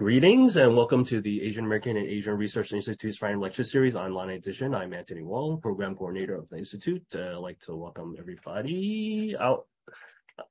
Greetings, 0.00 0.56
and 0.56 0.74
welcome 0.74 1.04
to 1.04 1.20
the 1.20 1.42
Asian 1.42 1.66
American 1.66 1.98
and 1.98 2.06
Asian 2.06 2.34
Research 2.34 2.72
Institute's 2.72 3.20
Random 3.20 3.42
Lecture 3.42 3.64
Series 3.64 3.94
online 3.94 4.30
edition. 4.30 4.74
I'm 4.74 4.94
Anthony 4.94 5.20
Wong, 5.20 5.60
Program 5.60 5.94
Coordinator 5.94 6.36
of 6.36 6.48
the 6.48 6.56
Institute. 6.56 7.04
Uh, 7.14 7.32
I'd 7.32 7.34
like 7.34 7.60
to 7.60 7.76
welcome 7.76 8.16
everybody 8.18 9.36
out 9.38 9.66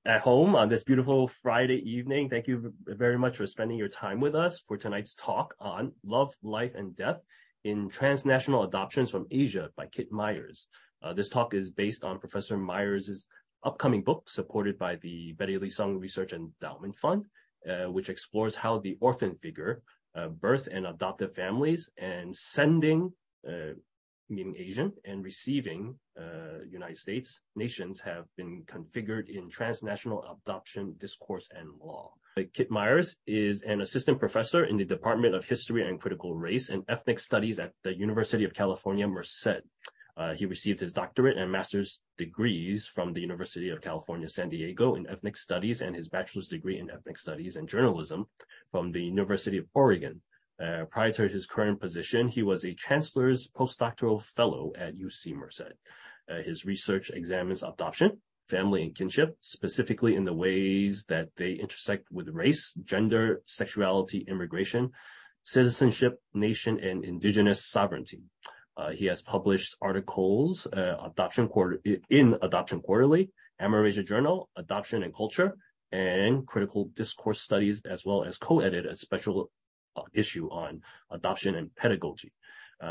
at 0.06 0.22
home 0.22 0.54
on 0.54 0.70
this 0.70 0.84
beautiful 0.84 1.28
Friday 1.28 1.78
evening. 1.78 2.30
Thank 2.30 2.48
you 2.48 2.72
very 2.86 3.18
much 3.18 3.38
for 3.38 3.48
spending 3.48 3.76
your 3.76 3.88
time 3.88 4.20
with 4.20 4.36
us 4.36 4.60
for 4.60 4.78
tonight's 4.78 5.16
talk 5.16 5.56
on 5.60 5.94
Love, 6.04 6.32
Life, 6.44 6.76
and 6.76 6.96
Death 6.96 7.20
in 7.64 7.90
Transnational 7.90 8.66
Adoptions 8.66 9.10
from 9.10 9.26
Asia 9.32 9.72
by 9.76 9.88
Kit 9.88 10.12
Myers. 10.12 10.68
Uh, 11.02 11.12
this 11.14 11.28
talk 11.28 11.56
is 11.56 11.72
based 11.72 12.04
on 12.04 12.20
Professor 12.20 12.56
Myers' 12.56 13.26
upcoming 13.64 14.04
book, 14.04 14.30
supported 14.30 14.78
by 14.78 14.98
the 14.98 15.34
Betty 15.40 15.58
Lee 15.58 15.72
Sung 15.72 15.98
Research 15.98 16.34
Endowment 16.34 16.96
Fund, 16.96 17.26
Uh, 17.68 17.92
which 17.92 18.08
explores 18.08 18.56
how 18.56 18.80
the 18.80 18.98
orphan 19.02 19.36
figure, 19.36 19.82
uh, 20.16 20.30
birth 20.30 20.70
and 20.72 20.88
adoptive 20.88 21.36
families, 21.36 21.90
and 21.98 22.34
sending, 22.34 23.12
uh, 23.46 23.74
meaning 24.30 24.56
Asian, 24.58 24.94
and 25.04 25.26
receiving, 25.26 25.94
United 26.72 26.98
States 26.98 27.42
nations 27.58 28.00
have 28.00 28.26
been 28.38 28.64
configured 28.64 29.28
in 29.30 29.50
transnational 29.50 30.24
adoption 30.32 30.96
discourse 31.00 31.50
and 31.54 31.68
law. 31.82 32.14
Kit 32.54 32.72
Myers 32.72 33.18
is 33.28 33.62
an 33.64 33.82
assistant 33.82 34.20
professor 34.20 34.64
in 34.64 34.78
the 34.78 34.86
Department 34.86 35.36
of 35.36 35.44
History 35.44 35.86
and 35.86 36.00
Critical 36.00 36.36
Race 36.36 36.70
and 36.70 36.86
Ethnic 36.88 37.20
Studies 37.20 37.60
at 37.60 37.74
the 37.84 37.94
University 37.94 38.46
of 38.46 38.54
California, 38.54 39.06
Merced. 39.06 39.64
Uh, 40.20 40.34
he 40.34 40.46
received 40.46 40.82
his 40.82 40.92
doctorate 40.92 41.38
and 41.38 41.50
master's 41.50 42.02
degrees 42.18 42.86
from 42.86 43.14
the 43.14 43.22
University 43.22 43.70
of 43.70 43.80
California, 43.80 44.28
San 44.28 44.50
Diego 44.50 44.96
in 44.96 45.08
ethnic 45.08 45.38
studies, 45.38 45.82
and 45.82 45.96
his 45.96 46.10
bachelor's 46.10 46.50
degree 46.50 46.78
in 46.78 46.92
ethnic 46.92 47.18
studies 47.18 47.56
and 47.56 47.70
journalism 47.70 48.26
from 48.70 48.92
the 48.92 49.02
University 49.02 49.58
of 49.58 49.66
Oregon. 49.74 50.22
Uh, 50.62 50.84
prior 50.92 51.14
to 51.14 51.30
his 51.30 51.46
current 51.46 51.80
position, 51.80 52.28
he 52.28 52.44
was 52.44 52.66
a 52.66 52.74
chancellor's 52.74 53.48
postdoctoral 53.48 54.22
fellow 54.22 54.74
at 54.78 54.98
UC 54.98 55.34
Merced. 55.34 55.72
Uh, 56.30 56.42
his 56.42 56.66
research 56.66 57.12
examines 57.12 57.64
adoption, 57.64 58.22
family, 58.50 58.84
and 58.84 58.94
kinship, 58.96 59.38
specifically 59.40 60.16
in 60.16 60.26
the 60.26 60.34
ways 60.34 61.06
that 61.08 61.30
they 61.38 61.54
intersect 61.54 62.12
with 62.12 62.28
race, 62.28 62.74
gender, 62.84 63.42
sexuality, 63.46 64.26
immigration, 64.28 64.92
citizenship, 65.44 66.22
nation, 66.34 66.78
and 66.82 67.06
indigenous 67.06 67.66
sovereignty. 67.66 68.22
Uh, 68.78 68.92
he 68.92 69.06
has 69.06 69.22
published 69.22 69.76
articles 69.82 70.66
uh, 70.68 70.96
in 72.10 72.38
Adoption 72.42 72.82
Quarterly, 72.82 73.30
Amerasia 73.62 74.04
Journal, 74.04 74.50
Adoption 74.56 75.04
and 75.04 75.14
Culture, 75.14 75.58
and 75.92 76.48
Critical 76.48 76.86
Discourse 76.94 77.42
Studies, 77.42 77.82
as 77.86 78.06
well 78.06 78.24
as 78.24 78.38
co-edited 78.38 78.86
a 78.86 78.96
special 78.96 79.52
uh, 79.98 80.04
issue 80.14 80.48
on 80.50 80.82
adoption 81.12 81.56
and 81.56 81.76
pedagogy. 81.76 82.32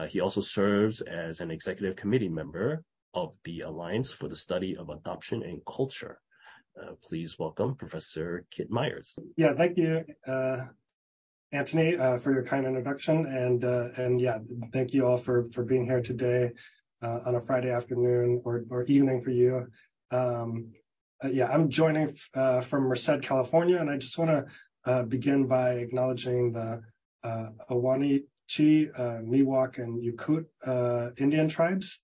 He 0.08 0.20
also 0.20 0.42
serves 0.42 1.00
as 1.00 1.40
an 1.40 1.50
executive 1.50 1.96
committee 1.96 2.28
member 2.28 2.82
of 3.14 3.32
the 3.44 3.62
Alliance 3.62 4.12
for 4.12 4.28
the 4.28 4.36
Study 4.36 4.76
of 4.76 4.90
Adoption 4.90 5.42
and 5.42 5.64
Culture. 5.64 6.20
Please 7.02 7.38
welcome 7.38 7.74
Professor 7.74 8.44
Kit 8.50 8.70
Myers. 8.70 9.18
Yeah. 9.36 9.54
Thank 9.56 9.78
you, 9.78 10.04
Anthony, 11.50 11.96
uh, 11.96 12.18
for 12.18 12.32
your 12.32 12.42
kind 12.42 12.66
introduction. 12.66 13.26
Uh, 13.64 13.90
and 13.96 14.20
yeah, 14.20 14.38
thank 14.72 14.92
you 14.92 15.06
all 15.06 15.16
for 15.16 15.48
being 15.66 15.86
here 15.86 16.02
today 16.02 16.50
uh, 17.02 17.20
on 17.24 17.36
a 17.36 17.40
Friday 17.40 17.70
afternoon 17.70 18.42
or 18.44 18.84
evening 18.84 19.22
for 19.22 19.30
you. 19.30 19.66
Um, 20.10 20.72
yeah, 21.24 21.46
I'm 21.50 21.70
joining 21.70 22.12
from 22.12 22.84
Merced, 22.84 23.22
California, 23.22 23.78
and 23.78 23.90
I 23.90 23.96
just 23.96 24.18
wanna 24.18 24.44
begin 25.08 25.46
by 25.46 25.72
acknowledging 25.74 26.52
the 26.52 26.82
Ahwahnee, 27.24 28.24
Miwok, 28.50 29.78
and 29.78 30.02
Yokut 30.04 30.44
Indian 31.18 31.48
tribes, 31.48 32.00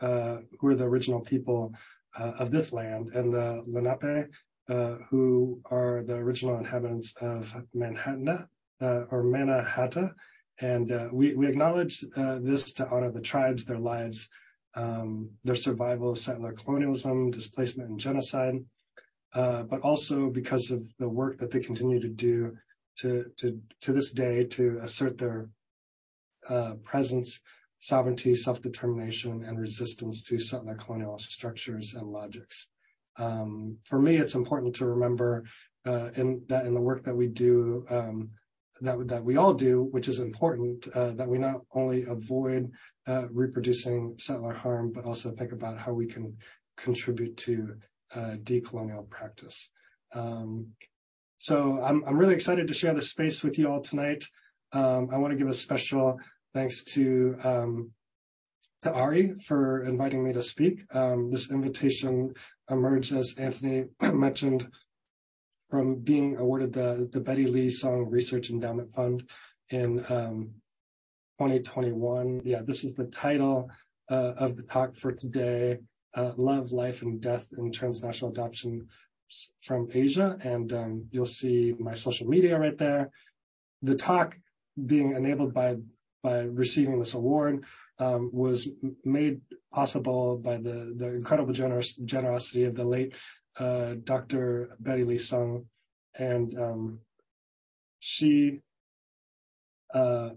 who 0.00 0.66
are 0.68 0.74
the 0.74 0.84
original 0.84 1.20
people 1.20 1.74
of 2.16 2.50
this 2.50 2.72
land, 2.72 3.12
and 3.14 3.32
the 3.32 3.62
Lenape, 3.66 4.26
who 5.08 5.60
are 5.70 6.02
the 6.02 6.16
original 6.16 6.58
inhabitants 6.58 7.14
of 7.20 7.54
Manhattan 7.72 8.48
Uh, 8.84 9.06
or 9.10 9.22
Mannahatta. 9.24 10.06
And 10.60 10.92
uh, 10.92 11.08
we 11.10 11.48
acknowledge 11.52 12.04
uh, 12.16 12.38
this 12.48 12.62
to 12.74 12.88
honor 12.92 13.10
the 13.10 13.28
tribes, 13.32 13.64
their 13.64 13.84
lives, 13.94 14.28
um, 14.74 15.30
their 15.42 15.60
survival 15.66 16.10
of 16.12 16.18
settler 16.18 16.52
colonialism, 16.52 17.30
displacement, 17.30 17.88
and 17.88 17.98
genocide, 17.98 18.56
but 19.70 19.80
also 19.80 20.16
because 20.40 20.70
of 20.70 20.80
the 20.98 21.08
work 21.08 21.38
that 21.38 21.50
they 21.50 21.60
continue 21.60 22.00
to 22.00 22.12
do 22.26 22.36
to 23.00 23.30
to 23.84 23.92
this 23.92 24.10
day 24.12 24.44
to 24.56 24.64
assert 24.86 25.14
their 25.16 25.48
presence, 26.90 27.40
sovereignty, 27.78 28.34
self-determination, 28.36 29.44
and 29.46 29.58
resistance 29.58 30.22
to 30.28 30.38
settler 30.38 30.76
colonial 30.82 31.18
structures 31.18 31.94
and 31.94 32.06
logics. 32.20 32.56
Um, 33.16 33.78
for 33.88 33.98
me, 34.06 34.16
it's 34.16 34.34
important 34.34 34.74
to 34.76 34.86
remember 34.86 35.30
uh, 35.86 36.10
in 36.16 36.26
that 36.50 36.66
in 36.66 36.74
the 36.74 36.86
work 36.90 37.04
that 37.04 37.16
we 37.16 37.28
do, 37.28 37.86
um, 37.88 38.30
that 38.80 39.24
we 39.24 39.36
all 39.36 39.54
do, 39.54 39.82
which 39.90 40.08
is 40.08 40.18
important, 40.18 40.88
uh, 40.94 41.12
that 41.12 41.28
we 41.28 41.38
not 41.38 41.60
only 41.74 42.04
avoid 42.04 42.70
uh, 43.06 43.28
reproducing 43.30 44.14
settler 44.18 44.52
harm, 44.52 44.92
but 44.92 45.04
also 45.04 45.30
think 45.30 45.52
about 45.52 45.78
how 45.78 45.92
we 45.92 46.06
can 46.06 46.36
contribute 46.76 47.36
to 47.36 47.76
uh, 48.14 48.36
decolonial 48.42 49.08
practice. 49.08 49.68
Um, 50.12 50.68
so 51.36 51.80
I'm 51.82 52.16
really 52.16 52.34
excited 52.34 52.68
to 52.68 52.74
share 52.74 52.94
this 52.94 53.10
space 53.10 53.42
with 53.42 53.58
you 53.58 53.68
all 53.68 53.82
tonight. 53.82 54.24
Um, 54.72 55.08
I 55.12 55.18
wanna 55.18 55.36
give 55.36 55.48
a 55.48 55.52
special 55.52 56.18
thanks 56.52 56.84
um, 56.96 57.90
to 58.82 58.90
AARI 58.90 59.42
for 59.44 59.84
inviting 59.84 60.24
me 60.24 60.32
to 60.32 60.42
speak. 60.42 60.84
Um, 60.92 61.30
this 61.30 61.50
invitation 61.50 62.32
emerged, 62.70 63.12
as 63.12 63.34
Anthony 63.38 63.84
mentioned, 64.00 64.68
from 65.74 65.96
being 65.96 66.36
awarded 66.36 66.72
the 66.72 67.08
the 67.10 67.18
Betty 67.18 67.48
Lee 67.48 67.68
Sung 67.68 68.08
Research 68.08 68.48
Endowment 68.48 68.94
Fund 68.94 69.24
in 69.70 70.04
um, 70.08 70.50
2021. 71.40 72.42
Yeah, 72.44 72.62
this 72.64 72.84
is 72.84 72.94
the 72.94 73.06
title 73.06 73.68
uh, 74.08 74.34
of 74.44 74.56
the 74.56 74.62
talk 74.62 74.94
for 74.94 75.10
today, 75.10 75.78
uh, 76.16 76.30
Love, 76.36 76.70
Life, 76.70 77.02
and 77.02 77.20
Death 77.20 77.48
in 77.58 77.72
Transnational 77.72 78.30
Adoption 78.30 78.86
from 79.62 79.88
Asia. 79.92 80.38
And 80.42 80.72
um, 80.72 81.08
you'll 81.10 81.26
see 81.26 81.74
my 81.80 81.94
social 81.94 82.28
media 82.28 82.56
right 82.56 82.78
there. 82.78 83.10
The 83.82 83.96
talk 83.96 84.36
being 84.86 85.16
enabled 85.16 85.52
by 85.52 85.78
by 86.22 86.42
receiving 86.42 87.00
this 87.00 87.14
award 87.14 87.64
um, 87.98 88.30
was 88.32 88.68
made 89.04 89.40
possible 89.72 90.36
by 90.36 90.56
the 90.58 90.94
the 90.96 91.08
incredible 91.08 91.52
generous, 91.52 91.96
generosity 91.96 92.62
of 92.62 92.76
the 92.76 92.84
late 92.84 93.12
Uh, 93.58 93.94
Dr. 94.02 94.70
Betty 94.80 95.04
Lee 95.04 95.18
Sung. 95.18 95.66
And 96.16 96.58
um, 96.58 97.00
she 98.00 98.60
uh, 99.92 100.30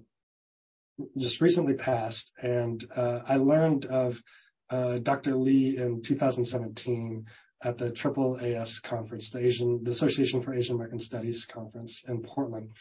just 1.18 1.42
recently 1.42 1.74
passed. 1.74 2.32
And 2.42 2.84
uh, 2.96 3.20
I 3.28 3.38
learned 3.38 3.86
of 3.86 4.22
Dr. 4.70 5.36
Lee 5.36 5.78
in 5.78 6.02
2017 6.02 7.26
at 7.64 7.78
the 7.78 7.92
AAAS 7.92 8.84
conference, 8.84 9.30
the 9.32 9.40
Asian, 9.40 9.84
the 9.84 9.92
Association 9.92 10.42
for 10.42 10.54
Asian 10.54 10.76
American 10.76 11.00
Studies 11.00 11.46
conference 11.46 12.04
in 12.08 12.22
Portland. 12.22 12.72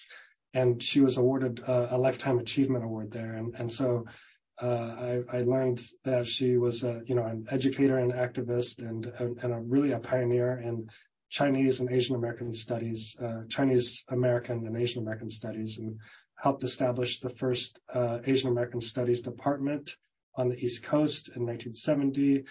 And 0.53 0.83
she 0.83 1.01
was 1.01 1.17
awarded 1.17 1.63
a 1.67 1.99
Lifetime 1.99 2.39
Achievement 2.39 2.85
Award 2.85 3.11
there. 3.13 3.35
Uh, 4.61 5.19
I 5.31 5.43
learned 5.43 5.81
that 6.05 6.27
she 6.27 6.57
was 6.57 6.83
a, 6.83 7.03
you 7.07 7.15
know, 7.15 7.25
an 7.25 7.47
educator 7.51 7.99
and 7.99 8.13
activist 8.13 8.79
and 8.79 9.07
a 9.43 9.61
really 9.61 9.93
a 9.93 9.99
pioneer 9.99 10.59
in 10.59 10.89
Chinese 11.29 11.81
and 11.81 11.91
Asian 11.91 12.17
American 12.17 12.55
studies, 12.55 13.17
uh, 13.23 13.43
Chinese 13.49 14.05
American 14.09 14.67
and 14.67 14.77
Asian 14.77 15.03
American 15.03 15.29
studies, 15.29 15.79
and 15.79 15.99
helped 16.37 16.65
establish 16.65 17.21
the 17.21 17.31
first 17.31 17.81
uh, 17.93 18.19
Asian 18.25 18.49
American 18.51 18.81
Studies 18.81 19.21
department 19.21 19.97
on 20.37 20.49
the 20.49 20.57
East 20.57 20.83
Coast 20.83 21.29
in 21.35 21.45
1970. 21.45 22.45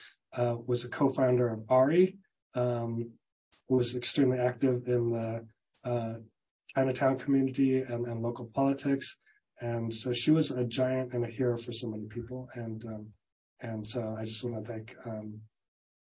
Was 0.68 0.84
a 0.84 0.90
co-founder 0.90 1.48
of 1.48 1.60
AARI, 1.62 2.18
um, 2.56 3.12
was 3.70 3.96
extremely 3.96 4.38
active 4.38 4.88
in 4.88 5.12
the 5.12 6.22
Chinatown 6.76 7.18
community 7.18 7.80
and 7.82 8.22
local 8.22 8.46
politics. 8.54 9.16
And 9.62 9.94
so 9.94 10.12
she 10.12 10.32
was 10.32 10.52
a 10.52 10.64
giant 10.64 11.14
and 11.14 11.24
a 11.24 11.30
hero 11.30 11.58
for 11.58 11.72
so 11.72 11.88
many 11.88 12.06
people. 12.06 12.50
And 12.56 12.84
um, 12.86 13.08
and 13.62 13.88
so 13.88 14.16
I 14.20 14.26
just 14.26 14.44
wanna 14.44 14.62
thank 14.62 14.96
um, 15.06 15.40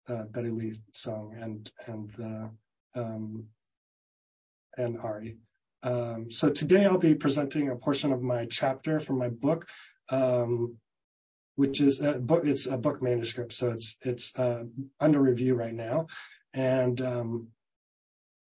uh, 0.09 0.23
Betty 0.23 0.49
Lee 0.49 0.73
Sung 0.91 1.35
and 1.39 1.71
and 1.87 2.11
uh, 2.19 2.99
um, 2.99 3.45
and 4.77 4.97
AARI. 4.97 5.37
Um, 5.83 6.31
so 6.31 6.49
today 6.49 6.85
I'll 6.85 6.97
be 6.97 7.13
presenting 7.13 7.69
a 7.69 7.75
portion 7.75 8.11
of 8.11 8.21
my 8.21 8.45
chapter 8.45 8.99
from 8.99 9.19
my 9.19 9.29
book, 9.29 9.67
um, 10.09 10.77
which 11.55 11.79
is 11.79 11.99
a 11.99 12.19
book. 12.19 12.45
It's 12.45 12.65
a 12.65 12.77
book 12.77 13.01
manuscript, 13.01 13.53
so 13.53 13.69
it's 13.69 13.97
it's 14.01 14.33
under 14.99 15.21
review 15.21 15.55
right 15.55 15.73
now. 15.73 16.07
And 16.53 17.01
um, 17.01 17.47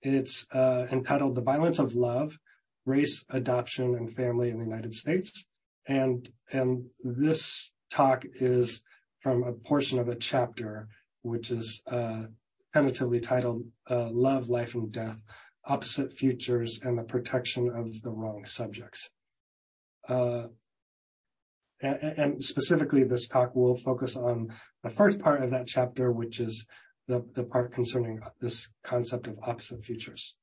it's 0.02 0.46
entitled 0.54 1.36
The 1.36 1.42
Violence 1.42 1.80
of 1.80 1.94
Love: 1.94 2.38
race, 2.86 3.26
adoption, 3.30 3.96
and 3.96 4.16
family 4.16 4.50
in 4.50 4.60
the 4.60 4.66
United 4.66 4.94
States. 4.94 5.46
And, 5.88 6.30
and 6.52 6.86
this 7.04 7.74
talk 7.92 8.26
is 8.36 8.82
from 9.20 9.44
a 9.44 9.54
portion 9.54 10.00
of 10.00 10.08
a 10.08 10.16
chapter, 10.16 10.88
which 11.22 11.52
is 11.52 11.82
uh, 11.88 12.24
tentatively 12.74 13.20
titled 13.20 13.64
uh, 13.90 14.10
Love, 14.12 14.50
Life, 14.50 14.76
and 14.76 14.92
Death, 14.92 15.22
Opposite 15.66 16.14
Futures 16.14 16.80
and 16.84 16.98
the 16.98 17.04
Protection 17.04 17.70
of 17.70 18.02
the 18.02 18.12
Wrong 18.12 18.46
Subjects. 18.46 19.10
Uh, 20.08 20.48
and, 21.82 21.98
and, 22.04 22.44
specifically, 22.44 23.04
this 23.04 23.28
talk 23.28 23.56
will 23.56 23.76
focus 23.76 24.16
on 24.16 24.54
the 24.84 24.90
first 24.90 25.20
part 25.20 25.44
of 25.44 25.50
that 25.50 25.68
chapter, 25.68 26.12
which 26.12 26.40
is 26.40 26.66
the, 27.08 27.26
the 27.34 27.44
part 27.44 27.74
concerning 27.74 28.20
this 28.40 28.70
concept 28.84 29.28
of 29.28 29.38
opposite 29.44 29.84
futures. 29.84 30.36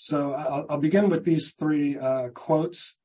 So 0.00 0.32
I'll, 0.32 0.64
I'll 0.70 0.78
begin 0.78 1.08
with 1.08 1.24
these 1.24 1.54
three 1.54 1.98
uh, 1.98 2.28
quotes. 2.28 2.96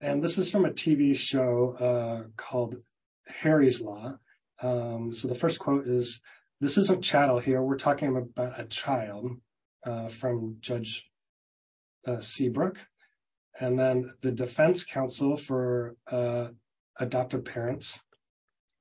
And 0.00 0.24
this 0.24 0.38
is 0.38 0.50
from 0.50 0.64
a 0.64 0.70
TV 0.70 1.14
show 1.14 1.76
uh, 1.78 2.30
called 2.38 2.76
Harry's 3.26 3.82
Law. 3.82 4.14
Um, 4.62 5.12
so 5.12 5.28
the 5.28 5.34
first 5.34 5.58
quote 5.58 5.86
is 5.86 6.22
This 6.62 6.78
isn't 6.78 7.04
chattel 7.04 7.40
here. 7.40 7.60
We're 7.60 7.76
talking 7.76 8.08
about 8.08 8.58
a 8.58 8.64
child 8.64 9.32
uh, 9.84 10.08
from 10.08 10.56
Judge 10.60 11.10
uh, 12.06 12.20
Seabrook. 12.20 12.78
And 13.60 13.78
then 13.78 14.14
the 14.22 14.32
defense 14.32 14.82
counsel 14.82 15.36
for 15.36 15.96
uh, 16.10 16.48
adoptive 16.98 17.44
parents, 17.44 18.00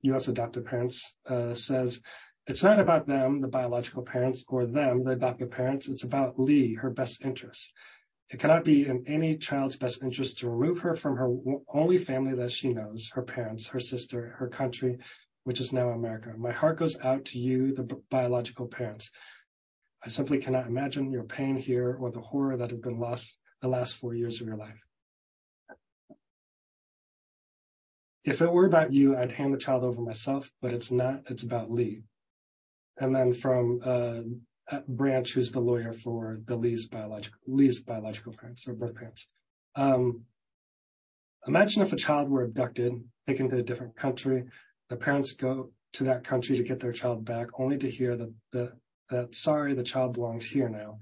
U.S. 0.04 0.30
adoptive 0.30 0.64
parents, 0.64 1.14
uh, 1.30 1.56
says 1.56 2.00
it's 2.48 2.64
not 2.64 2.80
about 2.80 3.08
them, 3.08 3.42
the 3.42 3.48
biological 3.48 4.04
parents, 4.04 4.46
or 4.48 4.66
them, 4.66 5.04
the 5.04 5.12
adoptive 5.12 5.50
parents. 5.50 5.88
It's 5.88 6.04
about 6.04 6.40
Lee, 6.40 6.76
her 6.76 6.92
best 6.92 7.24
interest. 7.24 7.72
It 8.30 8.40
cannot 8.40 8.64
be 8.64 8.88
in 8.88 9.04
any 9.08 9.38
child's 9.38 9.78
best 9.78 10.04
interest 10.04 10.40
to 10.40 10.50
remove 10.50 10.80
her 10.80 10.96
from 10.96 11.18
her 11.18 11.36
only 11.74 11.98
family 11.98 12.36
that 12.36 12.52
she 12.52 12.74
knows, 12.74 13.10
her 13.14 13.24
parents, 13.24 13.68
her 13.70 13.80
sister, 13.80 14.36
her 14.38 14.48
country, 14.48 14.98
which 15.44 15.60
is 15.60 15.74
now 15.74 15.90
America. 15.90 16.34
My 16.38 16.52
heart 16.52 16.78
goes 16.78 17.00
out 17.02 17.26
to 17.26 17.40
you, 17.40 17.74
the 17.74 17.84
biological 18.10 18.68
parents. 18.68 19.10
I 20.04 20.10
simply 20.10 20.38
cannot 20.38 20.68
imagine 20.68 21.12
your 21.12 21.24
pain 21.24 21.56
here 21.56 21.98
or 22.00 22.12
the 22.12 22.22
horror 22.22 22.58
that 22.58 22.70
has 22.70 22.80
been 22.80 23.00
lost 23.00 23.40
the 23.62 23.68
last 23.68 23.98
four 23.98 24.14
years 24.14 24.40
of 24.40 24.48
your 24.48 24.58
life. 24.58 24.82
If 28.24 28.42
it 28.42 28.52
were 28.52 28.66
about 28.66 28.92
you, 28.92 29.16
I'd 29.16 29.32
hand 29.32 29.54
the 29.54 29.58
child 29.58 29.84
over 29.84 30.02
myself, 30.02 30.52
but 30.62 30.74
it's 30.74 30.92
not. 30.92 31.24
It's 31.30 31.44
about 31.44 31.72
Lee 31.72 32.04
and 32.98 33.16
then 33.16 33.34
from 33.34 33.80
uh, 33.84 34.22
Branch, 34.88 35.32
who's 35.32 35.52
the 35.52 35.60
lawyer 35.60 35.94
for 35.94 36.40
the 36.46 36.56
Lee's 36.56 36.88
biological 36.88 37.40
Lee's 37.48 37.82
biological 37.82 38.34
parents 38.34 38.68
or 38.68 38.74
birth 38.74 38.96
parents. 38.96 39.28
Um, 39.76 40.24
imagine 41.48 41.82
if 41.82 41.94
a 41.94 41.98
child 41.98 42.30
were 42.30 42.44
abducted, 42.44 42.94
taken 43.28 43.50
to 43.50 43.58
a 43.58 43.64
different 43.64 43.96
country. 43.96 44.46
The 44.90 44.96
parents 44.96 45.34
go 45.34 45.72
to 45.94 46.04
that 46.06 46.24
country 46.24 46.58
to 46.58 46.64
get 46.64 46.80
their 46.80 46.92
child 46.92 47.26
back, 47.26 47.48
only 47.60 47.78
to 47.78 47.90
hear 47.90 48.18
that 48.52 49.34
sorry, 49.34 49.74
the 49.74 49.84
child 49.84 50.14
belongs 50.14 50.46
here 50.46 50.70
now. 50.70 51.00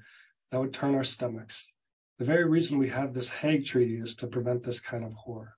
That 0.52 0.60
would 0.60 0.74
turn 0.74 0.96
our 0.96 1.04
stomachs. 1.04 1.72
The 2.20 2.26
very 2.26 2.46
reason 2.46 2.78
we 2.78 2.90
have 2.90 3.14
this 3.14 3.30
Hague 3.30 3.66
Treaty 3.66 3.98
is 3.98 4.16
to 4.18 4.28
prevent 4.28 4.64
this 4.64 4.80
kind 4.80 5.04
of 5.04 5.14
horror. 5.14 5.56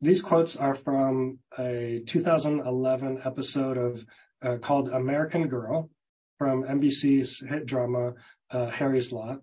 These 0.00 0.22
quotes 0.22 0.56
are 0.56 0.74
from 0.74 1.40
a 1.58 2.02
2011 2.06 3.20
episode 3.24 3.76
of 3.76 4.06
uh, 4.42 4.56
called 4.56 4.88
American 4.88 5.48
Girl 5.48 5.90
from 6.38 6.64
NBC's 6.64 7.40
hit 7.40 7.66
drama 7.66 8.14
uh, 8.50 8.70
Harry's 8.70 9.12
Law. 9.12 9.36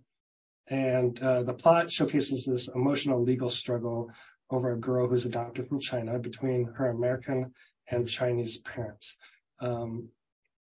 And 0.68 1.22
uh, 1.22 1.44
the 1.44 1.54
plot 1.54 1.92
showcases 1.92 2.46
this 2.46 2.68
emotional 2.74 3.24
legal 3.24 3.50
struggle 3.50 4.12
over 4.50 4.72
a 4.72 4.80
girl 4.80 5.08
who's 5.08 5.26
adopted 5.26 5.68
from 5.68 5.80
China 5.80 6.20
between 6.20 6.66
her 6.76 6.90
American 6.90 7.54
and 7.90 8.08
Chinese 8.08 8.58
parents. 8.60 9.18
Um, 9.60 10.10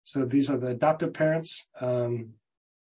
so 0.02 0.24
these 0.24 0.50
are 0.50 0.56
the 0.56 0.68
adoptive 0.68 1.12
parents 1.12 1.66
um, 1.80 2.30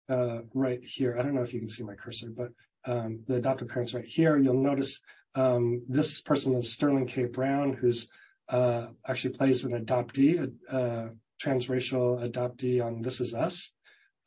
uh, 0.09 0.41
right 0.55 0.81
here. 0.83 1.17
I 1.19 1.23
don't 1.23 1.35
know 1.35 1.43
if 1.43 1.53
you 1.53 1.61
can 1.61 1.69
see 1.69 1.83
my 1.83 1.95
cursor, 1.95 2.31
but 2.31 2.51
um, 2.85 3.21
the 3.27 3.37
adoptive 3.37 3.69
parents 3.69 3.95
right 3.95 4.05
here. 4.05 4.39
You'll 4.39 4.63
notice 4.63 5.01
um, 5.35 5.83
this 5.89 6.21
person 6.21 6.55
is 6.55 6.73
Sterling 6.73 7.07
K. 7.07 7.25
Brown, 7.25 7.75
who's 7.75 8.09
uh, 8.49 8.89
actually 9.07 9.35
plays 9.35 9.65
an 9.65 9.73
adoptee, 9.73 10.53
uh, 10.71 11.09
transracial 11.43 12.23
adoptee 12.23 12.85
on 12.85 13.03
This 13.03 13.21
Is 13.21 13.35
Us. 13.35 13.73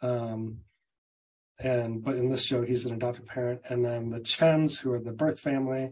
Um, 0.01 0.59
and 1.59 2.03
but 2.03 2.15
in 2.15 2.29
this 2.29 2.43
show, 2.43 2.63
he's 2.63 2.85
an 2.85 2.93
adopted 2.93 3.27
parent, 3.27 3.61
and 3.69 3.83
then 3.83 4.09
the 4.09 4.19
Chens, 4.19 4.79
who 4.79 4.91
are 4.91 4.99
the 4.99 5.11
birth 5.11 5.39
family, 5.39 5.91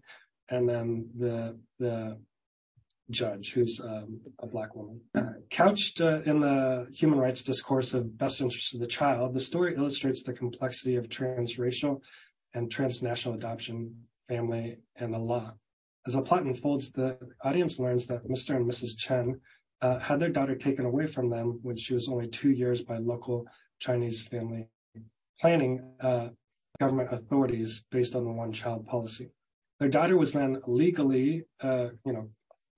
and 0.50 0.68
then 0.68 1.10
the 1.18 1.58
the 1.80 2.18
judge, 3.10 3.54
who's 3.54 3.80
um, 3.80 4.20
a 4.40 4.48
black 4.48 4.76
woman. 4.76 5.02
Couched 5.50 6.02
uh, 6.02 6.22
in 6.24 6.42
the 6.42 6.88
human 6.94 7.20
rights 7.20 7.44
discourse 7.44 7.94
of 7.94 8.18
best 8.18 8.42
interest 8.42 8.74
of 8.74 8.82
the 8.82 8.88
child, 8.88 9.34
the 9.34 9.40
story 9.40 9.76
illustrates 9.76 10.24
the 10.24 10.34
complexity 10.34 10.96
of 10.96 11.08
transracial 11.08 12.02
and 12.54 12.72
transnational 12.72 13.38
adoption, 13.38 13.96
family, 14.28 14.78
and 14.96 15.14
the 15.14 15.20
law. 15.20 15.54
As 16.06 16.14
the 16.14 16.22
plot 16.22 16.44
unfolds, 16.44 16.92
the 16.92 17.18
audience 17.44 17.80
learns 17.80 18.08
that 18.08 18.28
Mr. 18.28 18.56
and 18.56 18.70
Mrs. 18.70 18.98
Chen 18.98 19.40
had 20.00 20.20
their 20.20 20.30
daughter 20.30 20.56
taken 20.56 20.86
away 20.86 21.08
from 21.08 21.30
them 21.30 21.60
when 21.62 21.76
she 21.76 21.94
was 21.94 22.08
only 22.08 22.28
two 22.28 22.52
years 22.52 22.82
by 22.82 22.98
local 22.98 23.46
Chinese 23.80 24.26
family 24.28 24.68
planning 25.40 25.84
uh, 26.00 26.30
government 26.80 27.10
authorities 27.12 27.84
based 27.92 28.16
on 28.16 28.24
the 28.24 28.32
one-child 28.32 28.86
policy. 28.88 29.30
Their 29.80 29.90
daughter 29.90 30.18
was 30.18 30.32
then 30.32 30.62
legally, 30.66 31.44
uh, 31.62 31.90
you 32.06 32.14
know, 32.14 32.30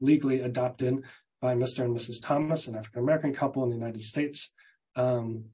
legally 0.02 0.42
adopted 0.42 1.04
by 1.42 1.54
Mr. 1.54 1.84
and 1.84 1.96
Mrs. 1.96 2.22
Thomas, 2.22 2.68
an 2.68 2.76
African 2.76 3.04
American 3.04 3.34
couple 3.34 3.64
in 3.64 3.70
the 3.70 3.76
United 3.76 4.02
States. 4.02 4.52
Um, 4.96 5.46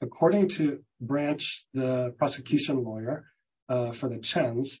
according 0.00 0.48
to 0.56 0.82
Branch, 1.00 1.66
the 1.72 2.14
prosecution 2.18 2.82
lawyer 2.82 3.26
uh, 3.68 3.92
for 3.92 4.08
the 4.08 4.18
Chens, 4.18 4.80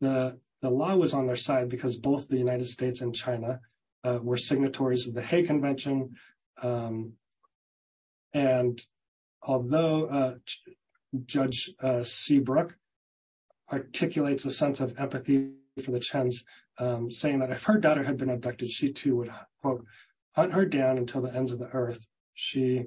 the 0.00 0.36
law 0.62 0.94
was 0.94 1.14
on 1.14 1.26
their 1.26 1.36
side 1.36 1.68
because 1.68 1.96
both 1.96 2.28
the 2.28 2.36
United 2.36 2.66
States 2.66 3.00
and 3.00 3.14
China 3.14 3.50
uh, 3.52 3.58
were 4.04 4.36
signatories 4.36 5.06
of 5.06 5.14
the 5.14 5.22
Hague 5.22 5.46
Convention. 5.46 6.16
Um, 6.62 7.14
and 8.32 8.80
although 9.42 10.06
uh, 10.06 10.34
Judge 11.26 11.70
uh, 11.82 12.02
Seabrook 12.02 12.76
articulates 13.72 14.44
a 14.44 14.50
sense 14.50 14.80
of 14.80 14.98
empathy 14.98 15.52
for 15.82 15.90
the 15.90 16.00
Chens, 16.00 16.44
um, 16.78 17.10
saying 17.10 17.38
that 17.40 17.50
if 17.50 17.64
her 17.64 17.78
daughter 17.78 18.04
had 18.04 18.16
been 18.16 18.30
abducted, 18.30 18.70
she 18.70 18.92
too 18.92 19.16
would, 19.16 19.32
quote, 19.60 19.84
hunt 20.32 20.52
her 20.52 20.64
down 20.64 20.98
until 20.98 21.20
the 21.20 21.34
ends 21.34 21.52
of 21.52 21.58
the 21.58 21.68
earth. 21.68 22.08
She, 22.34 22.84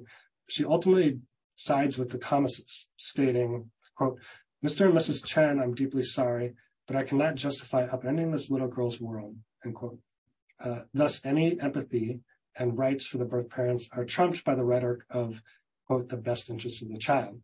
she 0.48 0.64
ultimately 0.64 1.20
sides 1.56 1.98
with 1.98 2.10
the 2.10 2.18
Thomases, 2.18 2.86
stating, 2.96 3.70
quote, 3.96 4.18
Mr. 4.64 4.86
and 4.86 4.94
Mrs. 4.94 5.24
Chen, 5.24 5.60
I'm 5.60 5.74
deeply 5.74 6.04
sorry, 6.04 6.54
but 6.86 6.96
I 6.96 7.04
cannot 7.04 7.34
justify 7.34 7.86
upending 7.86 8.32
this 8.32 8.50
little 8.50 8.68
girl's 8.68 9.00
world, 9.00 9.36
end 9.64 9.74
quote. 9.74 9.98
Uh, 10.64 10.80
thus, 10.94 11.20
any 11.24 11.60
empathy 11.60 12.20
and 12.56 12.78
rights 12.78 13.06
for 13.06 13.18
the 13.18 13.24
birth 13.24 13.50
parents 13.50 13.88
are 13.92 14.04
trumped 14.04 14.44
by 14.44 14.54
the 14.54 14.64
rhetoric 14.64 15.02
of, 15.10 15.42
quote, 15.86 16.08
the 16.08 16.16
best 16.16 16.48
interests 16.48 16.80
of 16.80 16.88
the 16.88 16.98
child, 16.98 17.40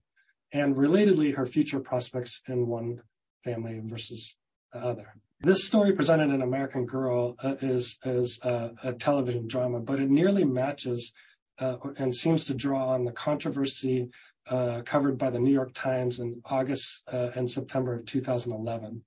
and 0.53 0.75
relatedly, 0.75 1.37
her 1.37 1.47
future 1.47 1.81
prospects 1.81 2.41
in 2.49 2.67
one 2.67 3.03
family 3.45 3.81
versus 3.85 4.37
the 4.73 4.79
other. 4.79 5.15
This 5.41 5.67
story 5.67 5.93
presented 5.93 6.31
in 6.31 6.43
American 6.43 6.87
Girl 6.87 7.37
uh, 7.43 7.57
is, 7.61 7.99
is 8.05 8.41
uh, 8.43 8.71
a 8.83 8.93
television 8.93 9.47
drama, 9.47 9.81
but 9.81 10.01
it 10.01 10.11
nearly 10.11 10.45
matches 10.45 11.13
uh, 11.59 11.77
and 11.99 12.15
seems 12.15 12.47
to 12.47 12.55
draw 12.55 12.89
on 12.89 13.05
the 13.05 13.13
controversy 13.13 14.09
uh, 14.49 14.83
covered 14.85 15.19
by 15.19 15.31
the 15.31 15.39
New 15.39 15.53
York 15.53 15.73
Times 15.75 16.19
in 16.19 16.41
August 16.45 17.03
uh, 17.13 17.31
and 17.35 17.51
September 17.51 17.95
of 17.95 18.07
2011 18.07 19.03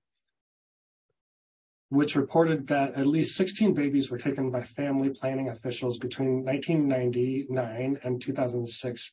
which 1.94 2.16
reported 2.16 2.66
that 2.66 2.94
at 2.94 3.06
least 3.06 3.36
16 3.36 3.72
babies 3.72 4.10
were 4.10 4.18
taken 4.18 4.50
by 4.50 4.62
family 4.64 5.10
planning 5.10 5.48
officials 5.48 5.96
between 5.96 6.44
1999 6.44 7.98
and 8.02 8.20
2006 8.20 9.12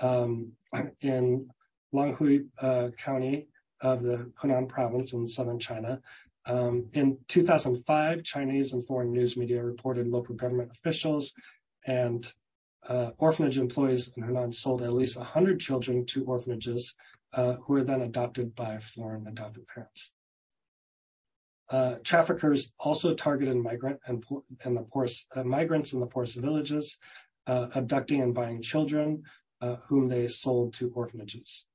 um, 0.00 0.52
in 1.02 1.46
Longhui 1.94 2.46
uh, 2.58 2.88
County 2.96 3.48
of 3.82 4.02
the 4.02 4.32
Hunan 4.42 4.66
province 4.66 5.12
in 5.12 5.28
southern 5.28 5.58
China. 5.58 6.00
Um, 6.46 6.86
in 6.94 7.18
2005, 7.28 8.24
Chinese 8.24 8.72
and 8.72 8.86
foreign 8.86 9.12
news 9.12 9.36
media 9.36 9.62
reported 9.62 10.08
local 10.08 10.34
government 10.34 10.70
officials 10.72 11.34
and 11.86 12.32
uh, 12.88 13.10
orphanage 13.18 13.58
employees 13.58 14.10
in 14.16 14.22
Hunan 14.22 14.54
sold 14.54 14.80
at 14.80 14.94
least 14.94 15.18
100 15.18 15.60
children 15.60 16.06
to 16.06 16.24
orphanages 16.24 16.94
uh, 17.34 17.56
who 17.56 17.74
were 17.74 17.84
then 17.84 18.00
adopted 18.00 18.54
by 18.54 18.78
foreign 18.78 19.26
adoptive 19.26 19.66
parents. 19.68 20.12
Uh, 21.72 21.96
traffickers 22.04 22.74
also 22.78 23.14
targeted 23.14 23.56
migrant 23.56 23.98
and, 24.06 24.22
and 24.62 24.76
the 24.76 24.82
poorest 24.82 25.24
uh, 25.34 25.42
migrants 25.42 25.94
in 25.94 26.00
the 26.00 26.06
poorest 26.06 26.36
villages, 26.36 26.98
uh, 27.46 27.68
abducting 27.74 28.20
and 28.20 28.34
buying 28.34 28.60
children, 28.60 29.22
uh, 29.62 29.76
whom 29.88 30.08
they 30.08 30.28
sold 30.28 30.74
to 30.74 30.92
orphanages. 30.94 31.66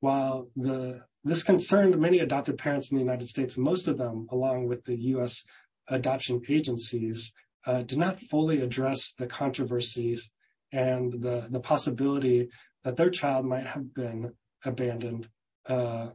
while 0.00 0.50
the 0.56 1.02
this 1.24 1.42
concerned 1.42 1.98
many 1.98 2.18
adopted 2.18 2.56
parents 2.58 2.90
in 2.90 2.96
the 2.96 3.04
United 3.04 3.28
States, 3.28 3.58
most 3.58 3.88
of 3.88 3.98
them, 3.98 4.26
along 4.30 4.66
with 4.68 4.84
the 4.84 4.96
U.S. 5.14 5.44
adoption 5.88 6.40
agencies, 6.48 7.32
uh, 7.66 7.82
did 7.82 7.98
not 7.98 8.20
fully 8.20 8.62
address 8.62 9.12
the 9.12 9.26
controversies 9.26 10.30
and 10.72 11.20
the, 11.20 11.46
the 11.50 11.60
possibility 11.60 12.48
that 12.84 12.96
their 12.96 13.10
child 13.10 13.44
might 13.44 13.66
have 13.66 13.92
been 13.92 14.32
abandoned 14.64 15.28
uh, 15.66 16.08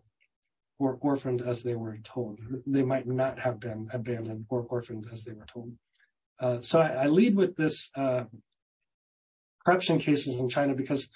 or 0.78 0.98
orphaned 1.02 1.42
as 1.42 1.64
they 1.64 1.76
were 1.76 1.98
told. 2.04 2.40
They 2.68 2.84
might 2.84 3.08
not 3.08 3.40
have 3.40 3.60
been 3.60 3.90
abandoned 3.94 4.46
or 4.50 4.66
orphaned 4.70 5.08
as 5.12 5.24
they 5.24 5.34
were 5.34 5.46
told. 5.46 5.74
Uh, 6.40 6.62
so 6.62 6.82
I, 6.82 6.88
I, 6.88 7.08
lead 7.08 7.36
with 7.36 7.56
this 7.56 7.90
uh, 7.96 8.26
corruption 9.66 10.00
cases 10.00 10.38
in 10.38 10.50
China 10.50 10.74
because 10.74 11.08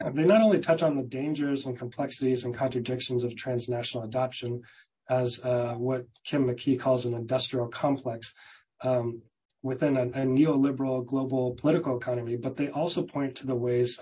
they 0.00 0.24
not 0.24 0.40
only 0.40 0.60
touch 0.60 0.82
on 0.82 0.96
the 0.96 1.02
dangers 1.02 1.66
and 1.66 1.78
complexities 1.78 2.44
and 2.44 2.54
contradictions 2.54 3.22
of 3.22 3.36
transnational 3.36 4.04
adoption 4.04 4.62
as 5.08 5.40
uh, 5.44 5.74
what 5.74 6.06
Kim 6.24 6.46
McKee 6.46 6.80
calls 6.80 7.04
an 7.04 7.14
industrial 7.14 7.68
complex 7.68 8.32
um, 8.80 9.22
within 9.62 9.96
a, 9.96 10.02
a, 10.02 10.26
neoliberal 10.26 11.06
global 11.06 11.54
political 11.54 11.96
economy, 11.96 12.36
but 12.36 12.56
they 12.56 12.70
also 12.70 13.02
point 13.02 13.36
to 13.36 13.46
the 13.46 13.54
ways 13.54 14.00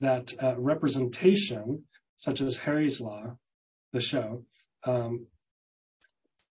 that 0.00 0.32
uh, 0.42 0.54
representation, 0.56 1.84
such 2.16 2.40
as 2.40 2.58
Harry's 2.58 3.00
Law, 3.00 3.36
the 3.92 4.00
show, 4.00 4.44
um, 4.84 5.26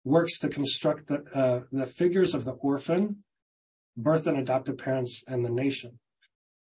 works 0.03 0.39
to 0.39 0.50
construct 0.50 1.07
the, 1.07 1.24
uh, 1.33 1.62
the 1.71 1.86
figures 1.86 2.33
of 2.33 2.45
the 2.45 2.51
orphan, 2.51 3.24
birth 3.98 4.27
and 4.27 4.38
adoptive 4.38 4.77
parents, 4.77 5.24
and 5.27 5.43
the 5.43 5.50
nation. 5.50 6.00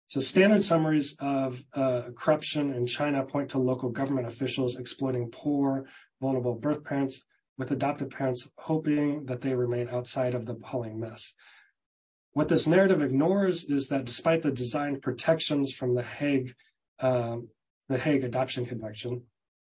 So 0.07 0.19
standard 0.19 0.63
summaries 0.63 1.15
of 1.19 1.63
uh, 1.73 2.03
corruption 2.15 2.73
in 2.73 2.85
China 2.85 3.23
point 3.23 3.49
to 3.49 3.59
local 3.59 3.89
government 3.89 4.27
officials 4.27 4.75
exploiting 4.75 5.29
poor, 5.31 5.85
vulnerable 6.21 6.55
birth 6.55 6.83
parents 6.83 7.21
with 7.57 7.71
adoptive 7.71 8.09
parents 8.09 8.47
hoping 8.57 9.25
that 9.25 9.41
they 9.41 9.55
remain 9.55 9.87
outside 9.89 10.35
of 10.35 10.45
the 10.45 10.53
appalling 10.53 10.99
mess. 10.99 11.33
What 12.33 12.47
this 12.47 12.67
narrative 12.67 13.01
ignores 13.01 13.65
is 13.65 13.87
that 13.89 14.05
despite 14.05 14.41
the 14.41 14.51
designed 14.51 15.01
protections 15.01 15.71
from 15.71 15.93
the 15.93 16.03
Hague, 16.03 16.55
um, 16.99 17.49
the 17.89 17.97
Hague 17.97 18.23
Adoption 18.23 18.65
Convention, 18.65 19.23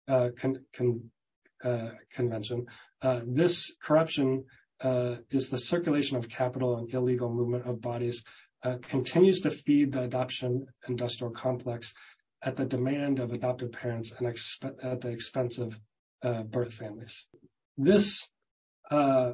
uh, 0.08 0.30
con, 0.36 0.64
con, 0.72 1.10
Convention, 2.12 2.66
uh, 3.02 3.20
this 3.26 3.74
corruption 3.82 4.44
uh, 4.80 5.16
is 5.30 5.48
the 5.48 5.58
circulation 5.58 6.16
of 6.16 6.28
capital 6.28 6.76
and 6.76 6.92
illegal 6.92 7.32
movement 7.32 7.66
of 7.66 7.80
bodies 7.80 8.22
uh, 8.62 8.76
continues 8.82 9.40
to 9.40 9.50
feed 9.50 9.92
the 9.92 10.02
adoption 10.02 10.66
industrial 10.88 11.32
complex 11.32 11.92
at 12.42 12.56
the 12.56 12.64
demand 12.64 13.18
of 13.18 13.32
adoptive 13.32 13.72
parents 13.72 14.12
and 14.18 14.26
at 14.82 15.00
the 15.00 15.08
expense 15.08 15.58
of 15.58 15.78
uh, 16.22 16.42
birth 16.42 16.74
families. 16.74 17.26
This 17.76 18.28
uh, 18.90 19.32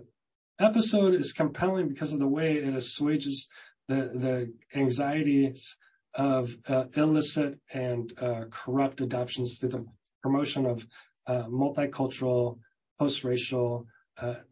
episode 0.58 1.14
is 1.14 1.32
compelling 1.32 1.88
because 1.88 2.12
of 2.12 2.18
the 2.18 2.28
way 2.28 2.56
it 2.56 2.74
assuages 2.74 3.48
the, 3.88 3.94
the 3.94 4.52
anxieties 4.78 5.76
of 6.14 6.56
uh, 6.68 6.84
illicit 6.96 7.58
and 7.72 8.12
uh, 8.18 8.44
corrupt 8.50 9.00
adoptions 9.00 9.58
through 9.58 9.70
the 9.70 9.86
promotion 10.22 10.64
of 10.64 10.82
uh, 10.82 10.86
multicultural, 11.28 12.58
post-racial 12.98 13.86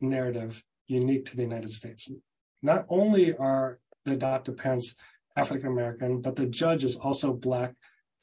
narrative 0.01 0.63
unique 0.87 1.27
to 1.27 1.37
the 1.37 1.43
United 1.43 1.71
States. 1.71 2.11
Not 2.63 2.87
only 2.89 3.37
are 3.37 3.79
the 4.05 4.13
adoptive 4.13 4.57
parents 4.57 4.95
African 5.37 5.69
American, 5.69 6.21
but 6.21 6.37
the 6.37 6.47
judge 6.47 6.85
is 6.85 6.97
also 6.97 7.33
black 7.33 7.75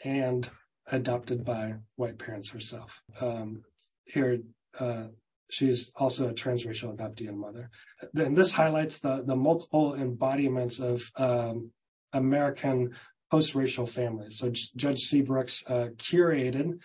and 0.03 0.49
adopted 0.91 1.43
by 1.43 1.75
white 1.95 2.17
parents 2.17 2.49
herself. 2.49 3.01
Um, 3.19 3.63
here, 4.05 4.39
uh, 4.79 5.05
she's 5.49 5.91
also 5.95 6.29
a 6.29 6.33
transracial 6.33 6.95
adoptee 6.95 7.27
and 7.27 7.39
mother. 7.39 7.69
And 8.15 8.37
this 8.37 8.53
highlights 8.53 8.99
the, 8.99 9.23
the 9.25 9.35
multiple 9.35 9.95
embodiments 9.95 10.79
of 10.79 11.11
um, 11.15 11.71
American 12.13 12.95
post-racial 13.31 13.85
families. 13.85 14.37
So 14.39 14.49
J- 14.49 14.69
Judge 14.75 15.09
Seabrooks 15.09 15.69
uh, 15.69 15.89
curated 15.97 16.73
uh, 16.73 16.75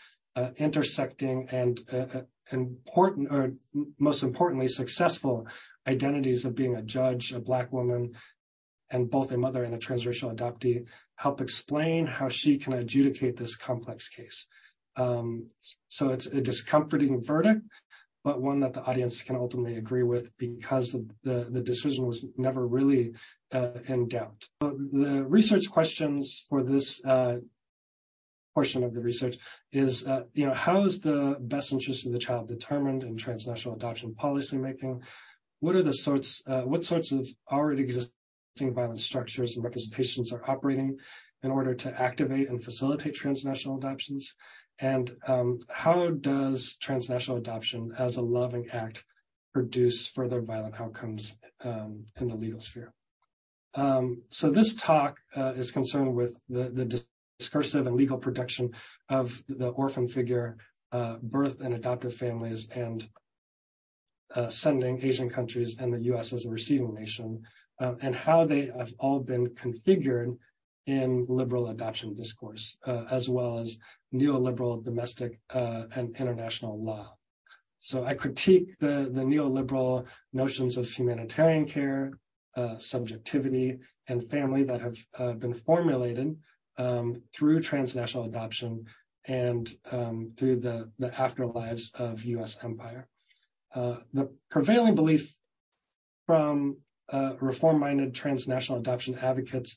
intersecting 0.57 1.49
and 1.51 1.81
uh, 1.93 2.07
uh, 2.19 2.23
important, 2.51 3.29
or 3.31 3.53
most 3.99 4.23
importantly, 4.23 4.69
successful 4.69 5.47
identities 5.87 6.45
of 6.45 6.55
being 6.55 6.77
a 6.77 6.83
judge, 6.83 7.33
a 7.33 7.41
black 7.41 7.73
woman, 7.73 8.13
and 8.91 9.11
both 9.11 9.33
a 9.33 9.37
mother 9.37 9.65
and 9.65 9.75
a 9.75 9.79
transracial 9.79 10.35
adoptee 10.35 10.85
help 11.17 11.41
explain 11.41 12.07
how 12.07 12.29
she 12.29 12.59
can 12.59 12.73
adjudicate 12.73 13.37
this 13.37 13.57
complex 13.57 14.09
case. 14.09 14.47
Um, 14.97 15.51
so 15.89 16.11
it's 16.11 16.27
a 16.27 16.41
discomforting 16.41 17.23
verdict, 17.23 17.63
but 18.23 18.41
one 18.41 18.61
that 18.61 18.73
the 18.73 18.83
audience 18.83 19.23
can 19.23 19.37
ultimately 19.37 19.77
agree 19.77 20.03
with 20.03 20.37
because 20.39 20.93
the, 20.93 21.07
the, 21.23 21.49
the 21.51 21.61
decision 21.61 22.07
was 22.07 22.27
never 22.37 22.67
really 22.67 23.13
uh, 23.53 23.71
in 23.87 24.09
doubt. 24.09 24.49
So 24.63 24.77
the 24.93 25.25
research 25.25 25.71
questions 25.71 26.45
for 26.49 26.63
this 26.63 27.05
uh, 27.05 27.39
portion 28.55 28.85
of 28.85 28.95
the 28.95 29.01
research 29.01 29.37
is, 29.73 30.07
uh, 30.07 30.25
you 30.33 30.47
know, 30.47 30.55
how 30.55 30.85
is 30.85 31.01
the 31.01 31.37
best 31.41 31.73
interest 31.73 32.07
of 32.07 32.13
the 32.13 32.19
child 32.19 32.49
determined 32.49 33.03
in 33.03 33.17
transnational 33.17 33.77
adoption 33.77 34.15
policymaking? 34.15 35.01
What 35.61 35.75
are 35.75 35.83
the 35.83 35.95
sorts, 35.95 36.43
uh, 36.47 36.63
what 36.63 36.85
sorts 36.85 37.11
of 37.13 37.29
already 37.51 37.83
existing 37.83 38.13
violent 38.59 39.01
structures 39.01 39.57
and 39.57 39.65
representations 39.65 40.33
are 40.33 40.49
operating 40.49 40.99
in 41.43 41.51
order 41.51 41.75
to 41.75 42.01
activate 42.01 42.49
and 42.49 42.63
facilitate 42.63 43.15
transnational 43.15 43.77
adoptions? 43.77 44.35
And 44.79 45.17
um, 45.27 45.59
how 45.69 46.11
does 46.11 46.77
transnational 46.81 47.39
adoption 47.39 47.93
as 47.99 48.17
a 48.17 48.23
loving 48.23 48.69
act 48.73 49.05
produce 49.53 50.09
further 50.09 50.41
violent 50.41 50.81
outcomes 50.81 51.39
um, 51.63 52.07
in 52.21 52.29
the 52.29 52.35
legal 52.35 52.61
sphere? 52.61 52.93
Um, 53.75 54.23
so 54.31 54.51
this 54.51 54.75
talk 54.75 55.19
uh, 55.37 55.53
is 55.57 55.73
concerned 55.73 56.15
with 56.15 56.39
the, 56.49 56.71
the, 56.71 57.05
discursive 57.45 57.87
and 57.87 57.97
legal 57.97 58.17
protection 58.17 58.71
of 59.09 59.43
the 59.49 59.69
orphan 59.69 60.09
figure, 60.09 60.57
uh, 60.93 61.17
birth 61.23 61.61
and 61.61 61.75
adoptive 61.75 62.15
families, 62.15 62.69
and 62.75 63.09
uh, 64.35 64.49
sending 64.49 65.05
Asian 65.05 65.29
countries 65.29 65.77
and 65.79 65.93
the 65.93 66.01
U.S. 66.13 66.33
as 66.33 66.47
a 66.47 66.51
receiving 66.51 66.95
nation 66.95 67.43
uh, 67.81 67.95
and 68.01 68.15
how 68.15 68.47
they 68.47 68.73
have 68.79 68.93
all 68.99 69.21
been 69.21 69.49
configured 69.49 70.37
in 70.87 71.27
liberal 71.29 71.69
adoption 71.69 72.15
discourse, 72.15 72.77
uh, 72.87 73.05
as 73.11 73.29
well 73.29 73.59
as 73.59 73.79
neoliberal 74.15 74.83
domestic 74.83 75.39
uh, 75.51 75.85
and 75.95 76.17
international 76.17 76.83
law. 76.83 77.15
So 77.79 78.05
I 78.05 78.15
critique 78.15 78.69
the, 78.81 79.11
the 79.13 79.23
neoliberal 79.23 80.07
notions 80.33 80.77
of 80.79 80.91
humanitarian 80.91 81.67
care, 81.67 82.13
uh, 82.57 82.79
subjectivity, 82.79 83.79
and 84.09 84.31
family 84.31 84.65
that 84.65 84.81
have 84.81 85.41
been 85.41 85.55
formulated 85.55 86.37
through 86.77 87.61
transnational 87.61 88.27
adoption 88.27 88.87
and 89.27 89.77
um, 89.91 90.33
through 90.37 90.57
the, 90.57 90.91
afterlives 91.01 91.95
of 91.95 92.25
U.S. 92.25 92.59
empire. 92.63 93.09
Uh, 93.75 93.97
the 94.13 94.31
prevailing 94.51 94.95
belief 94.95 95.35
from 96.27 96.77
uh, 97.11 97.35
reform-minded 97.41 98.15
transnational 98.15 98.81
adoption 98.81 99.19
advocates 99.19 99.77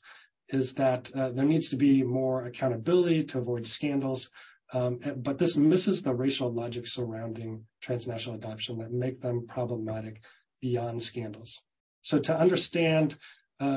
is 0.50 0.74
that 0.74 1.10
uh, 1.14 1.30
there 1.30 1.44
needs 1.44 1.68
to 1.68 1.76
be 1.76 2.02
more 2.02 2.44
accountability 2.44 3.22
to 3.22 3.38
avoid 3.38 3.66
scandals. 3.66 4.30
Um, 4.72 5.00
but 5.16 5.38
this 5.38 5.56
misses 5.56 6.02
the 6.02 6.14
racial 6.14 6.52
logic 6.52 6.86
surrounding 6.86 7.64
transnational 7.80 8.36
adoption 8.36 8.78
that 8.78 8.92
make 8.92 9.20
them 9.20 9.46
problematic 9.46 10.20
beyond 10.60 11.02
scandals. 11.02 11.62
So 12.02 12.18
to 12.18 12.38
understand 12.38 13.16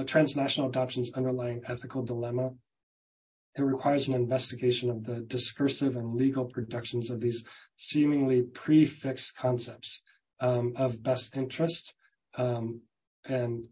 transnational 0.05 0.69
adoption's 0.69 1.11
underlying 1.13 1.61
ethical 1.67 2.03
dilemma, 2.03 2.51
it 3.55 3.62
requires 3.62 4.08
an 4.08 4.15
investigation 4.15 4.89
of 4.89 5.03
the 5.03 5.22
discursive 5.22 5.96
and 5.96 6.15
legal 6.15 6.46
productions 6.46 7.10
of 7.10 7.20
these 7.20 7.43
seemingly 7.77 8.43
prefixed 8.43 9.36
concepts 9.36 10.01
um, 10.39 10.74
of 10.75 11.03
best 11.03 11.36
interest, 11.36 11.93
um, 12.38 12.81
and 13.25 13.63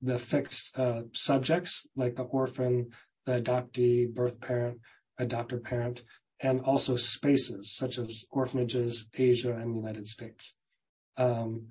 the 0.00 0.18
fixed 0.18 0.78
uh, 0.78 1.02
subjects 1.12 1.86
like 1.96 2.14
the 2.16 2.22
orphan, 2.22 2.90
the 3.26 3.40
adoptee, 3.40 4.12
birth 4.12 4.40
parent, 4.40 4.78
adoptive 5.18 5.64
parent, 5.64 6.02
and 6.40 6.60
also 6.60 6.96
spaces 6.96 7.74
such 7.74 7.98
as 7.98 8.26
orphanages, 8.30 9.08
Asia, 9.14 9.54
and 9.54 9.72
the 9.72 9.78
United 9.78 10.06
States. 10.06 10.54
Um, 11.16 11.68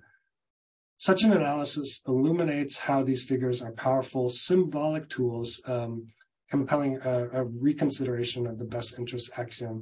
such 0.98 1.24
an 1.24 1.34
analysis 1.34 2.01
illuminates 2.08 2.77
how 2.77 3.03
these 3.03 3.25
figures 3.25 3.62
are 3.62 3.72
powerful 3.72 4.29
symbolic 4.29 5.10
tools, 5.10 5.62
um, 5.65 6.08
compelling 6.53 7.00
a, 7.03 7.29
a, 7.39 7.43
reconsideration 7.45 8.45
of 8.45 8.60
the 8.60 8.63
best 8.75 9.00
interest 9.00 9.31
axiom 9.38 9.81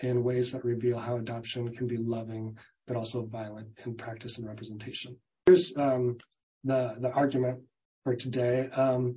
in 0.00 0.22
ways 0.22 0.52
that 0.52 0.62
reveal 0.66 0.98
how 0.98 1.16
adoption 1.16 1.74
can 1.74 1.86
be 1.86 1.96
loving 1.96 2.54
but 2.86 2.94
also 2.94 3.24
violent 3.24 3.68
in 3.86 3.94
practice 3.94 4.36
and 4.36 4.46
representation. 4.46 5.16
Here's 5.46 5.74
um, 5.78 6.18
the, 6.62 6.94
the 7.00 7.10
argument 7.12 7.60
for 8.04 8.14
today. 8.14 8.68
Um, 8.68 9.16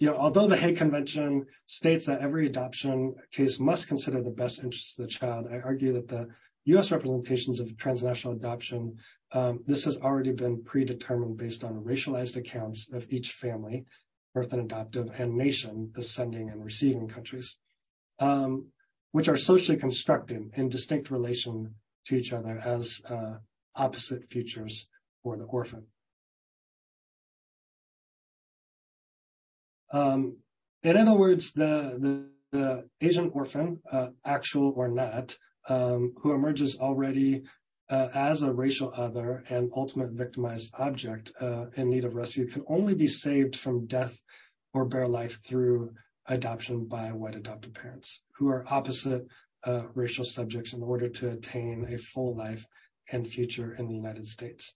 you 0.00 0.08
know, 0.08 0.14
although 0.14 0.48
the 0.48 0.56
Hague 0.56 0.78
Convention 0.78 1.46
states 1.66 2.06
that 2.06 2.22
every 2.22 2.46
adoption 2.46 3.14
case 3.30 3.60
must 3.60 3.86
consider 3.86 4.20
the 4.20 4.30
best 4.42 4.64
interests 4.64 4.98
of 4.98 5.04
the 5.04 5.12
child, 5.12 5.46
I 5.48 5.58
argue 5.60 5.92
that 5.92 6.08
the 6.08 6.26
U.S. 6.64 6.90
representations 6.90 7.60
of 7.60 7.76
transnational 7.76 8.34
adoption, 8.34 8.96
um, 9.30 9.60
this 9.64 9.84
has 9.84 9.98
already 9.98 10.32
been 10.32 10.64
predetermined 10.64 11.36
based 11.36 11.62
on 11.62 11.84
racialized 11.84 12.36
accounts 12.36 12.90
of 12.92 13.06
each 13.10 13.30
family, 13.30 13.84
birth 14.34 14.52
and 14.52 14.62
adoptive, 14.62 15.10
and 15.18 15.36
nation, 15.36 15.90
the 15.94 16.02
sending 16.02 16.48
and 16.48 16.64
receiving 16.64 17.08
countries, 17.08 17.58
um, 18.18 18.66
which 19.12 19.28
are 19.28 19.36
socially 19.36 19.78
constructed 19.78 20.50
in 20.54 20.68
distinct 20.68 21.10
relation 21.10 21.74
to 22.06 22.16
each 22.16 22.32
other 22.32 22.60
as 22.64 23.02
uh, 23.08 23.34
opposite 23.74 24.30
futures 24.30 24.88
for 25.22 25.36
the 25.36 25.44
orphan. 25.44 25.84
Um, 29.92 30.38
in 30.82 30.96
other 30.96 31.14
words, 31.14 31.52
the, 31.52 31.98
the, 32.00 32.58
the 32.58 32.88
Asian 33.00 33.30
orphan, 33.34 33.80
uh, 33.90 34.08
actual 34.24 34.72
or 34.74 34.88
not, 34.88 35.36
um, 35.68 36.14
who 36.22 36.32
emerges 36.32 36.78
already 36.78 37.42
as 38.14 38.42
a 38.42 38.52
racial 38.52 38.92
other 38.96 39.44
and 39.48 39.70
ultimate 39.76 40.10
victimized 40.10 40.72
object 40.78 41.32
uh, 41.40 41.66
in 41.76 41.90
need 41.90 42.04
of 42.04 42.14
rescue 42.14 42.46
can 42.46 42.64
only 42.68 42.94
be 42.94 43.06
saved 43.06 43.56
from 43.56 43.86
death 43.86 44.20
or 44.72 44.84
bare 44.84 45.06
life 45.06 45.42
through 45.44 45.90
adoption 46.26 46.86
by 46.86 47.12
white 47.12 47.34
adoptive 47.34 47.74
parents 47.74 48.22
who 48.36 48.48
are 48.48 48.64
opposite 48.70 49.26
uh, 49.64 49.84
racial 49.94 50.24
subjects 50.24 50.72
in 50.72 50.82
order 50.82 51.08
to 51.08 51.30
attain 51.30 51.86
a 51.92 51.98
full 51.98 52.34
life 52.36 52.66
and 53.10 53.28
future 53.28 53.74
in 53.74 53.88
the 53.88 53.94
United 53.94 54.26
States. 54.26 54.74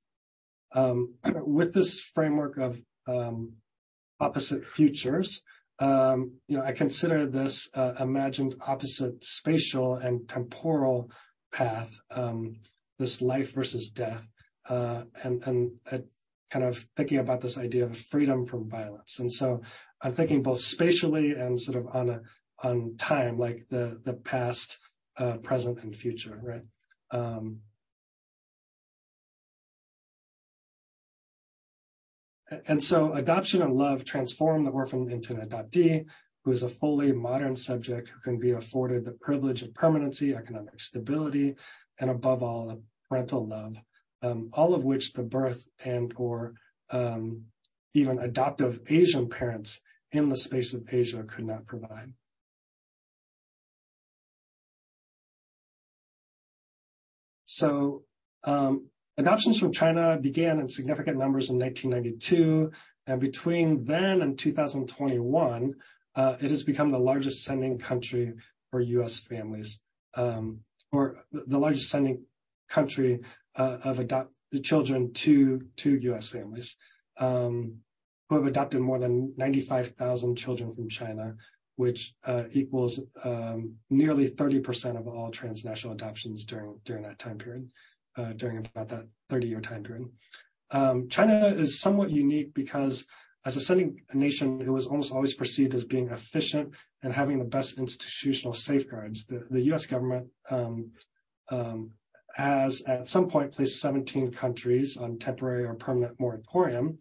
Um, 0.72 1.14
with 1.24 1.72
this 1.72 2.00
framework 2.00 2.58
of 2.58 2.80
um, 3.06 3.54
opposite 4.20 4.66
futures, 4.66 5.42
um, 5.78 6.32
you 6.48 6.56
know, 6.56 6.62
I 6.62 6.72
consider 6.72 7.26
this 7.26 7.68
uh, 7.74 7.94
imagined 8.00 8.56
opposite 8.66 9.24
spatial 9.24 9.96
and 9.96 10.28
temporal 10.28 11.10
path, 11.52 11.90
um, 12.10 12.56
this 12.98 13.20
life 13.20 13.52
versus 13.54 13.90
death, 13.90 14.28
uh, 14.68 15.04
and 15.22 15.42
and 15.46 15.72
uh, 15.90 15.98
kind 16.50 16.64
of 16.64 16.86
thinking 16.96 17.18
about 17.18 17.40
this 17.40 17.58
idea 17.58 17.84
of 17.84 17.98
freedom 17.98 18.46
from 18.46 18.68
violence. 18.68 19.18
And 19.18 19.32
so 19.32 19.62
I'm 20.02 20.12
thinking 20.12 20.42
both 20.42 20.60
spatially 20.60 21.32
and 21.32 21.60
sort 21.60 21.78
of 21.78 21.86
on 21.94 22.10
a 22.10 22.20
on 22.62 22.96
time, 22.98 23.38
like 23.38 23.66
the 23.68 24.00
the 24.04 24.14
past, 24.14 24.78
uh, 25.16 25.36
present, 25.38 25.82
and 25.82 25.94
future, 25.94 26.38
right? 26.42 26.64
Um, 27.10 27.60
And 32.66 32.82
so 32.82 33.12
adoption 33.14 33.62
and 33.62 33.74
love 33.74 34.04
transform 34.04 34.62
the 34.62 34.70
orphan 34.70 35.10
into 35.10 35.34
an 35.34 35.48
adoptee 35.48 36.06
who 36.44 36.52
is 36.52 36.62
a 36.62 36.68
fully 36.68 37.12
modern 37.12 37.56
subject 37.56 38.08
who 38.08 38.20
can 38.20 38.38
be 38.38 38.52
afforded 38.52 39.04
the 39.04 39.12
privilege 39.12 39.62
of 39.62 39.74
permanency, 39.74 40.32
economic 40.32 40.78
stability, 40.78 41.56
and 41.98 42.10
above 42.10 42.42
all, 42.42 42.80
parental 43.08 43.46
love, 43.46 43.76
um, 44.22 44.50
all 44.52 44.74
of 44.74 44.84
which 44.84 45.12
the 45.12 45.22
birth 45.22 45.68
and 45.84 46.12
or 46.16 46.54
um, 46.90 47.44
even 47.94 48.18
adoptive 48.18 48.80
Asian 48.88 49.28
parents 49.28 49.80
in 50.12 50.28
the 50.28 50.36
space 50.36 50.74
of 50.74 50.92
Asia 50.92 51.24
could 51.24 51.46
not 51.46 51.66
provide. 51.66 52.12
So 57.44 58.04
um, 58.44 58.90
Adoptions 59.18 59.58
from 59.58 59.72
China 59.72 60.18
began 60.20 60.60
in 60.60 60.68
significant 60.68 61.16
numbers 61.16 61.48
in 61.48 61.58
1992, 61.58 62.70
and 63.06 63.18
between 63.18 63.84
then 63.84 64.20
and 64.20 64.38
2021, 64.38 65.74
uh, 66.16 66.36
it 66.40 66.50
has 66.50 66.62
become 66.64 66.90
the 66.90 66.98
largest 66.98 67.44
sending 67.44 67.78
country 67.78 68.34
for 68.70 68.80
U.S. 68.80 69.20
families, 69.20 69.80
um, 70.14 70.60
or 70.96 71.24
the 71.32 71.58
largest 71.58 71.90
sending 71.90 72.22
country 72.68 73.20
uh, 73.56 73.78
of 73.84 73.98
adopt 73.98 74.30
children 74.62 75.12
to 75.12 75.62
to 75.76 75.96
U.S. 76.10 76.28
families, 76.28 76.76
um, 77.18 77.76
who 78.28 78.36
have 78.36 78.46
adopted 78.46 78.80
more 78.80 78.98
than 78.98 79.34
95,000 79.36 80.36
children 80.36 80.74
from 80.74 80.88
China, 80.88 81.34
which 81.76 82.14
uh, 82.24 82.44
equals 82.52 83.00
um, 83.22 83.74
nearly 83.90 84.30
30% 84.30 84.98
of 84.98 85.06
all 85.06 85.30
transnational 85.30 85.94
adoptions 85.94 86.44
during 86.44 86.80
during 86.84 87.02
that 87.02 87.18
time 87.18 87.38
period. 87.38 87.68
Uh, 88.16 88.32
during 88.32 88.56
about 88.56 88.88
that 88.88 89.06
30-year 89.30 89.60
time 89.60 89.82
period. 89.82 90.08
Um, 90.70 91.06
China 91.10 91.48
is 91.48 91.78
somewhat 91.78 92.08
unique 92.08 92.54
because 92.54 93.04
as 93.46 93.56
a 93.56 93.60
sending 93.60 94.02
nation, 94.12 94.60
it 94.60 94.68
was 94.68 94.88
almost 94.88 95.12
always 95.12 95.34
perceived 95.34 95.72
as 95.72 95.84
being 95.84 96.08
efficient 96.10 96.72
and 97.02 97.12
having 97.12 97.38
the 97.38 97.44
best 97.44 97.78
institutional 97.78 98.52
safeguards. 98.52 99.24
The, 99.26 99.46
the 99.48 99.62
U.S. 99.66 99.86
government 99.86 100.26
um, 100.50 100.90
um, 101.48 101.92
has 102.34 102.82
at 102.88 103.06
some 103.06 103.28
point 103.28 103.52
placed 103.52 103.80
17 103.80 104.32
countries 104.32 104.96
on 104.96 105.20
temporary 105.20 105.64
or 105.64 105.74
permanent 105.74 106.18
moratorium 106.18 106.98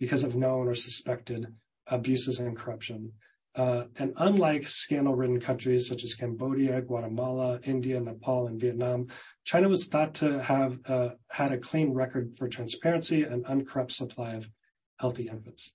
because 0.00 0.24
of 0.24 0.34
known 0.34 0.66
or 0.66 0.74
suspected 0.74 1.46
abuses 1.86 2.40
and 2.40 2.56
corruption. 2.56 3.12
Uh, 3.54 3.84
and 4.00 4.12
unlike 4.16 4.68
scandal-ridden 4.68 5.40
countries 5.40 5.88
such 5.88 6.02
as 6.02 6.14
Cambodia, 6.14 6.82
Guatemala, 6.82 7.60
India, 7.62 7.98
Nepal, 8.00 8.48
and 8.48 8.60
Vietnam, 8.60 9.06
China 9.44 9.68
was 9.68 9.86
thought 9.86 10.14
to 10.14 10.42
have 10.42 10.78
uh, 10.86 11.10
had 11.30 11.52
a 11.52 11.58
clean 11.58 11.94
record 11.94 12.36
for 12.36 12.48
transparency 12.48 13.22
and 13.22 13.46
uncorrupt 13.46 13.92
supply 13.92 14.34
of 14.34 14.50
healthy 14.98 15.28
infants. 15.28 15.72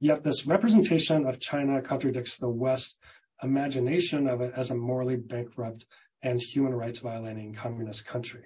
Yet 0.00 0.24
this 0.24 0.46
representation 0.46 1.26
of 1.26 1.40
China 1.40 1.80
contradicts 1.80 2.36
the 2.36 2.50
West 2.50 2.96
imagination 3.42 4.28
of 4.28 4.40
it 4.40 4.52
as 4.56 4.70
a 4.70 4.74
morally 4.74 5.16
bankrupt 5.16 5.86
and 6.22 6.40
human 6.40 6.74
rights 6.74 6.98
violating 6.98 7.54
communist 7.54 8.06
country. 8.06 8.42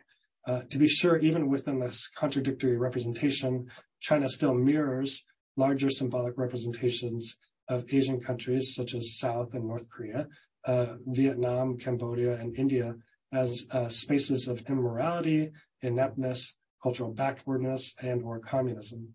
Uh, 0.46 0.62
to 0.70 0.78
be 0.78 0.88
sure, 0.88 1.16
even 1.18 1.48
within 1.48 1.78
this 1.78 2.08
contradictory 2.16 2.76
representation, 2.76 3.66
China 4.00 4.28
still 4.28 4.54
mirrors 4.54 5.24
larger 5.56 5.90
symbolic 5.90 6.36
representations 6.38 7.36
of 7.68 7.84
Asian 7.92 8.20
countries 8.20 8.74
such 8.74 8.94
as 8.94 9.18
South 9.18 9.54
and 9.54 9.66
North 9.66 9.88
Korea, 9.90 10.26
uh, 10.64 10.94
Vietnam, 11.06 11.78
Cambodia, 11.78 12.34
and 12.34 12.56
India 12.56 12.94
as 13.32 13.66
uh, 13.70 13.88
spaces 13.88 14.48
of 14.48 14.62
immorality, 14.68 15.50
ineptness, 15.82 16.56
cultural 16.82 17.12
backwardness, 17.12 17.94
and 18.00 18.22
or 18.22 18.40
communism. 18.40 19.14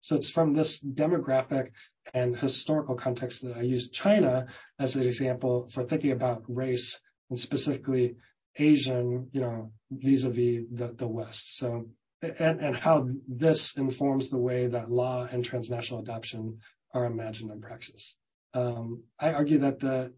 So 0.00 0.16
it's 0.16 0.30
from 0.30 0.54
this 0.54 0.82
demographic 0.82 1.70
and 2.14 2.36
historical 2.36 2.94
context 2.94 3.42
that 3.42 3.56
I 3.56 3.62
use 3.62 3.90
China 3.90 4.46
as 4.78 4.96
an 4.96 5.02
example 5.02 5.68
for 5.68 5.84
thinking 5.84 6.12
about 6.12 6.42
race 6.48 7.00
and 7.28 7.38
specifically 7.38 8.16
Asian, 8.58 9.28
you 9.32 9.40
know, 9.40 9.72
vis-a-vis 9.90 10.64
the, 10.72 10.94
the 10.96 11.06
West. 11.06 11.58
So, 11.58 11.88
and, 12.22 12.60
and 12.60 12.76
how 12.76 13.06
this 13.28 13.76
informs 13.76 14.30
the 14.30 14.38
way 14.38 14.66
that 14.66 14.90
law 14.90 15.28
and 15.30 15.44
transnational 15.44 16.02
adoption 16.02 16.58
are 16.92 17.04
imagined 17.04 17.50
in 17.50 17.60
praxis. 17.60 18.16
Um, 18.52 19.04
I 19.18 19.32
argue 19.32 19.58
that 19.58 19.78
the 19.78 20.12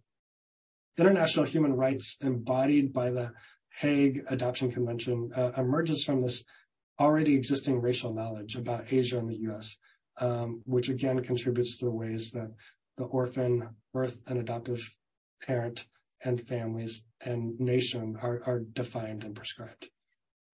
international 0.97 1.45
human 1.45 1.75
rights 1.75 2.17
embodied 2.21 2.93
by 2.93 3.11
the 3.11 3.33
Hague 3.79 4.25
Adoption 4.29 4.71
Convention 4.71 5.31
uh, 5.35 5.53
emerges 5.57 6.05
from 6.05 6.23
this 6.23 6.45
already 6.99 7.35
existing 7.35 7.81
racial 7.81 8.13
knowledge 8.13 8.57
about 8.57 8.93
Asia 8.93 9.19
and 9.19 9.29
the 9.29 9.41
US, 9.51 9.77
um, 10.19 10.63
which 10.65 10.89
again 10.89 11.21
contributes 11.21 11.79
to 11.79 11.87
the 11.87 11.91
ways 11.91 12.31
that 12.33 12.51
the 12.97 13.05
orphan, 13.05 13.69
birth, 13.93 14.23
and 14.27 14.39
adoptive 14.39 14.95
parent 15.43 15.87
and 16.25 16.47
families 16.47 17.03
and 17.21 17.59
nation 17.59 18.17
are, 18.23 18.43
are 18.47 18.61
defined 18.61 19.25
and 19.25 19.35
prescribed. 19.35 19.91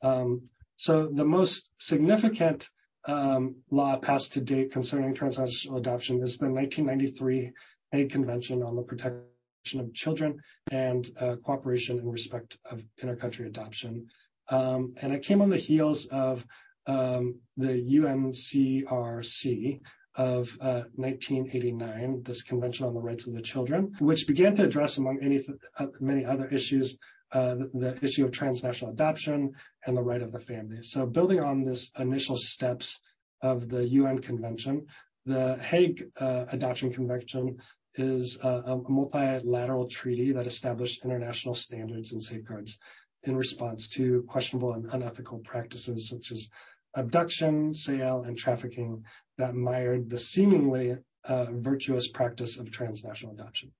Um, 0.02 0.48
so 0.76 1.08
the 1.08 1.24
most 1.24 1.70
significant 1.78 2.68
um, 3.06 3.56
law 3.70 3.96
passed 3.96 4.32
to 4.34 4.40
date 4.40 4.72
concerning 4.72 5.14
transnational 5.14 5.78
adoption 5.78 6.22
is 6.22 6.38
the 6.38 6.50
1993 6.50 7.52
Hague 7.90 8.10
Convention 8.10 8.62
on 8.62 8.76
the 8.76 8.82
Protection 8.82 9.80
of 9.80 9.92
Children 9.94 10.40
and 10.70 11.10
uh, 11.18 11.36
Cooperation 11.44 11.98
in 11.98 12.08
Respect 12.08 12.58
of 12.70 12.82
Intercountry 13.02 13.46
Adoption. 13.46 14.06
Um, 14.50 14.94
and 15.00 15.12
it 15.12 15.22
came 15.22 15.42
on 15.42 15.50
the 15.50 15.56
heels 15.56 16.06
of 16.06 16.46
um, 16.86 17.40
the 17.56 17.74
UNCRC 18.00 19.80
of 20.14 20.58
uh, 20.60 20.82
1989, 20.96 22.22
this 22.24 22.42
Convention 22.42 22.86
on 22.86 22.94
the 22.94 23.00
Rights 23.00 23.26
of 23.26 23.34
the 23.34 23.42
Children, 23.42 23.94
which 24.00 24.26
began 24.26 24.56
to 24.56 24.64
address, 24.64 24.98
among 24.98 25.20
any, 25.22 25.46
uh, 25.78 25.86
many 26.00 26.24
other 26.24 26.48
issues, 26.48 26.98
uh, 27.32 27.54
the, 27.54 27.70
the, 27.74 27.98
issue 28.02 28.24
of 28.24 28.32
transnational 28.32 28.92
adoption 28.92 29.52
and 29.86 29.96
the 29.96 30.02
right 30.02 30.22
of 30.22 30.32
the 30.32 30.40
family. 30.40 30.82
So 30.82 31.06
building 31.06 31.40
on 31.40 31.64
this 31.64 31.92
initial 31.98 32.36
steps 32.36 33.00
of 33.42 33.68
the 33.68 33.86
UN 33.86 34.18
Convention, 34.18 34.86
the 35.24 35.56
Hague 35.56 36.06
uh, 36.16 36.46
Adoption 36.50 36.92
Convention 36.92 37.58
is 37.94 38.38
a, 38.42 38.48
a, 38.48 38.76
multilateral 38.88 39.88
treaty 39.88 40.32
that 40.32 40.46
established 40.46 41.04
international 41.04 41.54
standards 41.54 42.12
and 42.12 42.22
safeguards 42.22 42.78
in 43.24 43.36
response 43.36 43.88
to 43.88 44.24
questionable 44.28 44.72
and 44.72 44.86
unethical 44.92 45.38
practices 45.38 46.08
such 46.08 46.32
as 46.32 46.48
abduction, 46.94 47.74
sale, 47.74 48.24
and 48.26 48.36
trafficking 48.36 49.04
that 49.36 49.54
mired 49.54 50.10
the 50.10 50.18
seemingly 50.18 50.96
uh, 51.24 51.46
virtuous 51.52 52.08
practice 52.08 52.58
of 52.58 52.70
transnational 52.70 53.34
adoption. 53.34 53.72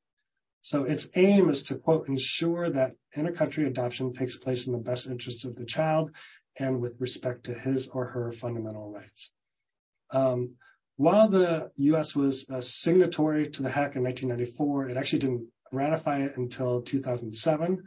So 0.61 0.85
its 0.85 1.09
aim 1.15 1.49
is 1.49 1.63
to 1.65 1.77
quote, 1.77 2.09
ensure 2.09 2.69
that 2.71 2.95
intercountry 3.17 3.67
adoption 3.67 4.13
takes 4.13 4.37
place 4.37 4.67
in 4.67 4.73
the 4.73 4.79
best 4.79 5.07
interest 5.07 5.45
of 5.45 5.57
the 5.57 5.65
child 5.65 6.11
and 6.59 6.81
with 6.81 7.01
respect 7.01 7.45
to 7.45 7.55
his 7.55 7.89
or 7.89 8.07
her 8.07 8.33
fundamental 8.33 8.91
rights. 8.91 9.31
Um, 10.11 10.57
while 10.97 11.29
the 11.29 11.71
U.S. 11.77 12.17
was 12.17 12.45
a 12.51 12.61
signatory 12.61 13.49
to 13.51 13.63
the 13.63 13.71
HAC 13.71 13.95
in 13.95 14.03
1994, 14.03 14.89
it 14.89 14.97
actually 14.97 15.21
didn't 15.21 15.47
ratify 15.71 16.23
it 16.23 16.37
until 16.37 16.83
2007. 16.83 17.85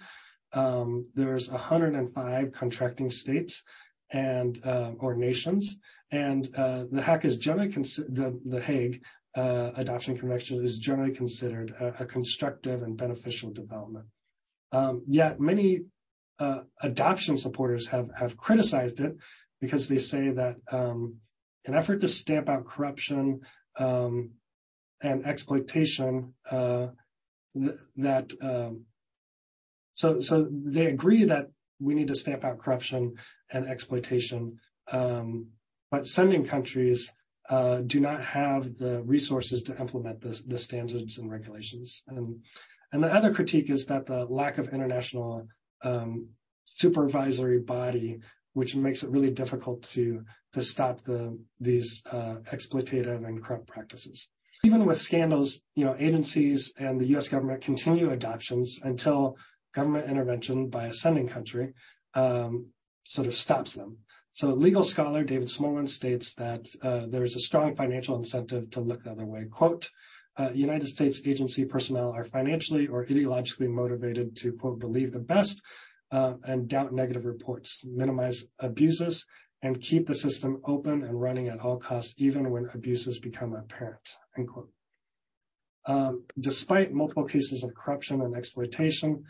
Um, 0.53 1.07
there's 1.15 1.49
105 1.49 2.51
contracting 2.51 3.09
states 3.09 3.63
and 4.11 4.59
uh, 4.65 4.91
or 4.99 5.15
nations, 5.15 5.77
and 6.11 6.49
uh, 6.55 6.85
the 6.91 7.01
HAC 7.01 7.25
is 7.25 7.37
generally 7.37 7.69
the 7.69 8.39
the 8.45 8.61
Hague 8.61 9.03
uh, 9.35 9.71
Adoption 9.75 10.17
Convention 10.17 10.63
is 10.63 10.77
generally 10.79 11.13
considered 11.13 11.73
a, 11.79 12.03
a 12.03 12.05
constructive 12.05 12.83
and 12.83 12.97
beneficial 12.97 13.51
development. 13.51 14.05
Um, 14.73 15.03
yet 15.07 15.39
many 15.39 15.81
uh, 16.39 16.61
adoption 16.81 17.37
supporters 17.37 17.87
have 17.87 18.09
have 18.17 18.35
criticized 18.35 18.99
it 18.99 19.15
because 19.61 19.87
they 19.87 19.99
say 19.99 20.31
that 20.31 20.57
um, 20.71 21.17
an 21.65 21.75
effort 21.75 22.01
to 22.01 22.07
stamp 22.07 22.49
out 22.49 22.67
corruption 22.67 23.41
um, 23.77 24.31
and 25.01 25.25
exploitation 25.25 26.33
uh, 26.49 26.87
th- 27.53 27.75
that 27.97 28.31
um, 28.41 28.85
so 29.93 30.19
so 30.19 30.47
they 30.51 30.87
agree 30.87 31.23
that 31.25 31.47
we 31.79 31.95
need 31.95 32.07
to 32.07 32.15
stamp 32.15 32.43
out 32.43 32.59
corruption 32.59 33.15
and 33.51 33.67
exploitation, 33.67 34.59
um, 34.91 35.47
but 35.89 36.07
sending 36.07 36.45
countries 36.45 37.11
uh, 37.49 37.81
do 37.81 37.99
not 37.99 38.23
have 38.23 38.77
the 38.77 39.03
resources 39.03 39.63
to 39.63 39.77
implement 39.77 40.21
the 40.21 40.57
standards 40.57 41.17
and 41.17 41.29
regulations. 41.29 42.03
And, 42.07 42.41
and 42.93 43.03
the 43.03 43.13
other 43.13 43.33
critique 43.33 43.69
is 43.69 43.87
that 43.87 44.05
the 44.05 44.25
lack 44.25 44.57
of 44.57 44.69
international 44.69 45.47
um, 45.83 46.29
supervisory 46.63 47.59
body, 47.59 48.19
which 48.53 48.75
makes 48.75 49.03
it 49.03 49.09
really 49.09 49.31
difficult 49.31 49.83
to 49.83 50.23
to 50.53 50.61
stop 50.61 51.01
the 51.05 51.37
these 51.59 52.03
uh, 52.11 52.35
exploitative 52.51 53.25
and 53.25 53.43
corrupt 53.43 53.67
practices. 53.67 54.27
Even 54.63 54.85
with 54.85 55.01
scandals, 55.01 55.61
you 55.75 55.85
know, 55.85 55.95
agencies 55.97 56.73
and 56.77 56.99
the 56.99 57.05
U.S. 57.07 57.29
government 57.29 57.61
continue 57.61 58.11
adoptions 58.11 58.79
until 58.83 59.37
government 59.73 60.09
intervention 60.09 60.69
by 60.69 60.87
a 60.87 60.93
sending 60.93 61.27
country 61.27 61.73
um, 62.13 62.67
sort 63.05 63.27
of 63.27 63.35
stops 63.35 63.73
them. 63.73 63.97
So 64.33 64.47
legal 64.47 64.83
scholar 64.83 65.23
David 65.23 65.49
Smolin 65.49 65.89
states 65.89 66.33
that 66.35 66.65
uh, 66.81 67.07
there 67.07 67.23
is 67.23 67.35
a 67.35 67.41
strong 67.41 67.75
financial 67.75 68.15
incentive 68.15 68.69
to 68.71 68.79
look 68.79 69.03
the 69.03 69.11
other 69.11 69.25
way. 69.25 69.45
Quote, 69.51 69.89
uh, 70.37 70.51
United 70.53 70.87
States 70.87 71.21
agency 71.25 71.65
personnel 71.65 72.11
are 72.11 72.23
financially 72.23 72.87
or 72.87 73.05
ideologically 73.05 73.67
motivated 73.67 74.35
to, 74.37 74.53
quote, 74.53 74.79
believe 74.79 75.11
the 75.11 75.19
best 75.19 75.61
uh, 76.11 76.35
and 76.45 76.69
doubt 76.69 76.93
negative 76.93 77.25
reports, 77.25 77.81
minimize 77.85 78.45
abuses, 78.59 79.25
and 79.61 79.81
keep 79.81 80.07
the 80.07 80.15
system 80.15 80.61
open 80.65 81.03
and 81.03 81.21
running 81.21 81.49
at 81.49 81.59
all 81.59 81.77
costs, 81.77 82.15
even 82.17 82.49
when 82.49 82.69
abuses 82.73 83.19
become 83.19 83.53
apparent, 83.53 84.17
end 84.37 84.47
quote. 84.47 84.69
Um, 85.85 86.23
despite 86.39 86.93
multiple 86.93 87.25
cases 87.25 87.63
of 87.63 87.75
corruption 87.75 88.21
and 88.21 88.35
exploitation, 88.35 89.23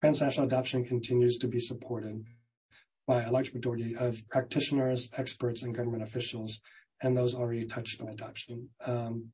transnational 0.00 0.46
adoption 0.46 0.84
continues 0.84 1.38
to 1.38 1.48
be 1.48 1.58
supported 1.58 2.24
by 3.06 3.22
a 3.22 3.30
large 3.30 3.54
majority 3.54 3.94
of 3.96 4.26
practitioners, 4.28 5.08
experts, 5.16 5.62
and 5.62 5.74
government 5.74 6.02
officials, 6.02 6.60
and 7.02 7.16
those 7.16 7.34
already 7.34 7.64
touched 7.64 8.00
on 8.00 8.08
adoption. 8.08 8.68
Um, 8.84 9.32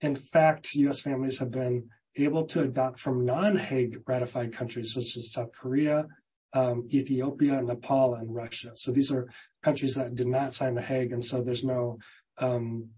in 0.00 0.16
fact, 0.16 0.74
U.S. 0.74 1.00
families 1.00 1.38
have 1.38 1.50
been 1.50 1.88
able 2.16 2.44
to 2.46 2.62
adopt 2.62 3.00
from 3.00 3.24
non-Hague 3.24 4.02
ratified 4.06 4.52
countries 4.52 4.92
such 4.92 5.16
as 5.16 5.32
South 5.32 5.50
Korea, 5.52 6.06
um, 6.52 6.88
Ethiopia, 6.92 7.60
Nepal, 7.62 8.14
and 8.14 8.34
Russia. 8.34 8.72
So 8.74 8.92
these 8.92 9.12
are 9.12 9.28
countries 9.62 9.94
that 9.94 10.14
did 10.14 10.26
not 10.26 10.54
sign 10.54 10.74
the 10.74 10.82
Hague, 10.82 11.12
and 11.12 11.24
so 11.24 11.42
there's 11.42 11.64
no 11.64 11.98
um, 12.38 12.90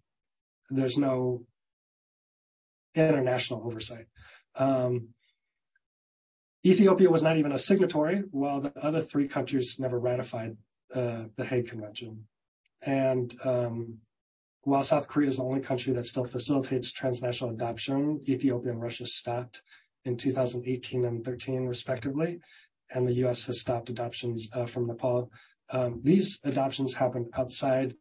there's 0.70 0.98
no 0.98 1.44
international 2.94 3.62
oversight. 3.64 4.06
Um, 4.60 5.08
Ethiopia 6.64 7.10
was 7.10 7.22
not 7.22 7.38
even 7.38 7.52
a 7.52 7.58
signatory, 7.58 8.18
while 8.30 8.60
the 8.60 8.72
other 8.78 9.00
three 9.00 9.26
countries 9.26 9.78
never 9.78 9.98
ratified 9.98 10.58
uh, 10.94 11.24
the 11.36 11.44
Hague 11.44 11.68
Convention. 11.68 12.26
And 12.82 13.34
um, 13.42 13.98
while 14.62 14.84
South 14.84 15.08
Korea 15.08 15.28
is 15.28 15.38
the 15.38 15.44
only 15.44 15.60
country 15.60 15.94
that 15.94 16.04
still 16.04 16.26
facilitates 16.26 16.92
transnational 16.92 17.54
adoption, 17.54 18.20
Ethiopia 18.28 18.72
and 18.72 18.82
Russia 18.82 19.06
stopped 19.06 19.62
in 20.04 20.18
2018 20.18 21.06
and 21.06 21.24
13, 21.24 21.66
respectively, 21.66 22.40
and 22.90 23.06
the 23.06 23.14
U.S. 23.24 23.46
has 23.46 23.60
stopped 23.60 23.88
adoptions 23.88 24.48
uh, 24.52 24.66
from 24.66 24.86
Nepal. 24.86 25.30
Um, 25.70 26.00
these 26.02 26.40
adoptions 26.44 26.94
happened 26.94 27.28
outside 27.34 27.94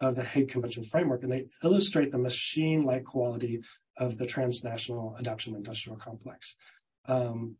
of 0.00 0.16
the 0.16 0.24
Hague 0.24 0.48
Convention 0.48 0.84
framework, 0.84 1.22
and 1.22 1.32
they 1.32 1.48
illustrate 1.62 2.12
the 2.12 2.18
machine-like 2.18 3.04
quality 3.04 3.60
of 3.96 4.18
the 4.18 4.26
transnational 4.26 5.16
adoption 5.18 5.54
industrial 5.54 5.96
complex. 5.96 6.56
Um, 7.06 7.56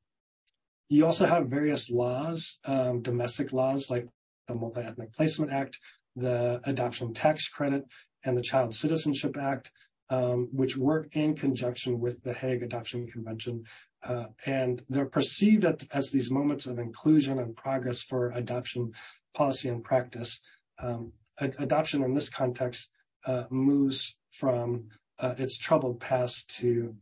you 0.88 1.06
also 1.06 1.26
have 1.26 1.48
various 1.48 1.90
laws, 1.90 2.58
um, 2.64 3.02
domestic 3.02 3.52
laws 3.52 3.90
like 3.90 4.06
the 4.48 4.54
Multi-Ethnic 4.54 5.12
Placement 5.12 5.52
Act, 5.52 5.78
the 6.16 6.60
Adoption 6.64 7.14
Tax 7.14 7.48
Credit, 7.48 7.84
and 8.24 8.36
the 8.36 8.42
Child 8.42 8.74
Citizenship 8.74 9.36
Act, 9.36 9.70
um, 10.10 10.48
which 10.52 10.76
work 10.76 11.16
in 11.16 11.34
conjunction 11.34 12.00
with 12.00 12.22
the 12.22 12.34
Hague 12.34 12.62
Adoption 12.62 13.06
Convention. 13.06 13.64
Uh, 14.02 14.26
and 14.44 14.82
they're 14.88 15.06
perceived 15.06 15.64
as 15.92 16.10
these 16.10 16.30
moments 16.30 16.66
of 16.66 16.78
inclusion 16.78 17.38
and 17.38 17.56
progress 17.56 18.02
for 18.02 18.30
adoption 18.32 18.92
policy 19.34 19.68
and 19.68 19.82
practice. 19.82 20.40
Um, 20.78 21.12
adoption 21.38 22.02
in 22.04 22.14
this 22.14 22.28
context 22.28 22.90
uh, 23.26 23.44
moves 23.50 24.18
from 24.30 24.88
uh, 25.18 25.34
its 25.38 25.56
troubled 25.56 26.00
past 26.00 26.50
to 26.58 26.94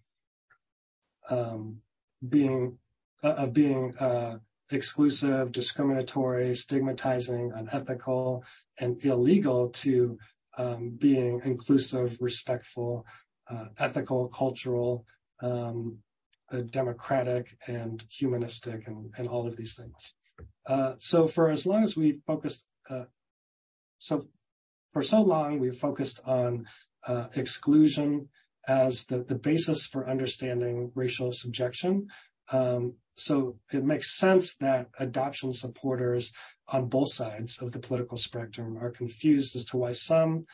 being 2.29 2.79
of 3.23 3.53
being 3.53 3.97
uh, 3.99 4.37
exclusive, 4.71 5.53
discriminatory, 5.53 6.55
stigmatizing, 6.55 7.53
unethical, 7.55 8.45
and 8.79 9.03
illegal 9.05 9.69
to 9.69 10.19
um, 10.59 10.97
being 10.99 11.41
inclusive, 11.45 12.19
respectful, 12.21 13.07
uh, 13.51 13.67
ethical, 13.79 14.29
cultural, 14.29 15.07
um, 15.41 15.99
uh, 16.51 16.61
democratic, 16.71 17.57
and 17.67 18.05
humanistic, 18.11 18.87
and, 18.87 19.13
and, 19.17 19.29
all 19.29 19.47
of 19.47 19.57
these 19.57 19.75
things. 19.75 20.15
Uh, 20.67 20.95
so 20.99 21.27
for 21.27 21.51
as 21.51 21.67
long 21.67 21.83
as 21.83 21.97
we 21.97 22.21
focused, 22.27 22.67
uh, 22.91 23.05
so 23.99 24.27
for 24.93 25.03
so 25.03 25.23
long 25.23 25.59
we've 25.59 25.79
focused 25.79 26.21
on 26.27 26.67
uh, 26.67 26.69
exclusion 27.35 28.29
as 28.67 29.05
the, 29.07 29.19
basis 29.35 29.87
for 29.87 30.09
understanding 30.09 30.93
racial 30.95 31.33
subjection. 31.33 32.07
Um, 32.51 32.95
so 33.17 33.59
it 33.73 33.85
makes 33.85 34.17
sense 34.17 34.55
that 34.57 34.89
adoption 34.99 35.53
supporters 35.53 36.33
on 36.69 36.89
both 36.89 37.13
sides 37.13 37.61
of 37.61 37.73
the 37.73 37.79
political 37.79 38.17
spectrum 38.17 38.79
are 38.81 38.91
confused 38.91 39.57
as 39.57 39.65
to 39.67 39.77
why 39.77 39.93
some 39.93 40.47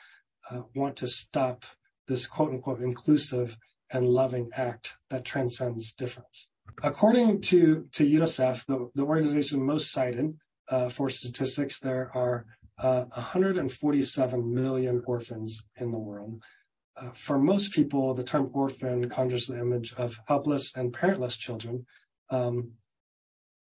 uh, 0.50 0.62
want 0.74 0.96
to 0.96 1.08
stop 1.08 1.64
this 2.08 2.26
quote 2.26 2.50
unquote 2.50 2.80
inclusive 2.80 3.56
and 3.90 4.06
loving 4.08 4.50
act 4.54 4.94
that 5.10 5.24
transcends 5.24 5.92
difference. 5.92 6.48
According 6.82 7.40
to, 7.42 7.88
to 7.92 8.04
UNICEF, 8.04 8.66
the, 8.66 9.02
organization 9.02 9.64
most 9.64 9.90
cited 9.90 10.36
uh, 10.68 10.88
for 10.88 11.08
statistics, 11.10 11.78
there 11.78 12.10
are 12.14 12.46
uh, 12.46 12.67
147 12.78 14.54
million 14.54 15.02
orphans 15.06 15.64
in 15.76 15.90
the 15.90 15.98
world. 15.98 16.42
Uh, 16.96 17.10
for 17.14 17.38
most 17.38 17.72
people, 17.72 18.14
the 18.14 18.24
term 18.24 18.50
orphan 18.52 19.08
conjures 19.08 19.46
the 19.46 19.58
image 19.58 19.92
of 19.94 20.18
helpless 20.26 20.74
and 20.74 20.92
parentless 20.92 21.38
children 21.38 21.86
um, 22.30 22.72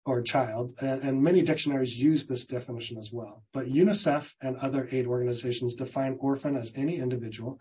or 0.06 0.22
child, 0.22 0.74
and, 0.82 1.04
and, 1.04 1.22
many 1.22 1.42
dictionaries 1.44 2.00
use 2.00 2.26
this 2.26 2.46
definition 2.46 2.98
as 2.98 3.12
well. 3.12 3.44
But 3.54 3.68
UNICEF 3.68 4.34
and 4.42 4.56
other 4.58 4.88
aid 4.92 5.06
organizations 5.06 5.76
define 5.76 6.18
orphan 6.20 6.56
as 6.56 6.74
any 6.76 6.98
individual 6.98 7.60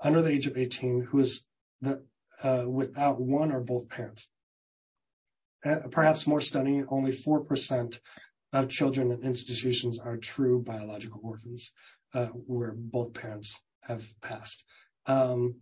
under 0.00 0.20
the 0.20 0.30
age 0.30 0.46
of 0.46 0.58
18 0.58 1.08
who 1.10 1.20
is 1.20 1.46
the, 1.80 2.04
uh, 2.42 2.66
without 2.68 3.20
one 3.20 3.52
or 3.52 3.60
both 3.60 3.88
parents. 3.88 4.28
Uh, 5.64 5.88
perhaps 5.90 6.26
more 6.26 6.40
stunning, 6.40 6.86
only 6.90 7.12
4% 7.12 7.98
of 8.52 8.68
children 8.68 9.10
in 9.10 9.22
institutions 9.22 9.98
are 9.98 10.16
true 10.16 10.60
biological 10.60 11.20
orphans, 11.22 11.72
uh, 12.14 12.26
where 12.26 12.72
both 12.76 13.14
parents 13.14 13.60
have 13.82 14.04
passed. 14.20 14.64
Um, 15.06 15.56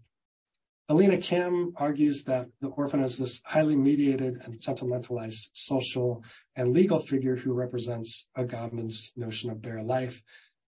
Eleana 0.90 1.22
Kim 1.22 1.74
argues 1.76 2.24
that 2.24 2.48
the 2.62 2.68
orphan 2.68 3.04
is 3.04 3.18
this 3.18 3.42
highly 3.44 3.76
mediated 3.76 4.40
and 4.42 4.54
sentimentalized 4.54 5.50
social 5.52 6.24
and 6.56 6.72
legal 6.72 6.98
figure 6.98 7.36
who 7.36 7.52
represents 7.52 8.26
a 8.34 8.44
Agamben's 8.44 9.12
notion 9.14 9.50
of 9.50 9.60
bare 9.60 9.82
life 9.82 10.22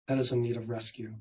that 0.08 0.18
is 0.18 0.32
in 0.32 0.42
need 0.42 0.58
of 0.58 0.68
rescue. 0.68 1.14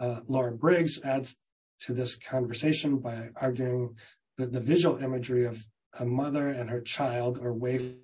Uh, 0.00 0.20
Laura 0.26 0.50
Briggs 0.50 1.00
adds 1.04 1.36
to 1.82 1.94
this 1.94 2.16
conversation 2.16 2.98
by 2.98 3.28
arguing 3.36 3.94
that 4.36 4.52
the 4.52 4.60
visual 4.60 4.96
imagery 4.96 5.44
of 5.44 5.64
a 6.00 6.04
mother 6.04 6.48
and 6.48 6.68
her 6.70 6.80
child 6.80 7.38
or 7.40 7.52
wave 7.52 7.94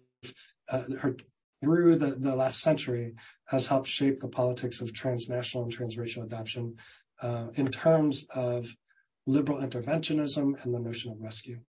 uh, 0.68 0.84
her 1.00 1.16
through 1.60 1.96
the, 1.96 2.12
the 2.12 2.34
last 2.34 2.60
century 2.60 3.14
has 3.46 3.66
helped 3.66 3.88
shape 3.88 4.20
the 4.20 4.28
politics 4.28 4.80
of 4.80 4.92
transnational 4.92 5.64
and 5.64 5.76
transracial 5.76 6.24
adoption 6.24 6.76
uh, 7.22 7.48
in 7.54 7.66
terms 7.66 8.26
of 8.34 8.74
liberal 9.26 9.60
interventionism 9.60 10.62
and 10.62 10.74
the 10.74 10.78
notion 10.78 11.12
of 11.12 11.20
rescue. 11.20 11.60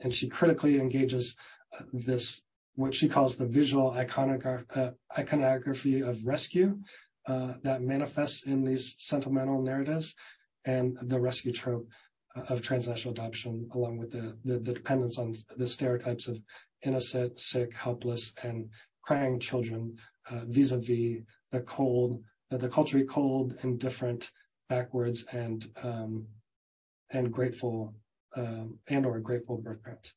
And 0.00 0.14
she 0.14 0.28
critically 0.28 0.78
engages 0.78 1.36
uh, 1.78 1.84
this, 1.92 2.42
what 2.74 2.94
she 2.94 3.08
calls 3.08 3.36
the 3.36 3.46
visual 3.46 3.90
uh, 3.90 4.90
iconography 5.18 6.00
of 6.00 6.24
rescue 6.24 6.78
uh, 7.26 7.54
that 7.62 7.82
manifests 7.82 8.42
in 8.42 8.64
these 8.64 8.96
sentimental 8.98 9.62
narratives 9.62 10.14
and 10.64 10.98
the 11.02 11.18
rescue 11.18 11.52
trope 11.52 11.88
uh, 12.36 12.42
of 12.48 12.60
transnational 12.60 13.12
adoption, 13.12 13.68
along 13.74 13.96
with 13.96 14.10
the, 14.10 14.36
the, 14.44 14.58
the 14.58 14.74
dependence 14.74 15.18
on 15.18 15.34
the 15.56 15.66
stereotypes 15.66 16.28
of 16.28 16.38
innocent, 16.84 17.40
sick, 17.40 17.74
helpless, 17.74 18.32
and 18.42 18.68
crying 19.02 19.40
children 19.40 19.96
uh, 20.30 20.40
vis-a-vis 20.46 21.22
the 21.52 21.60
cold, 21.60 22.22
uh, 22.50 22.56
the 22.56 22.68
culturally 22.68 23.06
cold, 23.06 23.56
indifferent, 23.62 24.30
backwards, 24.68 25.24
and 25.32 25.66
um, 25.82 26.26
and 27.10 27.32
grateful 27.32 27.94
um, 28.36 28.78
and 28.88 29.06
or 29.06 29.18
grateful 29.20 29.58
birth 29.58 29.82
parents. 29.82 30.14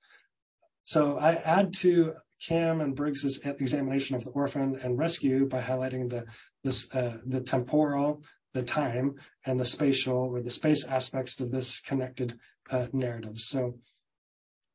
So 0.83 1.17
I 1.17 1.33
add 1.33 1.73
to 1.79 2.13
Kim 2.39 2.81
and 2.81 2.95
Briggs's 2.95 3.41
examination 3.43 4.15
of 4.15 4.23
the 4.23 4.29
orphan 4.31 4.79
and 4.81 4.97
rescue 4.97 5.45
by 5.47 5.61
highlighting 5.61 6.09
the 6.09 6.25
this 6.63 6.89
uh, 6.93 7.17
the 7.25 7.41
temporal, 7.41 8.23
the 8.53 8.63
time, 8.63 9.15
and 9.45 9.59
the 9.59 9.65
spatial 9.65 10.17
or 10.17 10.41
the 10.41 10.49
space 10.49 10.85
aspects 10.85 11.39
of 11.39 11.51
this 11.51 11.79
connected 11.81 12.39
uh, 12.69 12.87
narrative. 12.93 13.37
So 13.37 13.79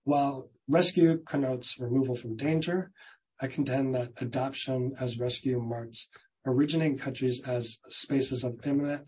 while 0.05 0.50
rescue 0.68 1.22
connotes 1.25 1.79
removal 1.79 2.14
from 2.14 2.37
danger, 2.37 2.90
I 3.40 3.48
contend 3.48 3.94
that 3.94 4.12
adoption 4.18 4.94
as 5.01 5.18
rescue 5.18 5.61
marks 5.61 6.09
originating 6.46 6.98
countries 6.98 7.40
as 7.46 7.79
spaces 7.88 8.44
of 8.44 8.61
imminent 8.66 9.07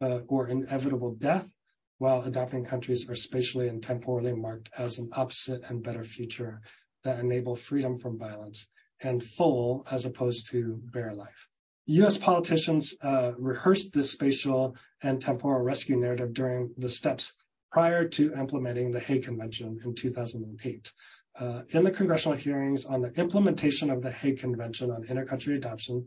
uh, 0.00 0.20
or 0.28 0.48
inevitable 0.48 1.14
death, 1.14 1.52
while 1.98 2.22
adopting 2.22 2.64
countries 2.64 3.08
are 3.08 3.14
spatially 3.14 3.68
and 3.68 3.82
temporally 3.82 4.32
marked 4.32 4.68
as 4.76 4.98
an 4.98 5.08
opposite 5.12 5.62
and 5.68 5.82
better 5.82 6.02
future 6.02 6.60
that 7.04 7.18
enable 7.20 7.56
freedom 7.56 7.98
from 7.98 8.18
violence 8.18 8.68
and 9.00 9.22
full 9.22 9.86
as 9.90 10.04
opposed 10.04 10.50
to 10.50 10.80
bare 10.92 11.14
life. 11.14 11.48
U.S. 11.86 12.16
politicians 12.16 12.94
uh, 13.02 13.32
rehearsed 13.38 13.92
this 13.92 14.12
spatial 14.12 14.76
and 15.02 15.20
temporal 15.20 15.62
rescue 15.62 15.96
narrative 15.96 16.32
during 16.32 16.72
the 16.78 16.88
steps 16.88 17.32
prior 17.72 18.06
to 18.06 18.34
implementing 18.34 18.90
the 18.90 19.00
Hague 19.00 19.24
Convention 19.24 19.80
in 19.84 19.94
2008. 19.94 20.92
Uh, 21.40 21.62
in 21.70 21.82
the 21.82 21.90
congressional 21.90 22.36
hearings 22.36 22.84
on 22.84 23.00
the 23.00 23.12
implementation 23.14 23.90
of 23.90 24.02
the 24.02 24.10
Hague 24.10 24.38
Convention 24.38 24.90
on 24.90 25.04
Intercountry 25.04 25.56
Adoption 25.56 26.06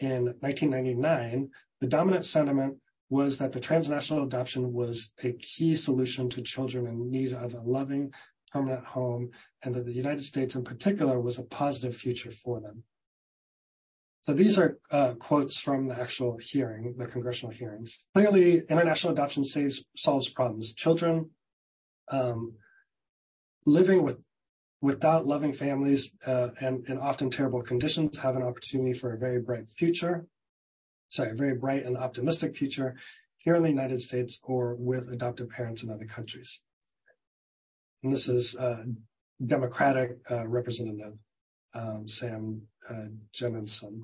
in 0.00 0.24
1999, 0.40 1.48
the 1.80 1.86
dominant 1.86 2.24
sentiment 2.24 2.76
was 3.10 3.38
that 3.38 3.52
the 3.52 3.60
transnational 3.60 4.24
adoption 4.24 4.72
was 4.72 5.12
a 5.22 5.32
key 5.32 5.76
solution 5.76 6.28
to 6.30 6.42
children 6.42 6.86
in 6.86 7.10
need 7.10 7.32
of 7.32 7.54
a 7.54 7.60
loving, 7.60 8.12
permanent 8.50 8.84
home, 8.84 9.30
and 9.62 9.74
that 9.74 9.84
the 9.84 9.92
United 9.92 10.24
States 10.24 10.56
in 10.56 10.64
particular 10.64 11.20
was 11.20 11.38
a 11.38 11.44
positive 11.44 11.96
future 11.96 12.32
for 12.32 12.60
them. 12.60 12.82
So 14.26 14.32
these 14.32 14.58
are 14.58 14.78
uh, 14.90 15.14
quotes 15.14 15.60
from 15.60 15.86
the 15.88 16.00
actual 16.00 16.38
hearing, 16.40 16.94
the 16.96 17.06
congressional 17.06 17.52
hearings. 17.52 17.98
Clearly, 18.14 18.62
international 18.70 19.12
adoption 19.12 19.44
saves 19.44 19.84
solves 19.96 20.30
problems. 20.30 20.72
Children 20.72 21.30
um, 22.10 22.54
living 23.66 24.02
with 24.02 24.18
without 24.80 25.26
loving 25.26 25.52
families 25.52 26.12
uh, 26.26 26.50
and 26.60 26.86
in 26.88 26.98
often 26.98 27.30
terrible 27.30 27.62
conditions 27.62 28.18
have 28.18 28.36
an 28.36 28.42
opportunity 28.42 28.94
for 28.94 29.12
a 29.12 29.18
very 29.18 29.40
bright 29.40 29.64
future. 29.76 30.26
Sorry, 31.08 31.30
a 31.30 31.34
very 31.34 31.56
bright 31.56 31.84
and 31.84 31.96
optimistic 31.96 32.56
future 32.56 32.94
here 33.36 33.54
in 33.54 33.62
the 33.62 33.68
United 33.68 34.00
States 34.00 34.40
or 34.42 34.74
with 34.74 35.10
adoptive 35.10 35.50
parents 35.50 35.82
in 35.82 35.90
other 35.90 36.06
countries. 36.06 36.60
And 38.02 38.12
this 38.12 38.26
is 38.28 38.56
uh, 38.56 38.84
Democratic 39.44 40.18
uh, 40.30 40.46
Representative 40.48 41.14
Sam 42.06 42.62
uh, 42.88 43.06
Gejdenson. 43.34 44.02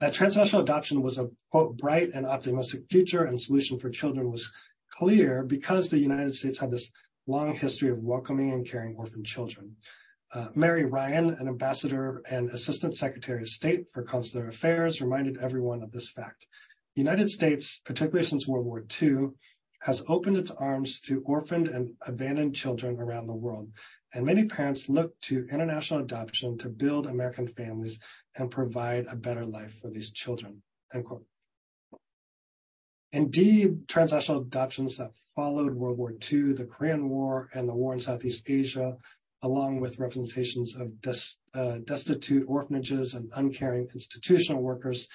That 0.00 0.12
transnational 0.12 0.62
adoption 0.62 1.02
was 1.02 1.18
a 1.18 1.30
quote 1.50 1.76
bright 1.76 2.10
and 2.14 2.26
optimistic 2.26 2.82
future 2.90 3.24
and 3.24 3.40
solution 3.40 3.78
for 3.78 3.90
children 3.90 4.30
was 4.30 4.52
clear 4.90 5.42
because 5.42 5.88
the 5.88 5.98
United 5.98 6.34
States 6.34 6.58
had 6.58 6.70
this 6.70 6.90
long 7.26 7.54
history 7.54 7.90
of 7.90 7.98
welcoming 7.98 8.52
and 8.52 8.68
caring 8.68 8.96
orphan 8.96 9.24
children. 9.24 9.76
Uh, 10.32 10.48
Mary 10.54 10.84
Ryan, 10.84 11.30
an 11.30 11.48
ambassador 11.48 12.22
and 12.28 12.50
assistant 12.50 12.96
secretary 12.96 13.42
of 13.42 13.48
state 13.48 13.86
for 13.92 14.02
consular 14.02 14.48
affairs, 14.48 15.00
reminded 15.00 15.38
everyone 15.38 15.82
of 15.82 15.92
this 15.92 16.10
fact. 16.10 16.46
The 16.96 17.00
United 17.00 17.30
States, 17.30 17.80
particularly 17.84 18.26
since 18.26 18.46
World 18.46 18.66
War 18.66 18.84
II, 19.00 19.28
has 19.82 20.02
opened 20.08 20.36
its 20.36 20.50
arms 20.50 20.98
to 21.00 21.22
orphaned 21.24 21.68
and 21.68 21.94
abandoned 22.06 22.54
children 22.54 22.98
around 22.98 23.26
the 23.26 23.34
world 23.34 23.70
and 24.14 24.24
many 24.24 24.44
parents 24.44 24.88
look 24.88 25.20
to 25.22 25.46
international 25.50 26.00
adoption 26.00 26.56
to 26.58 26.68
build 26.68 27.06
American 27.06 27.48
families 27.48 27.98
and 28.36 28.50
provide 28.50 29.06
a 29.06 29.16
better 29.16 29.44
life 29.44 29.76
for 29.80 29.90
these 29.90 30.10
children. 30.10 30.62
End 30.94 31.04
quote. 31.04 31.26
Indeed, 33.12 33.88
transnational 33.88 34.42
adoptions 34.42 34.96
that 34.96 35.12
followed 35.34 35.74
World 35.74 35.98
War 35.98 36.12
II, 36.12 36.52
the 36.52 36.64
Korean 36.64 37.08
War, 37.08 37.48
and 37.54 37.68
the 37.68 37.74
war 37.74 37.92
in 37.92 38.00
Southeast 38.00 38.44
Asia, 38.48 38.96
along 39.42 39.80
with 39.80 39.98
representations 39.98 40.76
of 40.76 40.92
uh, 41.54 41.78
destitute 41.84 42.44
orphanages 42.48 43.14
and 43.14 43.30
uncaring 43.34 43.88
institutional 43.94 44.62
workers, 44.62 45.08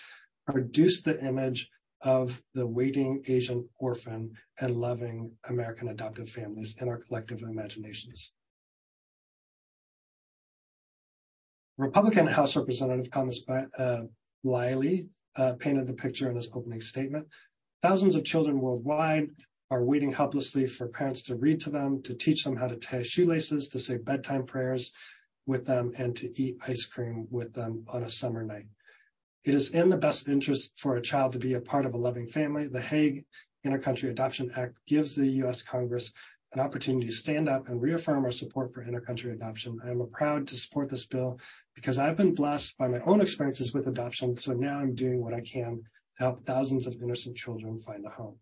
produced 0.46 1.06
the 1.06 1.24
image 1.26 1.70
of 2.02 2.42
the 2.54 2.66
waiting 2.66 3.24
Asian 3.28 3.68
orphan 3.78 4.32
and 4.60 4.76
loving 4.76 5.32
American 5.46 5.90
adoptive 5.90 6.30
families 6.30 6.76
in 6.80 6.88
our 6.88 6.98
collective 6.98 7.42
imaginations. 7.42 8.32
Republican 11.80 12.28
House 12.28 12.58
Representative 12.58 13.10
Thomas 13.10 13.42
uh, 13.48 14.02
Bliley 14.46 15.08
uh, 15.38 15.54
painted 15.54 15.88
the 15.88 15.94
picture 15.94 16.30
in 16.30 16.36
his 16.36 16.50
opening 16.54 16.82
statement. 16.82 17.26
Thousands 17.82 18.18
of 18.18 18.26
children 18.26 18.60
worldwide 18.60 19.30
are 19.72 19.86
waiting 19.86 20.12
helplessly 20.12 20.68
for 20.68 20.90
parents 20.90 21.24
to 21.24 21.38
read 21.38 21.62
to 21.62 21.70
them, 21.70 22.04
to 22.04 22.14
teach 22.14 22.44
them 22.44 22.58
how 22.58 22.68
to 22.68 22.76
tie 22.76 23.02
shoelaces, 23.02 23.70
to 23.70 23.80
say 23.80 23.96
bedtime 23.96 24.46
prayers 24.46 24.92
with 25.46 25.66
them, 25.66 25.94
and 25.98 26.18
to 26.18 26.30
eat 26.42 26.58
ice 26.68 26.86
cream 26.86 27.28
with 27.32 27.54
them 27.54 27.86
on 27.88 28.04
a 28.04 28.10
summer 28.10 28.44
night. 28.44 28.66
It 29.46 29.54
is 29.54 29.70
in 29.70 29.88
the 29.88 29.98
best 29.98 30.28
interest 30.28 30.74
for 30.76 30.98
a 30.98 31.02
child 31.02 31.32
to 31.32 31.40
be 31.40 31.54
a 31.54 31.62
part 31.62 31.86
of 31.86 31.94
a 31.94 31.98
loving 31.98 32.28
family. 32.28 32.68
The 32.68 32.82
Hague 32.82 33.24
Intercountry 33.66 34.10
Adoption 34.10 34.52
Act 34.54 34.74
gives 34.86 35.16
the 35.16 35.28
U.S. 35.44 35.62
Congress 35.62 36.12
an 36.54 36.60
opportunity 36.60 37.08
to 37.08 37.14
stand 37.14 37.48
up 37.48 37.68
and 37.68 37.82
reaffirm 37.82 38.26
our 38.26 38.32
support 38.32 38.74
for 38.74 38.84
intercountry 38.84 39.32
adoption. 39.32 39.80
I 39.86 39.90
am 39.90 40.08
proud 40.12 40.48
to 40.48 40.56
support 40.56 40.90
this 40.90 41.06
bill 41.06 41.40
because 41.76 42.00
I've 42.00 42.18
been 42.18 42.34
blessed 42.34 42.78
by 42.78 42.88
my 42.88 43.00
own 43.02 43.22
experiences 43.22 43.74
with 43.74 43.88
adoption. 43.88 44.38
So 44.38 44.54
now 44.54 44.80
I'm 44.80 44.96
doing 44.96 45.22
what 45.22 45.34
I 45.34 45.42
can 45.42 45.84
to 46.18 46.24
help 46.24 46.46
thousands 46.46 46.88
of 46.88 46.96
innocent 47.02 47.38
children 47.38 47.82
find 47.82 48.06
a 48.06 48.10
home. 48.10 48.38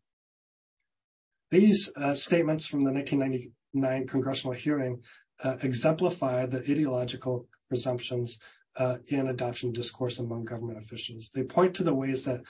These 1.52 1.90
uh, 1.96 2.14
statements 2.14 2.66
from 2.66 2.84
the 2.84 2.92
1999 2.92 4.08
congressional 4.08 4.54
hearing 4.54 5.02
uh, 5.44 5.58
exemplify 5.62 6.46
the 6.46 6.60
ideological 6.60 7.48
presumptions 7.70 8.40
uh, 8.78 8.98
in 9.08 9.28
adoption 9.28 9.72
discourse 9.72 10.20
among 10.20 10.46
government 10.46 10.84
officials. 10.84 11.30
They 11.34 11.44
point 11.44 11.74
to 11.76 11.84
the 11.84 11.94
ways 11.94 12.24
that 12.24 12.42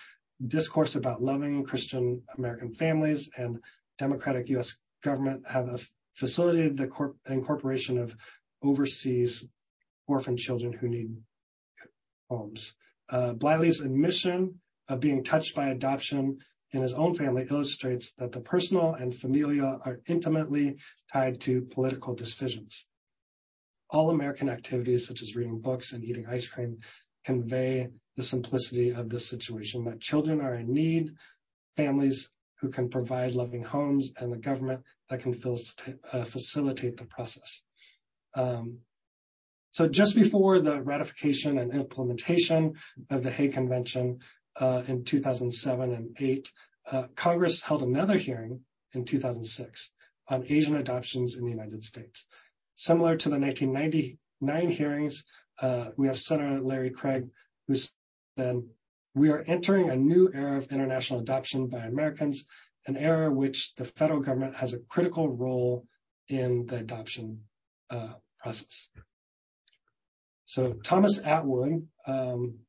discourse 0.46 0.96
about 0.96 1.22
loving 1.22 1.64
Christian 1.64 2.22
American 2.38 2.74
families 2.76 3.30
and 3.38 3.60
democratic 3.98 4.50
U.S. 4.50 4.76
government 5.04 5.44
have 5.48 5.90
facilitated 6.16 6.78
the 6.78 6.88
corp- 6.88 7.18
incorporation 7.30 7.98
of 7.98 8.16
overseas 8.64 9.48
orphan 10.08 10.38
children 10.38 10.74
who 10.74 10.88
need 10.88 11.16
homes. 12.30 12.76
Uh, 13.10 13.34
Bliley's 13.34 13.82
admission 13.82 14.60
of 14.88 15.00
being 15.00 15.24
touched 15.24 15.56
by 15.56 15.68
adoption 15.68 16.40
in 16.72 16.82
his 16.82 16.94
own 16.94 17.14
family 17.14 17.46
illustrates 17.50 18.12
that 18.18 18.32
the 18.32 18.42
personal 18.42 18.94
and 18.94 19.16
familial 19.16 19.82
are 19.86 20.02
intimately 20.08 20.76
tied 21.12 21.40
to 21.42 21.62
political 21.62 22.14
decisions. 22.14 22.86
All 23.90 24.10
American 24.10 24.50
activities, 24.50 25.08
such 25.08 25.22
as 25.22 25.36
reading 25.36 25.62
books 25.62 25.94
and 25.94 26.04
eating 26.04 26.26
ice 26.28 26.48
cream, 26.48 26.80
convey 27.24 27.88
the 28.18 28.24
simplicity 28.24 28.90
of 28.90 29.10
this 29.10 29.30
situation 29.30 29.86
that 29.86 30.02
children 30.02 30.42
are 30.42 30.56
in 30.56 30.74
need, 30.74 31.12
families 31.78 32.30
who 32.60 32.70
can 32.70 32.90
provide 32.90 33.32
loving 33.34 33.64
homes, 33.64 34.12
and 34.18 34.32
the 34.32 34.38
government 34.38 34.82
that 35.10 35.22
can 35.22 35.40
uh, 36.14 36.24
facilitate 36.24 36.98
the 36.98 37.06
process. 37.06 37.64
Um, 38.34 38.80
so 39.70 39.88
just 39.88 40.16
before 40.16 40.60
the 40.60 40.82
ratification 40.82 41.60
and 41.60 41.74
implementation 41.74 42.74
of 43.10 43.24
the 43.24 43.32
Hague 43.32 43.54
Convention, 43.54 44.20
uh, 44.60 44.84
in 44.88 45.04
2007 45.04 45.94
and 45.94 46.18
8, 46.20 46.52
uh, 46.92 47.08
Congress 47.16 47.62
held 47.62 47.84
another 47.84 48.18
hearing 48.18 48.62
in 48.94 49.06
2006 49.06 49.92
on 50.30 50.46
Asian 50.50 50.76
adoptions 50.76 51.36
in 51.36 51.44
the 51.44 51.52
United 51.52 51.84
States. 51.84 52.26
Similar 52.76 53.16
to 53.18 53.30
the 53.30 53.40
1999 53.40 54.70
hearings, 54.70 55.24
uh, 55.60 55.92
we 55.98 56.08
have 56.08 56.20
Senator 56.20 56.62
Larry 56.62 56.92
Craig, 56.92 57.28
who 57.68 57.76
said, 57.76 58.64
we 59.18 59.30
are 59.30 59.44
entering 59.48 59.90
a 59.90 59.96
new 59.96 60.30
era 60.34 60.58
of 60.58 60.72
international 60.72 61.20
adoption 61.20 61.68
by 61.68 61.80
Americans, 61.80 62.46
an 62.86 62.96
era 62.96 63.32
which 63.32 63.74
the 63.76 63.86
federal 63.86 64.20
government 64.20 64.56
has 64.56 64.74
a 64.74 64.80
critical 64.80 65.28
role 65.28 65.86
in 66.28 66.66
the 66.68 66.78
adoption 66.78 67.42
uh, 67.90 68.14
process. 68.40 68.90
So 70.46 70.74
Thomas 70.84 71.20
Atwood, 71.26 71.88
um, 72.06 72.60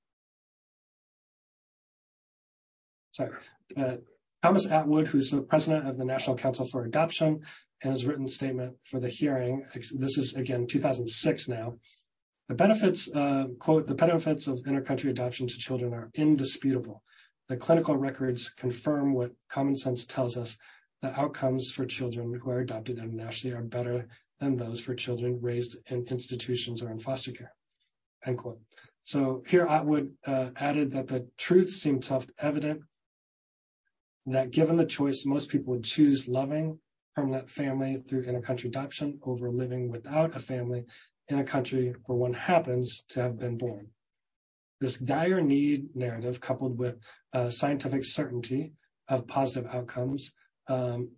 sorry, 3.11 3.33
uh, 3.77 3.97
Thomas 4.43 4.67
Atwood, 4.67 5.09
who's 5.09 5.31
the 5.31 5.43
president 5.43 5.87
of 5.87 5.99
the 5.99 6.05
National 6.05 6.37
Council 6.37 6.67
for 6.67 6.85
Adoption, 6.85 7.41
and 7.83 7.93
his 7.93 8.05
written 8.05 8.27
statement 8.27 8.77
for 8.91 8.99
the 8.99 9.09
hearing. 9.09 9.65
This 9.75 10.19
is 10.19 10.35
again 10.35 10.67
2006 10.67 11.49
now. 11.49 11.75
The 12.49 12.55
benefits, 12.55 13.11
uh, 13.15 13.49
quote, 13.59 13.87
the 13.87 13.95
benefits 13.95 14.47
of 14.47 14.61
intercountry 14.61 15.11
adoption 15.11 15.47
to 15.47 15.59
children 15.59 15.93
are 15.93 16.11
indisputable. 16.15 17.03
The 17.49 17.59
clinical 17.59 17.97
records 17.97 18.49
confirm 18.49 19.13
what 19.13 19.33
common 19.51 19.77
sense 19.77 20.07
tells 20.07 20.37
us 20.37 20.57
the 21.03 21.19
outcomes 21.19 21.71
for 21.71 21.85
children 21.85 22.41
who 22.43 22.51
are 22.51 22.61
adopted 22.61 22.99
internationally 22.99 23.57
are 23.57 23.63
better 23.63 24.09
than 24.41 24.57
those 24.57 24.81
for 24.81 24.95
children 24.95 25.39
raised 25.43 25.77
in 25.87 26.07
institutions 26.07 26.83
or 26.83 26.91
in 26.91 26.99
foster 26.99 27.33
care. 27.33 27.53
End 28.25 28.39
quote. 28.39 28.61
So 29.05 29.43
here 29.47 29.67
Atwood 29.67 30.15
uh, 30.27 30.51
added 30.57 30.93
that 30.93 31.09
the 31.09 31.29
truth 31.37 31.71
seemed 31.71 32.05
self-evident 32.05 32.83
that 34.27 34.51
given 34.51 34.77
the 34.77 34.85
choice, 34.85 35.25
most 35.25 35.49
people 35.49 35.75
would 35.75 35.85
choose 35.85 36.29
loving 36.29 36.79
permanent 37.15 37.51
family 37.51 37.97
through 37.97 38.25
intercountry 38.25 38.67
adoption 38.67 39.19
over 39.25 39.51
living 39.51 39.91
without 39.91 40.37
a 40.37 40.41
family 40.41 40.85
in 41.29 41.39
a 41.39 41.45
country 41.45 41.95
where 42.07 42.19
one 42.19 42.33
happens 42.33 43.05
to 43.09 43.21
have 43.21 43.39
been 43.39 43.59
born. 43.59 43.89
This 44.81 44.97
dire 44.97 45.41
need 45.41 45.95
narrative, 45.95 46.41
coupled 46.41 46.79
with 46.79 46.99
uh, 47.33 47.51
scientific 47.51 48.05
certainty 48.05 48.73
of 49.09 49.27
positive 49.27 49.69
outcomes, 49.73 50.33
um, 50.69 51.11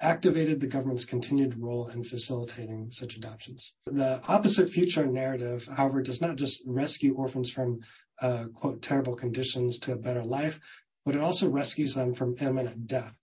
activated 0.00 0.60
the 0.60 0.66
government's 0.66 1.04
continued 1.04 1.58
role 1.58 1.88
in 1.88 2.04
facilitating 2.04 2.90
such 2.90 3.16
adoptions. 3.16 3.74
The 3.86 4.22
opposite 4.28 4.70
future 4.70 5.06
narrative, 5.06 5.68
however, 5.76 6.02
does 6.02 6.20
not 6.20 6.36
just 6.36 6.62
rescue 6.66 7.14
orphans 7.14 7.50
from 7.50 7.80
uh, 8.20 8.44
quote 8.54 8.82
terrible 8.82 9.16
conditions 9.16 9.78
to 9.80 9.92
a 9.92 9.96
better 9.96 10.24
life, 10.24 10.60
but 11.04 11.16
it 11.16 11.20
also 11.20 11.48
rescues 11.48 11.94
them 11.94 12.14
from 12.14 12.36
imminent 12.40 12.86
death. 12.86 13.14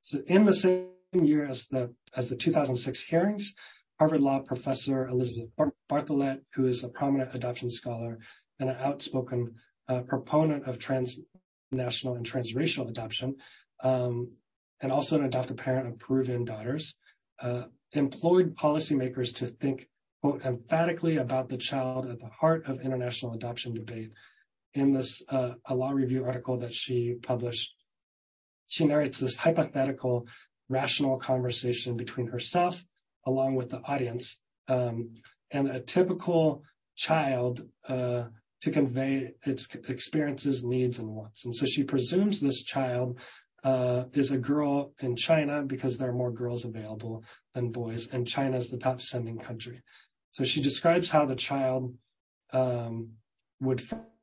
So 0.00 0.20
in 0.26 0.46
the 0.46 0.54
same 0.54 0.88
year 1.12 1.44
as 1.44 1.66
the 1.66 1.94
as 2.16 2.28
the 2.28 2.36
2006 2.36 3.02
hearings, 3.02 3.54
Harvard 3.98 4.20
Law 4.20 4.38
professor 4.40 5.08
Elizabeth 5.08 5.50
Bartholet, 5.90 6.40
who 6.54 6.66
is 6.66 6.84
a 6.84 6.88
prominent 6.88 7.34
adoption 7.34 7.68
scholar 7.68 8.18
and 8.60 8.70
an 8.70 8.76
outspoken 8.78 9.54
uh, 9.88 10.02
proponent 10.02 10.66
of 10.68 10.78
transnational 10.78 12.14
and 12.14 12.24
transracial 12.24 12.88
adoption, 12.88 13.36
um, 13.82 14.30
and 14.80 14.92
also 14.92 15.16
an 15.16 15.24
adoptive 15.24 15.56
parent 15.56 15.88
of 15.88 15.98
Peruvian 15.98 16.44
daughters, 16.44 16.94
uh, 17.40 17.64
employed 17.92 18.54
policymakers 18.54 19.34
to 19.34 19.46
think, 19.46 19.88
quote, 20.22 20.44
emphatically 20.44 21.16
about 21.16 21.48
the 21.48 21.56
child 21.56 22.06
at 22.06 22.20
the 22.20 22.28
heart 22.28 22.66
of 22.66 22.80
international 22.80 23.32
adoption 23.32 23.74
debate. 23.74 24.12
In 24.74 24.92
this 24.92 25.22
uh, 25.28 25.54
a 25.64 25.74
law 25.74 25.90
review 25.90 26.24
article 26.24 26.58
that 26.58 26.74
she 26.74 27.16
published, 27.20 27.74
she 28.68 28.84
narrates 28.84 29.18
this 29.18 29.34
hypothetical, 29.34 30.28
rational 30.68 31.18
conversation 31.18 31.96
between 31.96 32.28
herself, 32.28 32.84
along 33.28 33.54
with 33.54 33.70
the 33.70 33.80
audience, 33.82 34.40
um, 34.68 35.10
and 35.50 35.68
a 35.68 35.80
typical 35.80 36.62
child 36.96 37.54
uh, 37.88 38.24
to 38.62 38.70
convey 38.70 39.32
its 39.44 39.68
experiences, 39.88 40.64
needs, 40.64 40.98
and 40.98 41.08
wants. 41.08 41.44
And 41.44 41.54
so 41.54 41.64
she 41.66 41.84
presumes 41.84 42.40
this 42.40 42.62
child 42.64 43.20
uh, 43.62 44.04
is 44.12 44.30
a 44.30 44.38
girl 44.38 44.92
in 45.00 45.14
China 45.14 45.62
because 45.62 45.96
there 45.96 46.10
are 46.10 46.22
more 46.22 46.32
girls 46.32 46.64
available 46.64 47.22
than 47.54 47.70
boys, 47.70 48.08
and 48.12 48.26
China 48.26 48.56
is 48.56 48.68
the 48.68 48.78
top 48.78 49.00
sending 49.00 49.38
country. 49.38 49.82
So 50.32 50.44
she 50.44 50.60
describes 50.62 51.10
how 51.10 51.24
the 51.26 51.36
child 51.36 51.94
um, 52.52 53.10
would 53.60 53.82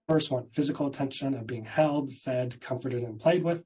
first 0.09 0.31
want 0.31 0.53
physical 0.53 0.87
attention 0.87 1.33
of 1.33 1.47
being 1.47 1.65
held, 1.65 2.11
fed, 2.25 2.59
comforted, 2.61 3.03
and 3.03 3.19
played 3.19 3.43
with, 3.43 3.63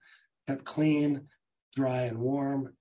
kept 0.48 0.66
clean, 0.66 1.28
dry, 1.76 2.04
and 2.04 2.18
warm, 2.20 2.74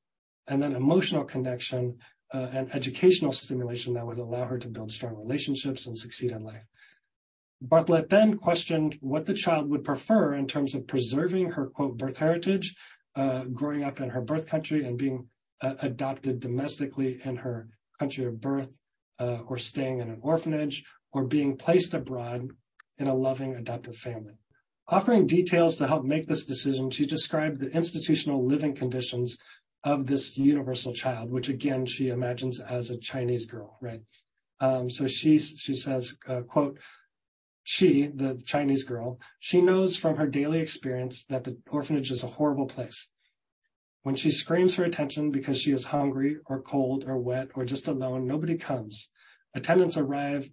and 0.47 0.63
then 0.63 0.75
emotional 0.75 1.25
connection 1.25 1.99
uh, 2.33 2.49
and 2.53 2.75
educational 2.75 3.33
stimulation 3.33 3.95
that 3.95 4.07
would 4.07 4.19
allow 4.19 4.45
her 4.45 4.59
to 4.59 4.69
build 4.69 4.91
strong 4.91 5.17
relationships 5.17 5.87
and 5.87 5.97
succeed 5.97 6.33
in 6.33 6.45
life. 6.45 6.65
Bartholet 7.65 8.09
then 8.09 8.37
questioned 8.37 8.97
what 9.01 9.27
the 9.27 9.35
child 9.35 9.69
would 9.71 9.85
prefer 9.85 10.35
in 10.35 10.47
terms 10.47 10.75
of 10.75 10.87
preserving 10.87 11.53
her 11.53 11.67
quote 11.67 11.97
birth 11.97 12.19
heritage, 12.19 12.75
uh, 13.17 13.45
growing 13.45 13.83
up 13.83 14.01
in 14.01 14.11
her 14.11 14.21
birth 14.21 14.47
country 14.47 14.85
and 14.85 14.97
being 14.97 15.27
uh, 15.61 15.75
adopted 15.83 16.39
domestically 16.39 17.21
in 17.25 17.37
her 17.37 17.69
country 17.99 18.25
of 18.25 18.41
birth, 18.41 18.79
uh, 19.19 19.41
or 19.49 19.59
staying 19.59 19.99
in 19.99 20.09
an 20.09 20.21
orphanage, 20.23 20.85
or 21.13 21.25
being 21.25 21.57
placed 21.57 21.95
abroad 21.95 22.49
in 22.99 23.09
a 23.09 23.15
loving 23.15 23.57
adoptive 23.57 23.97
family. 23.97 24.35
Offering 24.87 25.27
details 25.27 25.77
to 25.77 25.87
help 25.89 26.05
make 26.05 26.29
this 26.29 26.45
decision, 26.45 26.91
she 26.91 27.07
described 27.07 27.59
the 27.59 27.71
institutional 27.73 28.47
living 28.47 28.75
conditions 28.75 29.37
of 29.85 30.07
this 30.07 30.37
universal 30.37 30.93
child, 30.93 31.31
which 31.31 31.49
again 31.49 31.87
she 31.87 32.09
imagines 32.09 32.61
as 32.61 32.91
a 32.91 32.99
Chinese 32.99 33.47
girl, 33.47 33.79
right? 33.81 34.01
Um, 34.61 34.91
so 34.91 35.07
she 35.07 35.39
she 35.39 35.75
says, 35.75 36.19
uh, 36.27 36.41
quote, 36.41 36.79
she, 37.63 38.07
the 38.07 38.41
Chinese 38.47 38.85
girl, 38.85 39.21
she 39.39 39.61
knows 39.61 39.97
from 39.97 40.17
her 40.17 40.27
daily 40.27 40.59
experience 40.59 41.25
that 41.27 41.45
the 41.45 41.59
orphanage 41.71 42.11
is 42.11 42.25
a 42.25 42.29
horrible 42.29 42.67
place. 42.67 43.09
When 44.03 44.17
she 44.17 44.31
screams 44.31 44.75
for 44.75 44.85
attention 44.85 45.31
because 45.31 45.61
she 45.61 45.73
is 45.73 45.85
hungry 45.85 46.39
or 46.47 46.63
cold 46.63 47.05
or 47.07 47.19
wet 47.19 47.49
or 47.55 47.67
just 47.67 47.87
alone, 47.87 48.27
nobody 48.27 48.57
comes. 48.57 49.11
Attendants 49.55 49.99
arrive 49.99 50.51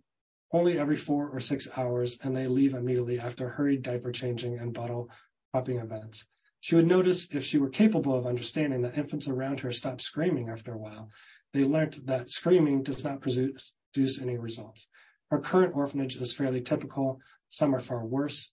only 0.52 0.78
every 0.78 0.98
four 0.98 1.30
or 1.30 1.40
six 1.40 1.70
hours 1.78 2.18
and 2.22 2.36
they 2.36 2.48
leave 2.48 2.74
immediately 2.74 3.18
after 3.18 3.48
hurried 3.48 3.82
diaper 3.82 4.12
changing 4.12 4.60
and 4.60 4.74
bottle 4.74 5.10
popping 5.54 5.78
events. 5.78 6.26
She 6.65 6.73
would 6.73 6.88
notice 6.88 7.28
if 7.30 7.43
she 7.43 7.60
were 7.60 7.69
capable 7.69 8.15
of 8.15 8.25
understanding 8.25 8.82
that 8.82 8.97
infants 8.97 9.28
around 9.28 9.60
her 9.60 9.71
stop 9.71 10.01
screaming 10.01 10.49
after 10.49 10.73
a 10.73 10.78
while. 10.80 11.12
They 11.54 11.63
learned 11.63 12.01
that 12.06 12.32
screaming 12.32 12.82
does 12.82 13.04
not 13.04 13.21
produce, 13.21 13.75
any 14.19 14.36
results. 14.39 14.88
Our 15.30 15.39
current 15.39 15.75
orphanage 15.75 16.15
is 16.15 16.34
fairly 16.34 16.62
typical. 16.62 17.19
Some 17.49 17.75
are 17.75 17.80
far 17.80 18.04
worse, 18.04 18.51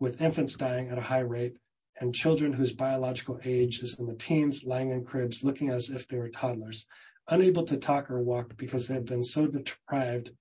with 0.00 0.20
infants 0.20 0.56
dying 0.56 0.88
at 0.88 0.98
a 0.98 1.02
high 1.02 1.20
rate 1.20 1.58
and 2.00 2.12
children 2.12 2.54
whose 2.54 2.72
biological 2.72 3.38
age 3.44 3.78
is 3.78 3.96
in 3.96 4.06
the 4.06 4.16
teens 4.16 4.64
lying 4.64 4.90
in 4.90 5.04
cribs 5.04 5.44
looking 5.44 5.70
as 5.70 5.88
if 5.88 6.08
they 6.08 6.18
were 6.18 6.30
toddlers, 6.30 6.88
unable 7.28 7.62
to 7.66 7.76
talk 7.76 8.10
or 8.10 8.20
walk 8.20 8.56
because 8.56 8.88
they 8.88 8.94
have 8.94 9.06
been 9.06 9.22
so 9.22 9.46
deprived 9.46 10.32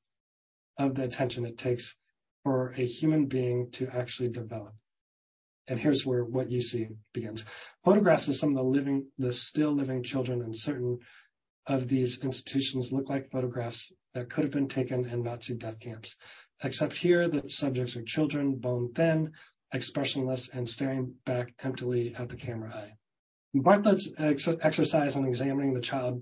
of 0.76 0.96
the 0.96 1.04
attention 1.04 1.46
it 1.46 1.60
takes 1.60 1.96
for 2.44 2.70
a 2.78 2.84
human 2.84 3.28
being 3.28 3.70
to 3.74 3.88
actually 3.90 4.30
develop. 4.30 4.74
And 5.72 5.80
here's 5.80 6.06
where 6.06 6.26
what 6.26 6.52
you 6.52 6.62
see 6.62 6.90
begins. 7.14 7.46
Photographs 7.86 8.28
of 8.28 8.36
some 8.36 8.50
of 8.50 8.56
the 8.56 8.64
living, 8.64 9.08
the 9.18 9.32
still 9.32 9.72
living 9.72 10.04
children 10.04 10.42
in 10.42 10.54
certain 10.54 11.00
of 11.66 11.88
these 11.88 12.22
institutions 12.26 12.92
look 12.92 13.10
like 13.10 13.32
photographs 13.32 13.90
that 14.14 14.30
could 14.30 14.44
have 14.44 14.52
been 14.52 14.68
taken 14.68 15.06
in 15.06 15.24
Nazi 15.24 15.56
death 15.56 15.80
camps, 15.80 16.18
except 16.62 16.98
here 16.98 17.30
the 17.30 17.48
subjects 17.48 17.96
are 17.96 18.04
children, 18.04 18.56
bone 18.56 18.92
thin, 18.94 19.32
expressionless, 19.74 20.50
and 20.50 20.68
staring 20.68 21.14
back 21.26 21.54
emptily 21.64 22.14
at 22.18 22.28
the 22.28 22.36
camera 22.36 22.74
eye. 22.76 22.92
Bartholet's 23.56 24.14
ex- 24.18 24.50
exercise 24.50 25.16
in 25.16 25.24
examining 25.24 25.74
the 25.74 25.80
child, 25.80 26.22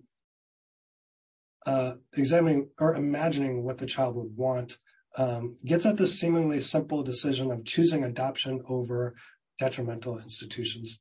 uh, 1.66 1.96
examining 2.16 2.70
or 2.78 2.94
imagining 2.94 3.64
what 3.64 3.80
the 3.80 3.88
child 3.88 4.16
would 4.16 4.38
want, 4.38 4.78
um, 5.18 5.58
gets 5.66 5.88
at 5.88 5.98
this 5.98 6.20
seemingly 6.20 6.62
simple 6.62 7.02
decision 7.02 7.52
of 7.52 7.66
choosing 7.66 8.04
adoption 8.04 8.62
over 8.70 9.16
detrimental 9.60 10.20
institutions. 10.20 11.00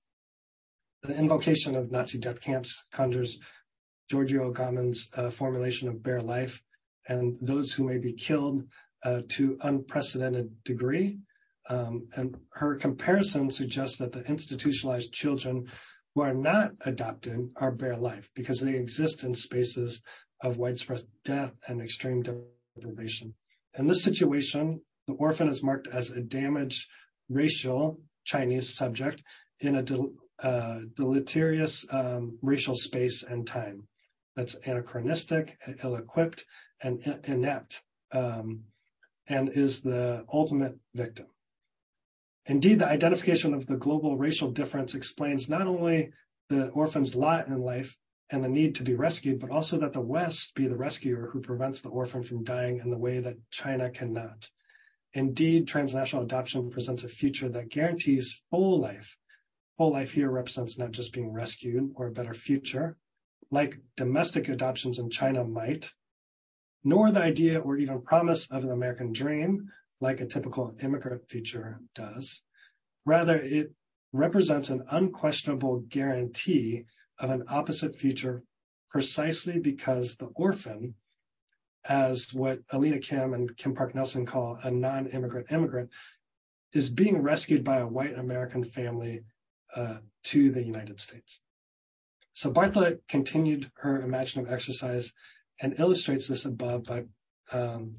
The 1.03 1.15
invocation 1.17 1.77
of 1.77 1.91
Nazi 1.91 2.19
death 2.19 2.41
camps 2.41 2.85
conjures 2.93 3.39
Giorgio 4.11 4.51
Agamben's 4.53 5.09
uh, 5.15 5.31
formulation 5.31 5.89
of 5.89 6.03
bare 6.03 6.21
life 6.21 6.63
and 7.09 7.39
those 7.41 7.73
who 7.73 7.85
may 7.85 7.99
be 7.99 8.13
killed 8.13 8.65
uh, 9.05 9.23
to 9.29 9.59
unprecedented 9.63 10.63
degree. 10.65 11.19
Um, 11.69 12.09
and 12.17 12.37
her 12.55 12.77
comparison 12.77 13.51
suggests 13.51 13.97
that 13.99 14.13
the 14.13 14.25
institutionalized 14.25 15.13
children 15.13 15.71
who 16.15 16.23
are 16.23 16.35
not 16.35 16.73
adopted 16.85 17.51
are 17.57 17.71
bare 17.71 17.97
life 17.97 18.29
because 18.35 18.61
they 18.61 18.75
exist 18.75 19.23
in 19.23 19.35
spaces 19.35 20.03
of 20.43 20.57
widespread 20.57 21.03
death 21.25 21.53
and 21.67 21.81
extreme 21.81 22.23
deprivation. 22.23 23.35
In 23.79 23.87
this 23.87 24.03
situation, 24.03 24.81
the 25.07 25.15
orphan 25.15 25.49
is 25.49 25.63
marked 25.63 25.89
as 25.89 26.11
a 26.11 26.21
damaged 26.21 26.87
racial 27.29 28.01
Chinese 28.29 28.77
subject 28.77 29.23
in 29.61 29.77
a 29.77 29.83
del- 29.83 30.15
uh, 30.43 30.81
deleterious 30.95 31.75
um, 31.91 32.39
racial 32.43 32.77
space 32.77 33.23
and 33.23 33.47
time 33.47 33.89
that's 34.37 34.55
anachronistic, 34.67 35.57
ill-equipped, 35.83 36.45
and 36.83 36.95
inept, 37.25 37.83
um, 38.13 38.65
and 39.29 39.49
is 39.49 39.81
the 39.81 40.25
ultimate 40.33 40.77
victim. 40.95 41.27
Indeed, 42.47 42.79
the 42.79 42.89
identification 42.89 43.53
of 43.53 43.67
the 43.67 43.77
global 43.77 44.17
racial 44.17 44.51
difference 44.51 44.95
explains 44.95 45.49
not 45.49 45.67
only 45.67 46.13
the 46.49 46.69
orphan's 46.71 47.15
lot 47.15 47.49
in 47.49 47.61
life 47.61 47.97
and 48.31 48.45
the 48.45 48.49
need 48.49 48.75
to 48.77 48.85
be 48.85 48.95
rescued, 48.95 49.41
but 49.41 49.51
also 49.51 49.79
that 49.79 49.93
the 49.93 50.01
West 50.17 50.55
be 50.55 50.67
the 50.67 50.77
rescuer 50.77 51.31
who 51.31 51.41
prevents 51.41 51.81
the 51.81 51.89
orphan 51.89 52.23
from 52.23 52.45
dying 52.45 52.79
in 52.79 52.91
the 52.91 52.99
way 52.99 53.19
that 53.21 53.37
China 53.51 53.91
cannot. 53.91 54.51
Indeed, 55.15 55.67
transnational 55.67 56.25
adoption 56.25 56.71
presents 56.71 57.03
a 57.03 57.09
future 57.09 57.49
that 57.49 57.71
guarantees 57.71 58.43
full 58.51 58.79
life. 58.79 59.17
Full 59.79 59.93
life 59.93 60.13
here 60.13 60.31
represents 60.31 60.79
not 60.79 60.91
just 60.91 61.13
being 61.13 61.33
rescued 61.33 61.93
or 61.95 62.07
a 62.07 62.13
better 62.13 62.35
future, 62.35 62.97
like 63.51 63.79
domestic 63.97 64.49
adoptions 64.49 64.99
in 64.99 65.09
China 65.11 65.45
might, 65.45 65.95
nor 66.85 67.11
the 67.11 67.21
idea 67.21 67.59
or 67.59 67.77
even 67.77 68.03
promise 68.03 68.51
of 68.51 68.65
an 68.65 68.71
American 68.71 69.13
dream, 69.13 69.69
like 70.01 70.21
a 70.21 70.27
typical 70.27 70.77
immigrant 70.83 71.29
future 71.29 71.81
does. 71.95 72.43
Rather, 73.05 73.37
it 73.37 73.73
represents 74.13 74.69
an 74.69 74.85
unquestionable 74.91 75.81
guarantee 75.89 76.85
of 77.19 77.31
an 77.31 77.43
opposite 77.49 77.97
future 77.97 78.43
precisely 78.91 79.59
because 79.59 80.17
the 80.17 80.27
orphan, 80.35 80.95
as 81.89 82.33
what 82.35 82.67
Eleana 82.69 83.03
Kim 83.03 83.35
and 83.35 83.57
Kim 83.57 83.75
Park 83.75 83.95
Nelson 83.95 84.27
call 84.27 84.59
a 84.63 84.71
non-immigrant 84.71 85.51
immigrant, 85.51 85.91
is 86.75 86.91
being 86.91 87.23
rescued 87.23 87.65
by 87.65 87.79
a 87.79 87.87
white 87.87 88.19
American 88.19 88.63
family 88.63 89.23
uh, 89.75 89.99
to 90.25 90.51
the 90.51 90.63
United 90.63 91.01
States. 91.01 91.41
So 92.35 92.53
Bartholet 92.53 93.01
continued 93.09 93.71
her 93.77 94.03
imaginative 94.03 94.53
exercise 94.53 95.13
and 95.61 95.79
illustrates 95.79 96.29
this 96.29 96.45
above 96.45 96.85
by 96.85 97.05
um, 97.51 97.97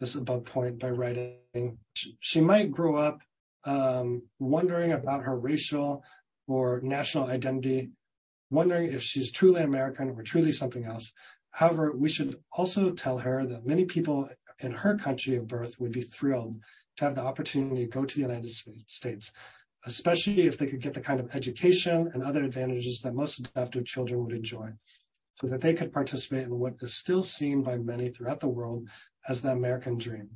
this 0.00 0.14
above 0.14 0.44
point 0.44 0.78
by 0.78 0.90
writing. 0.90 1.78
She, 2.20 2.40
might 2.40 2.70
grow 2.70 2.96
up 2.96 3.20
um, 3.64 4.22
wondering 4.38 4.92
about 4.92 5.24
her 5.24 5.38
racial 5.38 6.02
or 6.46 6.80
national 6.82 7.26
identity, 7.26 7.90
wondering 8.50 8.92
if 8.92 9.02
she's 9.02 9.30
truly 9.30 9.62
American 9.62 10.10
or 10.10 10.22
truly 10.22 10.52
something 10.52 10.84
else. 10.84 11.12
However, 11.52 11.92
we 11.92 12.08
should 12.08 12.40
also 12.50 12.92
tell 12.92 13.18
her 13.18 13.46
that 13.46 13.66
many 13.66 13.84
people 13.84 14.28
in 14.58 14.72
her 14.72 14.96
country 14.96 15.36
of 15.36 15.46
birth 15.46 15.78
would 15.78 15.92
be 15.92 16.00
thrilled 16.00 16.60
to 16.96 17.04
have 17.04 17.14
the 17.14 17.22
opportunity 17.22 17.84
to 17.84 17.90
go 17.90 18.04
to 18.04 18.14
the 18.14 18.22
United 18.22 18.50
States, 18.50 19.32
especially 19.84 20.42
if 20.42 20.58
they 20.58 20.66
could 20.66 20.80
get 20.80 20.94
the 20.94 21.00
kind 21.00 21.20
of 21.20 21.34
education 21.34 22.10
and 22.12 22.22
other 22.22 22.42
advantages 22.42 23.00
that 23.00 23.14
most 23.14 23.38
adoptive 23.38 23.84
children 23.84 24.24
would 24.24 24.34
enjoy, 24.34 24.70
so 25.34 25.46
that 25.46 25.60
they 25.60 25.74
could 25.74 25.92
participate 25.92 26.44
in 26.44 26.58
what 26.58 26.74
is 26.80 26.94
still 26.94 27.22
seen 27.22 27.62
by 27.62 27.76
many 27.76 28.08
throughout 28.08 28.40
the 28.40 28.48
world 28.48 28.88
as 29.28 29.42
the 29.42 29.50
American 29.50 29.98
dream. 29.98 30.28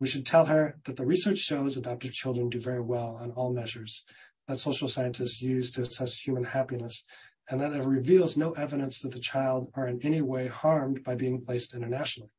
We 0.00 0.08
should 0.08 0.26
tell 0.26 0.46
her 0.46 0.78
that 0.84 0.96
the 0.96 1.06
research 1.06 1.38
shows 1.38 1.76
adoptive 1.76 2.12
children 2.12 2.48
do 2.48 2.60
very 2.60 2.80
well 2.80 3.18
on 3.20 3.32
all 3.32 3.52
measures 3.52 4.04
that 4.48 4.58
social 4.58 4.88
scientists 4.88 5.40
use 5.40 5.70
to 5.72 5.82
assess 5.82 6.18
human 6.18 6.44
happiness, 6.44 7.04
and 7.50 7.60
that 7.60 7.72
it 7.72 7.84
reveals 7.84 8.36
no 8.36 8.52
evidence 8.52 9.00
that 9.00 9.12
the 9.12 9.20
child 9.20 9.70
are 9.74 9.86
in 9.86 10.00
any 10.02 10.22
way 10.22 10.46
harmed 10.46 11.04
by 11.04 11.14
being 11.14 11.40
placed 11.40 11.74
internationally. 11.74 12.30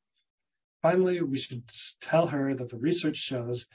Finally, 0.81 1.21
we 1.21 1.37
should 1.37 1.63
tell 2.01 2.27
her 2.27 2.53
that 2.53 2.69
the 2.69 2.77
research 2.77 3.17
shows 3.17 3.67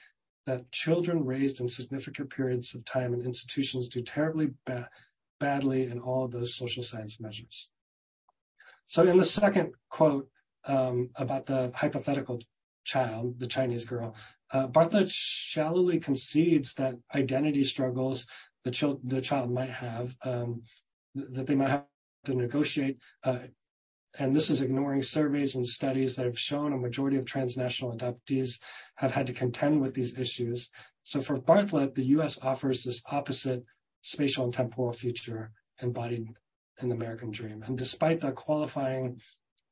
that 0.46 0.70
children 0.72 1.24
raised 1.24 1.60
in 1.60 1.68
significant 1.68 2.30
periods 2.30 2.74
of 2.74 2.84
time 2.84 3.14
in 3.14 3.20
institutions 3.20 3.88
do 3.88 4.02
terribly 4.02 4.50
ba- 4.64 4.88
badly 5.38 5.84
in 5.84 5.98
all 5.98 6.24
of 6.24 6.32
those 6.32 6.54
social 6.54 6.82
science 6.82 7.20
measures. 7.20 7.68
So, 8.86 9.06
in 9.06 9.18
the 9.18 9.24
second 9.24 9.72
quote 9.88 10.28
um, 10.64 11.10
about 11.14 11.46
the 11.46 11.70
hypothetical 11.74 12.40
child, 12.84 13.38
the 13.38 13.46
Chinese 13.46 13.84
girl, 13.84 14.14
uh, 14.52 14.66
Bartholet 14.66 15.10
shallowly 15.10 16.00
concedes 16.00 16.74
that 16.74 16.96
identity 17.14 17.62
struggles 17.62 18.26
the, 18.64 18.70
child 18.70 19.00
the 19.04 19.20
child 19.20 19.52
might 19.52 19.70
have, 19.70 20.14
um, 20.22 20.62
that 21.14 21.46
they 21.46 21.54
might 21.54 21.70
have 21.70 21.84
to 22.24 22.34
negotiate. 22.34 22.98
Uh, 23.24 23.38
and 24.18 24.34
this 24.34 24.50
is 24.50 24.60
ignoring 24.60 25.02
surveys 25.02 25.54
and 25.54 25.66
studies 25.66 26.16
that 26.16 26.26
have 26.26 26.38
shown 26.38 26.72
a 26.72 26.78
majority 26.78 27.16
of 27.16 27.24
transnational 27.24 27.96
adoptees 27.96 28.58
have 28.96 29.12
had 29.12 29.26
to 29.28 29.32
contend 29.32 29.80
with 29.80 29.94
these 29.94 30.18
issues. 30.18 30.68
So 31.04 31.22
for 31.22 31.38
Bartholet, 31.38 31.94
the 31.94 32.06
U.S. 32.06 32.38
offers 32.42 32.82
this 32.82 33.02
opposite 33.10 33.64
spatial 34.02 34.44
and 34.44 34.52
temporal 34.52 34.92
future 34.92 35.52
embodied 35.80 36.28
in 36.82 36.88
the 36.88 36.94
American 36.94 37.30
dream. 37.30 37.62
And 37.62 37.78
despite 37.78 38.20
the 38.20 38.32
qualifying 38.32 39.20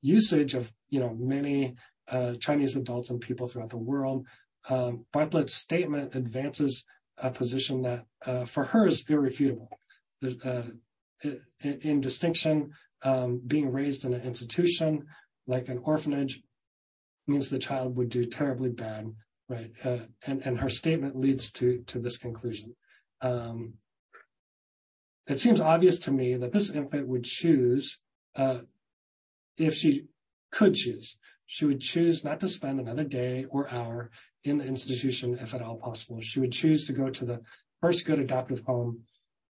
usage 0.01 0.55
of, 0.55 0.73
you 0.89 1.01
know, 1.01 1.15
many 1.19 1.75
uh, 2.11 2.35
Chinese 2.35 2.77
adults 2.77 3.11
and 3.11 3.21
people 3.21 3.47
throughout 3.47 3.71
the 3.71 3.77
world. 3.77 4.27
Um, 4.69 5.05
Bartholet's 5.13 5.55
statement 5.55 6.15
advances 6.15 6.85
a 7.17 7.31
position 7.31 7.83
that 7.83 8.07
uh, 8.25 8.45
for 8.45 8.65
her 8.65 8.87
is 8.87 9.05
irrefutable. 9.09 9.69
Uh, 10.23 10.63
in, 11.23 11.41
in, 11.61 12.01
distinction, 12.01 12.73
um, 13.03 13.41
being 13.47 13.73
raised 13.73 14.05
in 14.05 14.15
an 14.15 14.23
institution 14.23 15.07
like 15.47 15.69
an 15.69 15.81
orphanage 15.85 16.43
means 17.27 17.49
the 17.49 17.59
child 17.59 17.97
would 17.97 18.09
do 18.09 18.27
terribly 18.27 18.71
bad, 18.71 19.13
right? 19.49 19.71
Uh, 19.85 19.99
and, 20.27 20.43
and 20.45 20.59
her 20.61 20.69
statement 20.69 21.17
leads 21.17 21.51
to, 21.53 21.83
to 21.87 21.99
this 21.99 22.19
conclusion. 22.19 22.75
Um, 23.21 23.75
it 25.27 25.41
seems 25.41 25.61
obvious 25.61 25.99
to 26.01 26.13
me 26.13 26.35
that 26.37 26.53
this 26.53 26.71
infant 26.71 27.09
would 27.09 27.25
choose, 27.25 28.01
uh, 28.37 28.61
if 29.57 29.75
she 29.75 30.07
could 30.51 30.75
choose, 30.75 31.17
she 31.47 31.65
would 31.65 31.81
choose 31.81 32.25
not 32.25 32.41
to 32.41 32.49
spend 32.49 32.79
another 32.79 33.05
day 33.05 33.47
or 33.51 33.71
hour 33.71 34.11
in 34.45 34.59
the 34.59 34.67
institution 34.67 35.39
if 35.41 35.55
at 35.55 35.63
all 35.63 35.77
possible. 35.77 36.21
She 36.21 36.41
would 36.41 36.53
choose 36.53 36.87
to 36.87 36.93
go 36.93 37.11
to 37.11 37.25
the 37.25 37.41
first 37.81 38.05
good 38.07 38.19
adoptive 38.19 38.63
home 38.67 39.03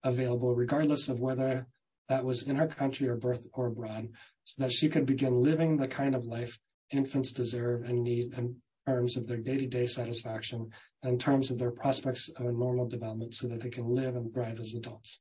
available, 0.04 0.54
regardless 0.56 1.10
of 1.10 1.20
whether 1.20 1.66
that 2.10 2.24
was 2.24 2.44
in 2.44 2.56
her 2.56 2.68
country 2.68 3.08
or 3.08 3.16
birth 3.16 3.48
or 3.54 3.68
abroad, 3.68 4.10
so 4.44 4.64
that 4.64 4.72
she 4.72 4.90
could 4.90 5.06
begin 5.06 5.44
living 5.44 5.78
the 5.78 5.88
kind 5.88 6.16
of 6.16 6.26
life 6.26 6.60
infants 6.92 7.34
deserve 7.34 7.84
and 7.84 8.04
need 8.04 8.34
in 8.34 8.56
terms 8.86 9.18
of 9.18 9.28
their 9.28 9.38
day-to-day 9.38 9.86
satisfaction 9.86 10.70
and 11.04 11.14
in 11.14 11.20
terms 11.20 11.52
of 11.52 11.60
their 11.60 11.72
prospects 11.72 12.30
of 12.30 12.46
a 12.46 12.52
normal 12.52 12.88
development 12.88 13.34
so 13.34 13.48
that 13.48 13.60
they 13.60 13.70
can 13.70 13.94
live 13.94 14.16
and 14.16 14.34
thrive 14.34 14.60
as 14.60 14.74
adults. 14.74 15.20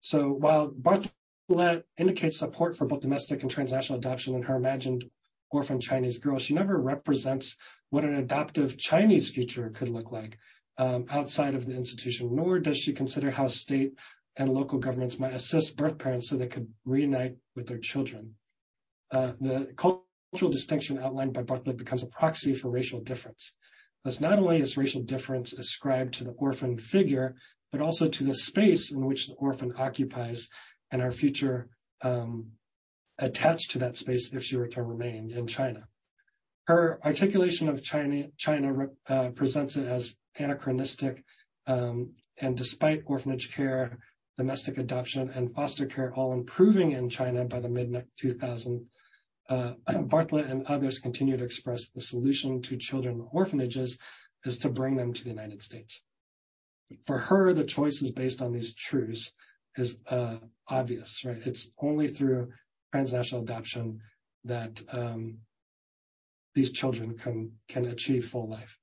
So 0.00 0.30
while 0.30 0.70
Bartholet 0.70 1.84
indicates 1.96 2.38
support 2.38 2.76
for 2.76 2.86
both 2.86 3.00
domestic 3.00 3.42
and 3.42 3.50
transnational 3.50 3.98
adoption 3.98 4.34
in 4.34 4.42
her 4.42 4.56
imagined 4.56 5.04
orphan 5.50 5.80
Chinese 5.80 6.18
girl. 6.18 6.38
She 6.38 6.54
never 6.54 6.78
represents 6.78 7.56
what 7.90 8.04
an 8.04 8.14
adoptive 8.14 8.76
Chinese 8.76 9.30
future 9.30 9.70
could 9.70 9.88
look 9.88 10.12
like 10.12 10.38
outside 10.78 11.54
of 11.54 11.66
the 11.66 11.76
institution, 11.76 12.34
nor 12.34 12.58
does 12.58 12.78
she 12.78 12.92
consider 12.92 13.30
how 13.30 13.48
state 13.48 13.94
and 14.36 14.54
local 14.54 14.78
governments 14.78 15.18
might 15.18 15.34
assist 15.34 15.76
birth 15.76 15.98
parents 15.98 16.28
so 16.28 16.36
they 16.36 16.46
could 16.46 16.72
reunite 16.84 17.36
with 17.56 17.66
their 17.66 17.78
children. 17.78 18.34
Uh, 19.10 19.32
the 19.40 19.72
cultural 19.76 20.52
distinction 20.52 20.98
outlined 20.98 21.32
by 21.32 21.42
Bartholet 21.42 21.76
becomes 21.76 22.02
a 22.02 22.06
proxy 22.06 22.54
for 22.54 22.70
racial 22.70 23.00
difference. 23.00 23.52
Thus, 24.04 24.20
not 24.20 24.38
only 24.38 24.60
is 24.60 24.76
racial 24.76 25.02
difference 25.02 25.52
ascribed 25.52 26.14
to 26.14 26.24
the 26.24 26.30
orphan 26.32 26.78
figure, 26.78 27.34
but 27.72 27.80
also 27.80 28.08
to 28.08 28.24
the 28.24 28.34
space 28.34 28.92
in 28.92 29.04
which 29.04 29.26
the 29.26 29.34
orphan 29.34 29.74
occupies 29.76 30.48
and 30.90 31.02
our 31.02 31.10
future 31.10 31.68
um, 32.02 32.52
attached 33.18 33.72
to 33.72 33.78
that 33.80 33.96
space 33.96 34.32
if 34.32 34.44
she 34.44 34.56
were 34.56 34.68
to 34.68 34.82
remain 34.82 35.30
in 35.30 35.46
China. 35.46 35.88
Her 36.66 37.00
articulation 37.04 37.68
of 37.68 37.82
China, 37.82 38.26
China 38.36 38.88
uh, 39.08 39.30
presents 39.30 39.76
it 39.76 39.86
as 39.86 40.14
anachronistic, 40.38 41.24
um, 41.66 42.12
and 42.40 42.56
despite 42.56 43.02
orphanage 43.06 43.52
care, 43.52 43.98
domestic 44.36 44.78
adoption, 44.78 45.30
and 45.30 45.54
foster 45.54 45.86
care 45.86 46.12
all 46.14 46.32
improving 46.32 46.92
in 46.92 47.10
China 47.10 47.44
by 47.44 47.60
the 47.60 47.68
mid 47.68 48.04
2000s, 48.22 48.84
uh, 49.48 49.72
Bartholet 49.88 50.50
and 50.50 50.66
others 50.66 50.98
continue 50.98 51.36
to 51.36 51.44
express 51.44 51.88
the 51.88 52.00
solution 52.00 52.62
to 52.62 52.76
children 52.76 53.26
orphanages 53.32 53.98
is 54.44 54.58
to 54.58 54.68
bring 54.68 54.96
them 54.96 55.12
to 55.12 55.24
the 55.24 55.30
United 55.30 55.62
States. 55.62 56.04
For 57.06 57.18
her, 57.18 57.52
the 57.52 57.64
choice 57.64 58.00
is 58.00 58.12
based 58.12 58.40
on 58.40 58.52
these 58.52 58.74
truths 58.74 59.32
is 59.76 59.98
uh, 60.08 60.38
obvious, 60.66 61.24
right? 61.24 61.40
It's 61.44 61.70
only 61.80 62.08
through 62.08 62.52
transnational 62.92 63.42
adoption 63.42 64.00
that 64.44 64.82
um, 64.90 65.38
these 66.54 66.72
children 66.72 67.16
can 67.16 67.52
can 67.68 67.86
achieve 67.86 68.28
full 68.28 68.48
life, 68.48 68.78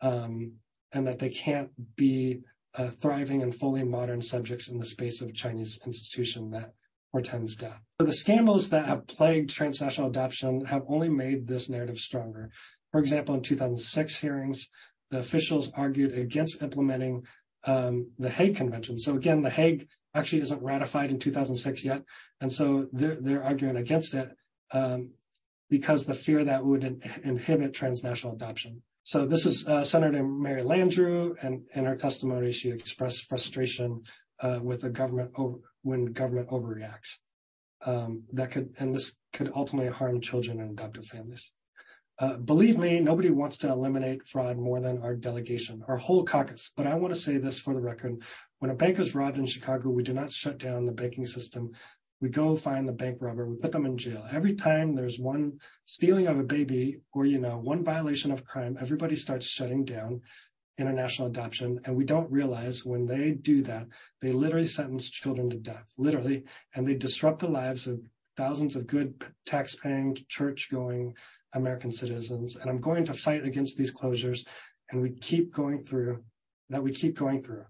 um, 0.00 0.54
and 0.92 1.06
that 1.06 1.18
they 1.18 1.30
can't 1.30 1.70
be 1.96 2.40
uh, 2.74 2.88
thriving 2.88 3.42
and 3.42 3.54
fully 3.54 3.82
modern 3.82 4.22
subjects 4.22 4.68
in 4.68 4.78
the 4.78 4.86
space 4.86 5.20
of 5.20 5.34
Chinese 5.34 5.78
institution 5.86 6.50
that 6.50 6.72
portends 7.12 7.56
death. 7.56 7.80
So 8.00 8.06
the 8.06 8.12
scandals 8.12 8.70
that 8.70 8.86
have 8.86 9.06
plagued 9.06 9.50
transnational 9.50 10.10
adoption 10.10 10.64
have 10.66 10.82
only 10.88 11.08
made 11.08 11.46
this 11.46 11.68
narrative 11.68 11.98
stronger. 11.98 12.50
For 12.92 13.00
example, 13.00 13.34
in 13.34 13.42
2006 13.42 14.16
hearings, 14.16 14.68
the 15.10 15.18
officials 15.18 15.72
argued 15.76 16.16
against 16.16 16.62
implementing 16.62 17.24
um, 17.64 18.10
the 18.18 18.30
Hague 18.30 18.56
Convention. 18.56 18.98
So 18.98 19.16
again, 19.16 19.42
the 19.42 19.50
Hague 19.50 19.88
actually 20.14 20.42
isn't 20.42 20.62
ratified 20.62 21.10
in 21.10 21.18
2006 21.18 21.84
yet, 21.84 22.02
and 22.40 22.52
so 22.52 22.86
they're, 22.92 23.16
they're 23.16 23.42
arguing 23.42 23.76
against 23.76 24.14
it 24.14 24.30
um, 24.72 25.10
because 25.68 26.06
the 26.06 26.14
fear 26.14 26.44
that 26.44 26.64
would 26.64 26.84
in, 26.84 27.02
inhibit 27.22 27.74
transnational 27.74 28.34
adoption. 28.34 28.82
So 29.02 29.26
this 29.26 29.46
is 29.46 29.66
uh, 29.66 29.84
Senator 29.84 30.22
Mary 30.22 30.62
Landrieu, 30.62 31.34
and 31.42 31.62
in 31.74 31.84
her 31.84 31.96
testimony, 31.96 32.52
she 32.52 32.70
expressed 32.70 33.28
frustration 33.28 34.02
uh, 34.40 34.60
with 34.62 34.82
the 34.82 34.90
government 34.90 35.32
over, 35.36 35.58
when 35.82 36.06
government 36.06 36.48
overreacts. 36.50 37.18
Um, 37.84 38.24
that 38.34 38.50
could 38.50 38.74
and 38.78 38.94
this 38.94 39.16
could 39.32 39.50
ultimately 39.54 39.90
harm 39.90 40.20
children 40.20 40.60
and 40.60 40.78
adoptive 40.78 41.06
families. 41.06 41.50
Uh, 42.18 42.36
believe 42.36 42.76
me, 42.76 43.00
nobody 43.00 43.30
wants 43.30 43.56
to 43.56 43.68
eliminate 43.68 44.28
fraud 44.28 44.58
more 44.58 44.80
than 44.80 45.00
our 45.00 45.14
delegation, 45.14 45.82
our 45.88 45.96
whole 45.96 46.22
caucus. 46.22 46.70
But 46.76 46.86
I 46.86 46.94
want 46.94 47.14
to 47.14 47.20
say 47.20 47.38
this 47.38 47.58
for 47.58 47.72
the 47.72 47.80
record: 47.80 48.22
when 48.58 48.70
a 48.70 48.74
bank 48.74 48.98
is 48.98 49.14
robbed 49.14 49.38
in 49.38 49.46
Chicago, 49.46 49.88
we 49.88 50.02
do 50.02 50.12
not 50.12 50.30
shut 50.30 50.58
down 50.58 50.84
the 50.84 50.92
banking 50.92 51.24
system. 51.24 51.70
We 52.20 52.28
go 52.28 52.56
find 52.56 52.86
the 52.86 52.92
bank 52.92 53.18
robber, 53.20 53.46
we 53.46 53.56
put 53.56 53.72
them 53.72 53.86
in 53.86 53.96
jail. 53.96 54.26
Every 54.30 54.54
time 54.54 54.94
there's 54.94 55.18
one 55.18 55.58
stealing 55.86 56.26
of 56.26 56.38
a 56.38 56.44
baby 56.44 57.00
or, 57.12 57.24
you 57.24 57.38
know, 57.38 57.58
one 57.58 57.82
violation 57.82 58.30
of 58.30 58.44
crime, 58.44 58.76
everybody 58.80 59.16
starts 59.16 59.46
shutting 59.46 59.84
down 59.84 60.20
international 60.78 61.28
adoption. 61.28 61.80
And 61.84 61.96
we 61.96 62.04
don't 62.04 62.30
realize 62.30 62.84
when 62.84 63.06
they 63.06 63.32
do 63.32 63.62
that, 63.62 63.86
they 64.20 64.32
literally 64.32 64.66
sentence 64.66 65.08
children 65.10 65.50
to 65.50 65.56
death, 65.56 65.92
literally, 65.96 66.44
and 66.74 66.86
they 66.86 66.94
disrupt 66.94 67.40
the 67.40 67.48
lives 67.48 67.86
of 67.86 68.00
thousands 68.36 68.76
of 68.76 68.86
good 68.86 69.24
tax 69.46 69.74
paying, 69.74 70.16
church 70.28 70.70
going 70.70 71.14
American 71.52 71.92
citizens. 71.92 72.56
And 72.56 72.70
I'm 72.70 72.80
going 72.80 73.04
to 73.06 73.14
fight 73.14 73.44
against 73.44 73.76
these 73.76 73.94
closures. 73.94 74.46
And 74.90 75.02
we 75.02 75.10
keep 75.10 75.52
going 75.52 75.84
through 75.84 76.22
that 76.70 76.82
we 76.82 76.92
keep 76.92 77.16
going 77.16 77.42
through. 77.42 77.64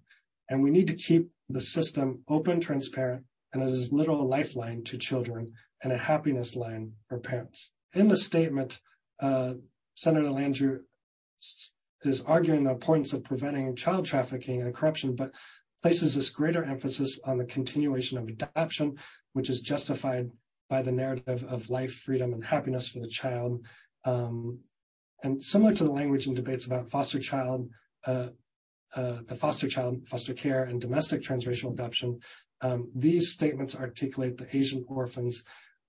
And 0.48 0.62
we 0.62 0.70
need 0.70 0.86
to 0.88 0.94
keep 0.94 1.30
the 1.48 1.60
system 1.60 2.22
open, 2.28 2.60
transparent, 2.60 3.24
and 3.52 3.62
it 3.62 3.70
is 3.70 3.90
a 3.90 3.94
literal 3.94 4.26
lifeline 4.26 4.84
to 4.84 4.98
children 4.98 5.52
and 5.82 5.92
a 5.92 5.98
happiness 5.98 6.54
line 6.56 6.92
for 7.08 7.18
parents. 7.18 7.70
In 7.94 8.08
the 8.08 8.16
statement, 8.16 8.80
uh, 9.20 9.54
Senator 9.94 10.28
Landrieu 10.28 10.80
is 12.02 12.22
arguing 12.22 12.64
the 12.64 12.70
importance 12.70 13.12
of 13.12 13.24
preventing 13.24 13.74
child 13.76 14.06
trafficking 14.06 14.62
and 14.62 14.74
corruption, 14.74 15.14
but 15.14 15.32
places 15.82 16.14
this 16.14 16.30
greater 16.30 16.64
emphasis 16.64 17.18
on 17.24 17.38
the 17.38 17.44
continuation 17.44 18.18
of 18.18 18.28
adoption, 18.28 18.96
which 19.32 19.50
is 19.50 19.60
justified 19.60 20.30
by 20.68 20.82
the 20.82 20.92
narrative 20.92 21.44
of 21.44 21.68
life, 21.70 21.92
freedom, 21.92 22.32
and 22.32 22.44
happiness 22.44 22.88
for 22.88 23.00
the 23.00 23.08
child. 23.08 23.64
Um, 24.04 24.60
and 25.22 25.42
similar 25.42 25.74
to 25.74 25.84
the 25.84 25.90
language 25.90 26.26
in 26.26 26.34
debates 26.34 26.66
about 26.66 26.90
foster 26.90 27.18
child, 27.18 27.68
uh, 28.06 28.28
uh, 28.94 29.18
the 29.26 29.36
foster 29.36 29.68
child, 29.68 30.06
foster 30.08 30.32
care, 30.32 30.64
and 30.64 30.80
domestic 30.80 31.22
transracial 31.22 31.72
adoption, 31.72 32.20
these 32.94 33.32
statements 33.32 33.74
articulate 33.74 34.36
the 34.36 34.56
Asian 34.56 34.84
orphans 34.88 35.44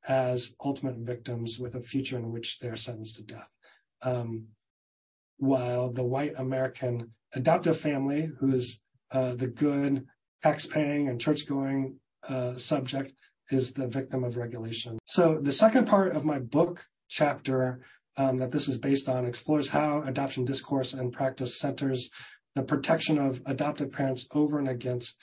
as 0.08 0.54
ultimate 0.64 0.98
victims 0.98 1.60
with 1.60 1.76
a 1.76 1.82
future 1.82 2.18
in 2.18 2.32
which 2.32 2.60
they 2.60 2.68
are 2.68 2.76
sentenced 2.76 3.18
to 3.18 3.24
death. 3.24 3.50
Um, 4.02 4.48
while 5.38 5.92
the 5.92 6.04
white 6.04 6.34
American 6.38 7.12
adoptive 7.34 7.80
family, 7.80 8.30
who 8.40 8.54
is 8.54 8.82
uh, 9.12 9.36
the 9.36 9.48
good, 9.48 10.06
tax-paying, 10.44 11.10
and 11.10 11.20
church-going 11.20 12.00
uh, 12.28 12.56
subject, 12.58 13.14
is 13.52 13.74
the 13.74 13.88
victim 13.88 14.24
of 14.24 14.38
regulation. 14.38 14.98
So 15.06 15.40
the 15.40 15.52
second 15.52 15.88
part 15.88 16.16
of 16.16 16.26
my 16.26 16.40
book 16.40 16.86
chapter 17.10 17.82
um, 18.18 18.38
that 18.38 18.52
this 18.52 18.68
is 18.68 18.78
based 18.78 19.10
on 19.10 19.26
explores 19.26 19.70
how 19.70 20.04
adoption 20.04 20.46
discourse 20.46 20.94
and 20.94 21.12
practice 21.12 21.60
centers 21.60 22.10
the 22.56 22.64
protection 22.64 23.18
of 23.18 23.42
adoptive 23.46 23.92
parents 23.92 24.28
over 24.34 24.60
and 24.60 24.70
against 24.70 25.18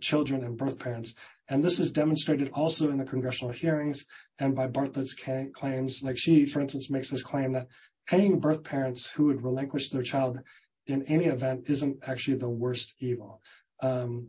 children 0.00 0.44
and 0.44 0.56
birth 0.56 0.78
parents. 0.78 1.14
And 1.48 1.62
this 1.62 1.78
is 1.78 1.92
demonstrated 1.92 2.50
also 2.52 2.90
in 2.90 2.98
the 2.98 3.04
congressional 3.04 3.52
hearings 3.52 4.04
and 4.38 4.54
by 4.54 4.66
Bartholet's 4.66 5.14
claims. 5.54 6.02
Like 6.02 6.18
she, 6.18 6.46
for 6.46 6.60
instance, 6.60 6.90
makes 6.90 7.10
this 7.10 7.22
claim 7.22 7.52
that 7.52 7.68
paying 8.06 8.40
birth 8.40 8.64
parents 8.64 9.06
who 9.06 9.26
would 9.26 9.42
relinquish 9.42 9.90
their 9.90 10.02
child 10.02 10.40
in 10.86 11.02
any 11.04 11.26
event 11.26 11.68
isn't 11.68 11.98
actually 12.06 12.36
the 12.38 12.48
worst 12.48 12.94
evil. 13.00 13.40
Um, 13.80 14.28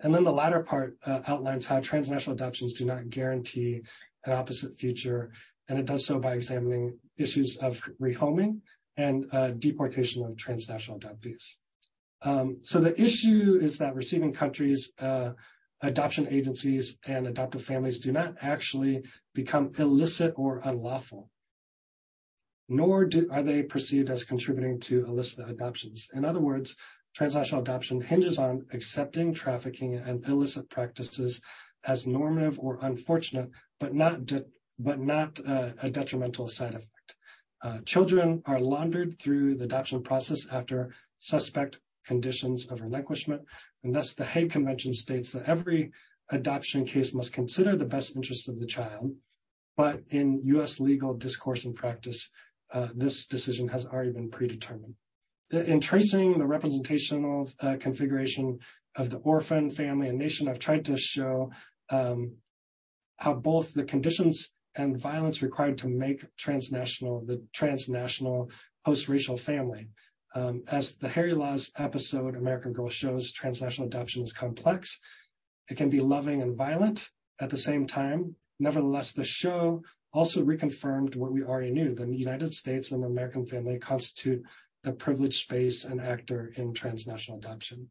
and 0.00 0.14
then 0.14 0.24
the 0.24 0.32
latter 0.32 0.60
part 0.60 0.96
uh, 1.06 1.20
outlines 1.26 1.66
how 1.66 1.80
transnational 1.80 2.34
adoptions 2.34 2.74
do 2.74 2.84
not 2.84 3.10
guarantee 3.10 3.82
an 4.24 4.32
opposite 4.32 4.78
future, 4.78 5.32
and 5.68 5.78
it 5.78 5.86
does 5.86 6.06
so 6.06 6.18
by 6.18 6.34
examining 6.34 6.98
issues 7.16 7.56
of 7.58 7.82
rehoming 8.00 8.60
and 8.96 9.26
uh, 9.32 9.50
deportation 9.50 10.24
of 10.24 10.36
transnational 10.36 10.98
adoptees. 10.98 11.56
Um, 12.22 12.60
so 12.64 12.80
the 12.80 13.00
issue 13.00 13.58
is 13.60 13.78
that 13.78 13.94
receiving 13.94 14.32
countries, 14.32 14.92
uh, 14.98 15.32
adoption 15.82 16.26
agencies, 16.30 16.98
and 17.06 17.26
adoptive 17.26 17.64
families 17.64 18.00
do 18.00 18.12
not 18.12 18.36
actually 18.40 19.02
become 19.34 19.72
illicit 19.78 20.32
or 20.36 20.60
unlawful, 20.64 21.30
nor 22.68 23.04
do, 23.04 23.28
are 23.30 23.42
they 23.42 23.62
perceived 23.62 24.08
as 24.08 24.24
contributing 24.24 24.80
to 24.80 25.04
illicit 25.04 25.48
adoptions. 25.48 26.08
In 26.14 26.24
other 26.24 26.40
words, 26.40 26.76
transnational 27.14 27.62
adoption 27.62 28.00
hinges 28.00 28.38
on 28.38 28.66
accepting 28.72 29.34
trafficking 29.34 29.94
and 29.94 30.24
illicit 30.26 30.70
practices 30.70 31.40
as 31.84 32.06
normative 32.06 32.58
or 32.58 32.78
unfortunate, 32.80 33.50
but 33.78 33.94
not 33.94 34.26
de- 34.26 34.46
but 34.78 34.98
not 34.98 35.38
uh, 35.46 35.70
a 35.82 35.90
detrimental 35.90 36.48
side 36.48 36.74
effect. 36.74 37.14
Uh, 37.62 37.78
children 37.86 38.42
are 38.46 38.58
laundered 38.58 39.18
through 39.20 39.54
the 39.54 39.64
adoption 39.64 40.02
process 40.02 40.48
after 40.50 40.92
suspect 41.18 41.80
conditions 42.04 42.70
of 42.70 42.80
relinquishment. 42.80 43.42
And 43.82 43.94
thus 43.94 44.14
the 44.14 44.24
Hague 44.24 44.50
Convention 44.50 44.94
states 44.94 45.32
that 45.32 45.48
every 45.48 45.92
adoption 46.30 46.84
case 46.84 47.14
must 47.14 47.32
consider 47.32 47.76
the 47.76 47.84
best 47.84 48.16
interest 48.16 48.48
of 48.48 48.58
the 48.58 48.66
child. 48.66 49.12
But 49.76 50.02
in 50.10 50.40
U.S. 50.44 50.80
legal 50.80 51.14
discourse 51.14 51.64
and 51.64 51.74
practice, 51.74 52.30
uh, 52.72 52.88
this 52.94 53.26
decision 53.26 53.68
has 53.68 53.86
already 53.86 54.12
been 54.12 54.30
predetermined. 54.30 54.94
In 55.50 55.80
tracing 55.80 56.38
the 56.38 56.46
representational 56.46 57.50
uh, 57.60 57.76
configuration 57.78 58.58
of 58.96 59.10
the 59.10 59.18
orphan, 59.18 59.70
family, 59.70 60.08
and 60.08 60.18
nation, 60.18 60.48
I've 60.48 60.58
tried 60.58 60.84
to 60.86 60.96
show 60.96 61.50
um, 61.90 62.36
how 63.16 63.34
both 63.34 63.74
the 63.74 63.84
conditions 63.84 64.50
and 64.76 65.00
violence 65.00 65.42
required 65.42 65.78
to 65.78 65.88
make 65.88 66.24
transnational 66.36 67.24
the 67.24 67.42
transnational 67.52 68.50
post-racial 68.84 69.36
family 69.36 69.88
um, 70.34 70.64
as 70.68 70.96
the 70.96 71.08
Harry's 71.08 71.36
Law 71.36 71.56
episode 71.76 72.36
American 72.36 72.72
Girl 72.72 72.88
shows, 72.88 73.32
transnational 73.32 73.88
adoption 73.88 74.22
is 74.22 74.32
complex. 74.32 74.98
It 75.68 75.76
can 75.76 75.90
be 75.90 76.00
loving 76.00 76.42
and 76.42 76.56
violent 76.56 77.08
at 77.40 77.50
the 77.50 77.56
same 77.56 77.86
time. 77.86 78.34
Nevertheless, 78.58 79.12
the 79.12 79.24
show 79.24 79.82
also 80.12 80.44
reconfirmed 80.44 81.16
what 81.16 81.32
we 81.32 81.42
already 81.42 81.70
knew. 81.70 81.94
The 81.94 82.06
United 82.06 82.52
States 82.52 82.90
and 82.90 83.02
the 83.02 83.06
American 83.06 83.46
family 83.46 83.78
constitute 83.78 84.42
the 84.82 84.92
privileged 84.92 85.40
space 85.40 85.84
and 85.84 86.00
actor 86.00 86.52
in 86.56 86.74
transnational 86.74 87.38
adoption. 87.38 87.90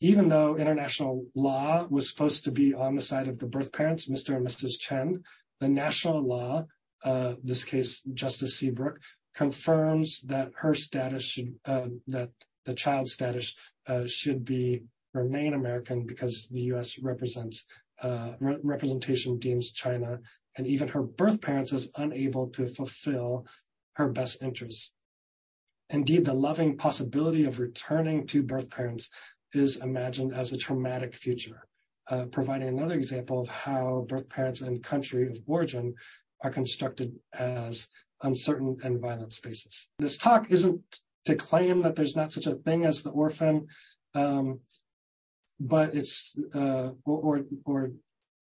Even 0.00 0.28
though 0.28 0.56
international 0.56 1.26
law 1.34 1.86
was 1.88 2.08
supposed 2.08 2.44
to 2.44 2.52
be 2.52 2.74
on 2.74 2.94
the 2.94 3.00
side 3.00 3.26
of 3.26 3.38
the 3.38 3.46
birth 3.46 3.72
parents, 3.72 4.08
Mr. 4.08 4.36
and 4.36 4.46
Mrs. 4.46 4.78
Chen, 4.78 5.22
the 5.60 5.68
national 5.68 6.22
law, 6.22 6.66
uh, 7.04 7.34
this 7.42 7.64
case, 7.64 8.00
Justice 8.12 8.58
Seabrook, 8.58 9.00
confirms 9.34 10.20
that 10.20 10.52
her 10.56 10.74
status 10.74 11.22
should, 11.24 11.54
uh, 11.64 11.88
that 12.06 12.30
the 12.64 12.74
child's 12.74 13.12
status 13.12 13.54
uh, 13.86 14.06
should 14.06 14.44
be 14.44 14.82
remain 15.12 15.54
American 15.54 16.06
because 16.06 16.48
the 16.48 16.62
U.S. 16.62 16.98
represents 16.98 17.64
uh, 18.02 18.32
re- 18.40 18.58
representation 18.62 19.38
deems 19.38 19.70
China 19.72 20.18
and 20.56 20.66
even 20.66 20.88
her 20.88 21.02
birth 21.02 21.40
parents 21.40 21.72
as 21.72 21.90
unable 21.96 22.48
to 22.48 22.68
fulfill 22.68 23.46
her 23.94 24.08
best 24.08 24.42
interests. 24.42 24.92
Indeed, 25.90 26.24
the 26.24 26.34
loving 26.34 26.76
possibility 26.76 27.44
of 27.44 27.58
returning 27.58 28.26
to 28.28 28.42
birth 28.42 28.70
parents 28.70 29.10
is 29.52 29.76
imagined 29.76 30.32
as 30.32 30.52
a 30.52 30.56
traumatic 30.56 31.14
future, 31.14 31.66
providing 32.32 32.68
another 32.68 32.94
example 32.94 33.40
of 33.40 33.48
how 33.48 34.04
birth 34.08 34.28
parents 34.28 34.60
and 34.60 34.82
country 34.82 35.28
of 35.28 35.38
origin 35.46 35.94
are 36.42 36.50
constructed 36.50 37.12
as 37.32 37.88
uncertain 38.24 38.76
and 38.82 39.00
violent 39.00 39.32
spaces. 39.32 39.88
This 39.98 40.18
talk 40.18 40.50
isn't 40.50 40.80
to 41.26 41.36
claim 41.36 41.82
that 41.82 41.94
there's 41.94 42.16
not 42.16 42.32
such 42.32 42.46
a 42.46 42.56
thing 42.56 42.84
as 42.84 43.02
the 43.02 43.10
orphan, 43.10 43.68
um, 44.14 44.60
but 45.60 45.94
it's 45.94 46.34
uh, 46.54 46.90
or, 47.04 47.18
or, 47.20 47.44
or 47.64 47.90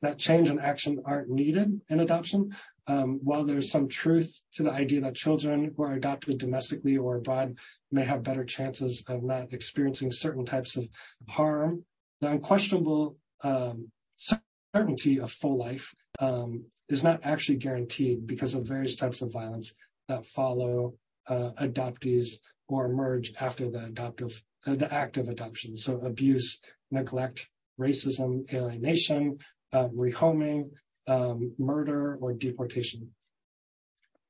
that 0.01 0.19
change 0.19 0.49
and 0.49 0.61
action 0.61 1.03
aren't 1.05 1.29
needed 1.29 1.81
in 1.89 2.01
adoption. 2.01 2.57
Um, 2.89 3.21
while 3.23 3.45
there's 3.45 3.71
some 3.71 3.87
truth 3.87 4.43
to 4.55 4.65
the 4.65 4.73
idea 4.73 5.01
that 5.03 5.15
children 5.15 5.73
who 5.77 5.85
are 5.85 5.93
adopted 5.93 6.39
domestically 6.39 6.97
or 6.97 7.17
abroad 7.17 7.57
may 7.93 8.05
have 8.05 8.25
better 8.25 8.45
chances 8.45 9.05
of 9.07 9.23
not 9.23 9.53
experiencing 9.53 10.11
certain 10.11 10.45
types 10.45 10.77
of 10.77 10.89
harm, 11.29 11.85
the 12.21 12.29
unquestionable 12.29 13.17
um, 13.45 13.93
certainty 14.17 15.21
of 15.21 15.31
full 15.31 15.57
life 15.57 15.95
um, 16.19 16.65
is 16.93 17.03
not 17.03 17.21
actually 17.25 17.57
guaranteed 17.57 18.27
because 18.27 18.55
of 18.55 18.65
various 18.65 18.97
types 18.97 19.23
of 19.23 19.33
violence 19.33 19.75
that 20.09 20.27
follow 20.27 20.95
uh, 21.27 21.51
adoptees 21.61 22.35
or 22.69 22.87
emerge 22.87 23.33
after 23.41 23.71
the 23.71 23.85
adoptive 23.85 24.43
uh, 24.67 24.75
the 24.75 24.93
act 24.93 25.17
of 25.17 25.29
adoption. 25.29 25.77
So 25.77 26.01
abuse, 26.01 26.61
neglect, 26.91 27.49
racism, 27.81 28.53
alienation, 28.53 29.39
uh, 29.73 29.89
rehoming, 29.89 30.71
um, 31.09 31.53
murder, 31.59 32.17
or 32.21 32.33
deportation. 32.33 33.11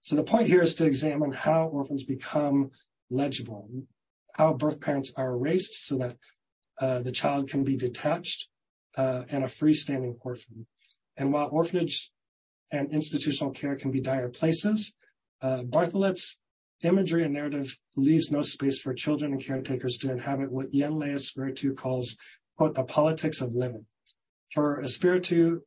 So 0.01 0.17
the 0.17 0.25
point 0.25 0.47
here 0.47 0.63
is 0.63 0.75
to 0.77 0.87
examine 0.87 1.33
how 1.33 1.67
orphans 1.67 2.05
become 2.05 2.71
legible, 3.11 3.69
how 4.35 4.55
birth 4.55 4.81
parents 4.81 5.13
are 5.17 5.33
erased 5.33 5.87
so 5.87 5.99
that 5.99 6.17
uh, 6.81 7.01
the 7.01 7.13
child 7.13 7.51
can 7.51 7.63
be 7.63 7.77
detached 7.77 8.49
uh, 8.97 9.25
and 9.29 9.45
a 9.45 9.49
freestanding 9.49 10.17
orphan. 10.21 10.67
And 11.17 11.33
while 11.33 11.51
orphanage 11.53 12.11
and 12.73 12.93
institutional 12.93 13.53
care 13.53 13.77
can 13.77 13.91
be 13.91 14.01
dire 14.01 14.29
places, 14.29 14.95
uh, 15.43 15.63
Bartholet's 15.63 16.39
imagery 16.83 17.23
and 17.23 17.35
narrative 17.35 17.79
leaves 17.97 18.33
no 18.33 18.43
space 18.43 18.81
for 18.81 18.95
children 18.95 19.33
and 19.33 19.45
caretakers 19.45 19.99
to 19.99 20.11
inhabit 20.11 20.51
what 20.51 20.75
Yen 20.75 20.95
Espiritu 20.95 21.75
calls, 21.75 22.17
quote, 22.57 22.75
the 22.75 22.83
politics 22.83 23.41
of 23.41 23.55
living. 23.55 23.87
For 24.53 24.81
Espiritu, 24.81 25.61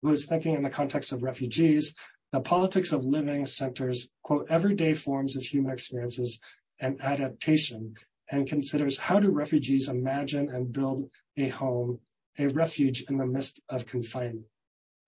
who 0.00 0.10
is 0.10 0.26
thinking 0.26 0.54
in 0.54 0.62
the 0.62 0.70
context 0.70 1.12
of 1.12 1.22
refugees, 1.22 1.94
the 2.32 2.40
politics 2.40 2.92
of 2.92 3.04
living 3.04 3.44
centers, 3.44 4.08
quote, 4.22 4.46
everyday 4.48 4.94
forms 4.94 5.36
of 5.36 5.42
human 5.42 5.72
experiences 5.72 6.38
and 6.80 7.00
adaptation 7.02 7.94
and 8.30 8.48
considers 8.48 8.98
how 8.98 9.20
do 9.20 9.30
refugees 9.30 9.88
imagine 9.88 10.48
and 10.48 10.72
build 10.72 11.10
a 11.36 11.48
home, 11.48 12.00
a 12.38 12.46
refuge 12.46 13.04
in 13.08 13.18
the 13.18 13.26
midst 13.26 13.60
of 13.68 13.86
confinement. 13.86 14.46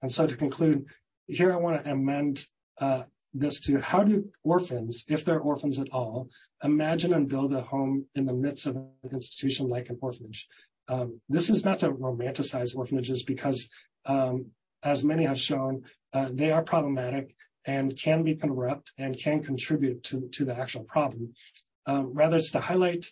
And 0.02 0.12
so 0.12 0.26
to 0.26 0.36
conclude, 0.36 0.84
here 1.26 1.52
I 1.52 1.56
want 1.56 1.82
to 1.82 1.90
amend 1.90 2.46
uh, 2.78 3.04
this 3.32 3.60
to 3.62 3.80
how 3.80 4.04
do 4.04 4.30
orphans, 4.42 5.04
if 5.08 5.24
they're 5.24 5.40
orphans 5.40 5.78
at 5.78 5.90
all, 5.90 6.28
imagine 6.62 7.12
and 7.12 7.28
build 7.28 7.52
a 7.52 7.62
home 7.62 8.06
in 8.14 8.26
the 8.26 8.32
midst 8.32 8.66
of 8.66 8.76
an 8.76 8.88
institution 9.12 9.68
like 9.68 9.90
an 9.90 9.98
orphanage. 10.00 10.48
Um, 10.88 11.20
this 11.28 11.50
is 11.50 11.64
not 11.64 11.80
to 11.80 11.90
romanticize 11.90 12.76
orphanages 12.76 13.22
because, 13.22 13.68
um, 14.06 14.46
as 14.82 15.02
many 15.02 15.24
have 15.24 15.40
shown, 15.40 15.82
uh, 16.12 16.28
they 16.32 16.52
are 16.52 16.62
problematic 16.62 17.34
and 17.64 17.98
can 17.98 18.22
be 18.22 18.36
corrupt 18.36 18.92
and 18.98 19.18
can 19.18 19.42
contribute 19.42 20.02
to, 20.04 20.28
to 20.32 20.44
the 20.44 20.56
actual 20.56 20.84
problem. 20.84 21.32
Um, 21.86 22.12
rather, 22.12 22.36
it's 22.36 22.50
to 22.52 22.60
highlight 22.60 23.06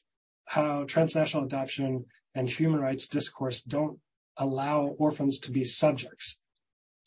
how 0.44 0.84
transnational 0.84 1.46
adoption 1.46 2.04
and 2.34 2.48
human 2.48 2.80
rights 2.80 3.08
discourse 3.08 3.62
don't 3.62 3.98
allow 4.36 4.94
orphans 4.98 5.38
to 5.40 5.50
be 5.50 5.64
subjects 5.64 6.38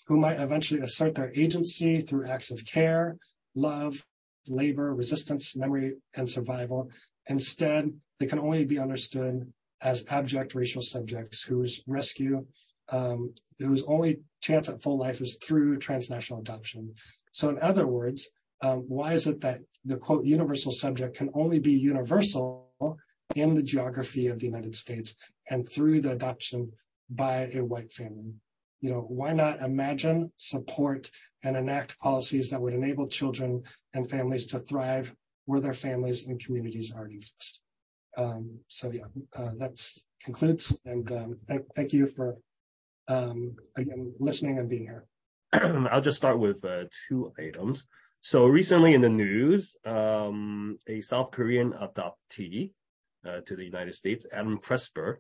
who 0.08 0.18
might 0.18 0.40
eventually 0.40 0.82
assert 0.82 1.16
their 1.16 1.34
agency 1.34 2.00
through 2.00 2.28
acts 2.28 2.52
of 2.52 2.66
care, 2.66 3.18
love, 3.56 4.06
labor, 4.48 4.94
resistance, 4.94 5.56
memory, 5.56 5.94
and 6.14 6.30
survival. 6.30 6.90
Instead, 7.28 7.92
they 8.20 8.28
can 8.28 8.40
only 8.40 8.66
be 8.66 8.80
understood 8.80 9.52
as 9.82 10.06
abject 10.10 10.56
racial 10.56 10.82
subjects 10.82 11.44
whose 11.44 11.82
rescue, 11.88 12.46
um, 12.90 13.34
whose 13.60 13.84
only 13.84 14.20
chance 14.42 14.70
at 14.70 14.82
full 14.82 14.98
life 14.98 15.22
is 15.22 15.38
through 15.44 15.78
transnational 15.78 16.40
adoption. 16.40 16.94
So, 17.32 17.50
in 17.50 17.60
other 17.60 17.88
words, 17.88 18.30
um, 18.62 18.86
why 18.88 19.14
is 19.14 19.28
it 19.28 19.42
that 19.42 19.62
the 19.84 19.98
quote 19.98 20.26
universal 20.26 20.72
subject 20.72 21.18
can 21.18 21.30
only 21.34 21.60
be 21.60 21.74
universal 21.74 22.72
in 23.36 23.54
the 23.54 23.64
geography 23.64 24.28
of 24.28 24.40
the 24.40 24.46
United 24.46 24.76
States 24.76 25.16
and 25.50 25.68
through 25.68 26.02
the 26.02 26.12
adoption 26.12 26.72
by 27.10 27.50
a 27.54 27.64
white 27.64 27.92
family? 27.92 28.34
You 28.82 28.92
know, 28.92 29.02
why 29.02 29.34
not 29.34 29.62
imagine, 29.62 30.32
support, 30.38 31.10
and 31.44 31.56
enact 31.56 31.98
policies 32.00 32.50
that 32.50 32.62
would 32.62 32.74
enable 32.74 33.08
children 33.08 33.64
and 33.94 34.10
families 34.10 34.48
to 34.48 34.60
thrive 34.60 35.14
where 35.46 35.60
their 35.60 35.74
families 35.74 36.26
and 36.26 36.44
communities 36.44 36.94
already 36.94 37.16
exist? 37.16 37.62
Um, 38.18 38.60
so 38.68 38.92
yeah, 38.92 39.06
uh, 39.36 39.52
that 39.58 39.82
concludes, 40.24 40.78
and 40.86 41.12
um, 41.12 41.38
th- 41.48 41.62
thank 41.76 41.94
you 41.94 42.08
for 42.08 42.38
um, 43.08 43.56
again 43.76 44.14
listening 44.20 44.58
and 44.58 44.70
being 44.70 44.84
here. 44.84 45.06
I'll 45.54 46.02
just 46.02 46.18
start 46.18 46.40
with 46.40 46.64
uh, 46.66 46.86
two 47.08 47.34
items. 47.38 47.86
So 48.22 48.48
recently 48.48 48.96
in 48.96 49.02
the 49.02 49.10
news, 49.10 49.76
um, 49.86 50.80
a 50.88 51.02
South 51.02 51.32
Korean 51.32 51.74
adoptee 51.74 52.72
uh, 53.28 53.42
to 53.46 53.56
the 53.56 53.64
United 53.64 53.94
States, 53.94 54.26
Adam 54.32 54.58
Crapser, 54.58 55.18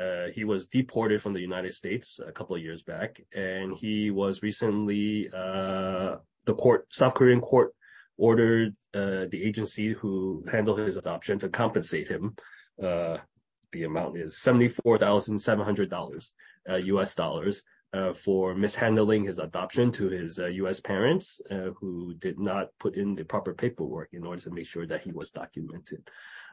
uh, 0.00 0.28
he 0.34 0.44
was 0.44 0.66
deported 0.66 1.20
from 1.20 1.32
the 1.32 1.40
United 1.40 1.74
States 1.74 2.20
a 2.24 2.32
couple 2.32 2.54
of 2.54 2.62
years 2.62 2.82
back, 2.82 3.20
and 3.34 3.76
he 3.76 4.10
was 4.10 4.42
recently 4.42 5.28
uh, 5.34 6.16
the 6.44 6.54
court, 6.54 6.86
South 6.92 7.14
Korean 7.14 7.40
court, 7.40 7.74
ordered 8.16 8.74
uh, 8.94 9.26
the 9.30 9.42
agency 9.42 9.92
who 9.92 10.44
handled 10.50 10.78
his 10.78 10.96
adoption 10.96 11.38
to 11.38 11.48
compensate 11.48 12.08
him. 12.08 12.36
Uh, 12.82 13.18
the 13.72 13.84
amount 13.84 14.16
is 14.16 14.38
seventy-four 14.38 14.98
thousand 14.98 15.38
seven 15.38 15.64
hundred 15.64 15.90
dollars, 15.90 16.32
U.S. 16.68 17.18
Uh, 17.18 17.22
dollars, 17.22 17.62
for 18.14 18.54
mishandling 18.54 19.24
his 19.24 19.38
adoption 19.38 19.90
to 19.92 20.08
his 20.08 20.38
U.S. 20.38 20.80
parents, 20.80 21.40
who 21.80 22.14
did 22.14 22.38
not 22.38 22.68
put 22.78 22.96
in 22.96 23.14
the 23.14 23.24
proper 23.24 23.54
paperwork 23.54 24.10
in 24.12 24.24
order 24.24 24.42
to 24.42 24.50
make 24.50 24.66
sure 24.66 24.86
that 24.86 25.02
he 25.02 25.12
was 25.12 25.30
documented. 25.30 26.08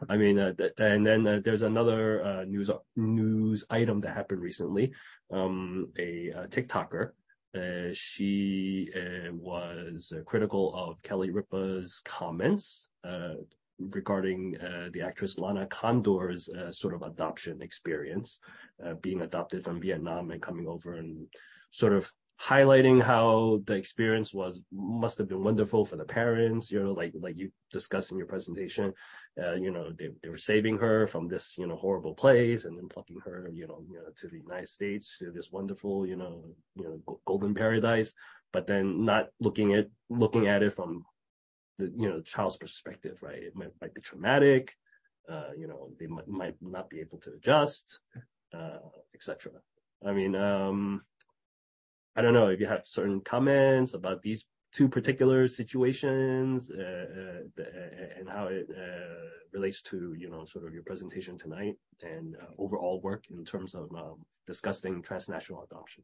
I 0.10 0.18
mean, 0.18 0.40
uh, 0.40 0.54
and 0.78 1.06
then 1.06 1.26
uh, 1.26 1.40
there's 1.44 1.62
another 1.62 2.24
uh, 2.24 2.44
news 2.46 2.70
news 2.96 3.66
item 3.70 4.02
that 4.02 4.14
happened 4.14 4.42
recently. 4.42 4.94
Um, 5.32 5.90
a, 5.98 6.32
TikToker, 6.50 7.12
uh, 7.56 7.94
she 7.94 8.90
uh, 8.96 9.34
was 9.34 10.14
critical 10.26 10.74
of 10.76 11.02
Kelly 11.02 11.30
Ripa's 11.32 12.02
comments 12.04 12.90
uh, 13.04 13.36
regarding 13.80 14.58
uh, 14.62 14.90
the 14.94 15.02
actress 15.02 15.38
Lana 15.38 15.68
Condor's 15.68 16.50
uh, 16.50 16.72
sort 16.72 16.94
of 16.94 17.02
adoption 17.02 17.62
experience, 17.62 18.40
uh, 18.86 18.94
being 18.96 19.22
adopted 19.22 19.64
from 19.64 19.82
Vietnam 19.82 20.32
and 20.32 20.42
coming 20.42 20.68
over 20.68 20.96
and 20.96 21.28
sort 21.72 21.94
of 21.94 22.12
highlighting 22.42 23.02
how 23.02 23.62
the 23.66 23.74
experience 23.74 24.34
was 24.34 24.62
must 24.72 25.18
have 25.18 25.30
been 25.30 25.44
wonderful 25.44 25.86
for 25.86 25.96
the 25.96 26.04
parents 26.04 26.70
you 26.70 26.84
know 26.84 26.92
like 26.92 27.14
like 27.22 27.38
you 27.38 27.50
discussed 27.72 28.12
in 28.12 28.18
your 28.18 28.28
presentation. 28.28 28.94
Uh, 29.42 29.54
you 29.54 29.72
know 29.72 29.92
they, 29.98 30.10
they 30.22 30.30
were 30.30 30.38
saving 30.38 30.78
her 30.78 31.08
from 31.08 31.28
this 31.28 31.58
you 31.58 31.66
know 31.66 31.76
horrible 31.76 32.14
place 32.14 32.66
and 32.66 32.78
then 32.78 32.90
plucking 32.90 33.20
her 33.24 33.50
you 33.54 33.68
know, 33.68 33.84
you 33.90 33.96
know 33.96 34.10
to 34.18 34.28
the 34.28 34.38
united 34.38 34.68
states 34.70 35.18
to 35.18 35.32
this 35.32 35.52
wonderful 35.52 36.06
you 36.06 36.16
know 36.16 36.44
you 36.76 36.84
know 36.84 37.20
golden 37.26 37.54
paradise 37.54 38.14
but 38.52 38.68
then 38.68 39.04
not 39.04 39.28
looking 39.40 39.74
at 39.74 39.88
looking 40.10 40.48
at 40.48 40.64
it 40.64 40.74
from 40.74 41.06
the 41.78 41.92
you 41.98 42.10
know 42.10 42.18
the 42.18 42.24
child's 42.24 42.58
perspective 42.58 43.18
right 43.22 43.44
it 43.44 43.56
might, 43.56 43.72
might 43.82 43.94
be 43.94 44.02
traumatic 44.02 44.74
uh, 45.30 45.50
you 45.58 45.68
know 45.68 45.90
they 46.00 46.08
might, 46.08 46.28
might 46.28 46.56
not 46.62 46.90
be 46.90 47.00
able 47.00 47.18
to 47.18 47.32
adjust 47.34 48.00
uh, 48.54 48.78
etc 49.14 49.52
i 50.06 50.12
mean 50.12 50.36
um 50.36 51.02
I 52.18 52.22
don't 52.22 52.34
know 52.34 52.48
if 52.48 52.60
you 52.62 52.68
have 52.68 52.84
certain 52.86 53.20
comments 53.22 53.94
about 53.94 54.22
these 54.22 54.46
two 54.72 54.88
particular 54.88 55.48
situations 55.48 56.70
uh, 56.70 57.06
uh, 57.22 57.62
uh 57.62 58.20
and 58.20 58.30
how 58.30 58.48
it 58.48 58.68
uh, 58.70 59.30
relates 59.54 59.82
to 59.82 60.14
you 60.18 60.30
know 60.30 60.46
sort 60.46 60.66
of 60.66 60.74
your 60.74 60.84
presentation 60.84 61.38
tonight 61.38 61.76
and 62.02 62.36
overall 62.58 63.02
work 63.02 63.24
in 63.30 63.44
terms 63.44 63.76
of 63.76 63.90
um, 63.96 64.18
discussing 64.48 65.02
transnational 65.02 65.64
adoption. 65.64 66.04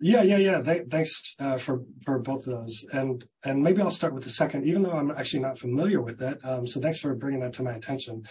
Yeah, 0.00 0.22
yeah, 0.22 0.38
yeah. 0.38 0.62
Th- 0.62 0.86
thanks 0.90 1.36
uh, 1.38 1.58
for 1.58 1.82
both 2.18 2.46
of 2.46 2.52
those, 2.54 2.86
and 2.90 3.22
and 3.44 3.62
maybe 3.62 3.82
I'll 3.82 3.90
start 3.90 4.14
with 4.14 4.24
the 4.24 4.30
second, 4.30 4.66
even 4.66 4.82
though 4.82 4.92
I'm 4.92 5.10
actually 5.10 5.40
not 5.40 5.58
familiar 5.58 6.00
with 6.00 6.22
it. 6.22 6.38
Um, 6.42 6.66
so 6.66 6.80
thanks 6.80 6.98
for 6.98 7.14
bringing 7.14 7.40
that 7.40 7.52
to 7.54 7.62
my 7.62 7.72
attention. 7.72 8.26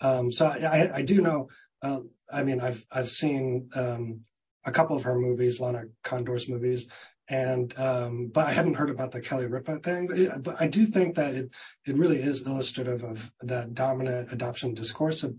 Um, 0.00 0.30
so 0.30 0.46
I, 0.46 0.96
I, 0.96 1.02
do 1.02 1.22
know. 1.22 1.48
I 1.82 2.42
mean, 2.42 2.60
I've 2.60 2.84
I've 2.92 3.08
seen 3.08 3.70
um, 3.74 4.20
a 4.64 4.72
couple 4.72 4.94
of 4.94 5.04
her 5.04 5.14
movies, 5.14 5.58
Lana 5.58 5.84
Condor's 6.02 6.50
movies, 6.50 6.86
and 7.28 7.72
but 7.74 8.46
I 8.46 8.52
hadn't 8.52 8.74
heard 8.74 8.90
about 8.90 9.12
the 9.12 9.22
Kelly 9.22 9.46
Ripa 9.46 9.78
thing. 9.78 10.10
But, 10.42 10.60
I 10.60 10.66
do 10.66 10.84
think 10.84 11.14
that 11.14 11.34
it 11.34 11.50
it 11.86 11.96
really 11.96 12.20
is 12.20 12.42
illustrative 12.42 13.04
of 13.04 13.32
that 13.40 13.72
dominant 13.72 14.32
adoption 14.32 14.74
discourse 14.74 15.22
of, 15.22 15.34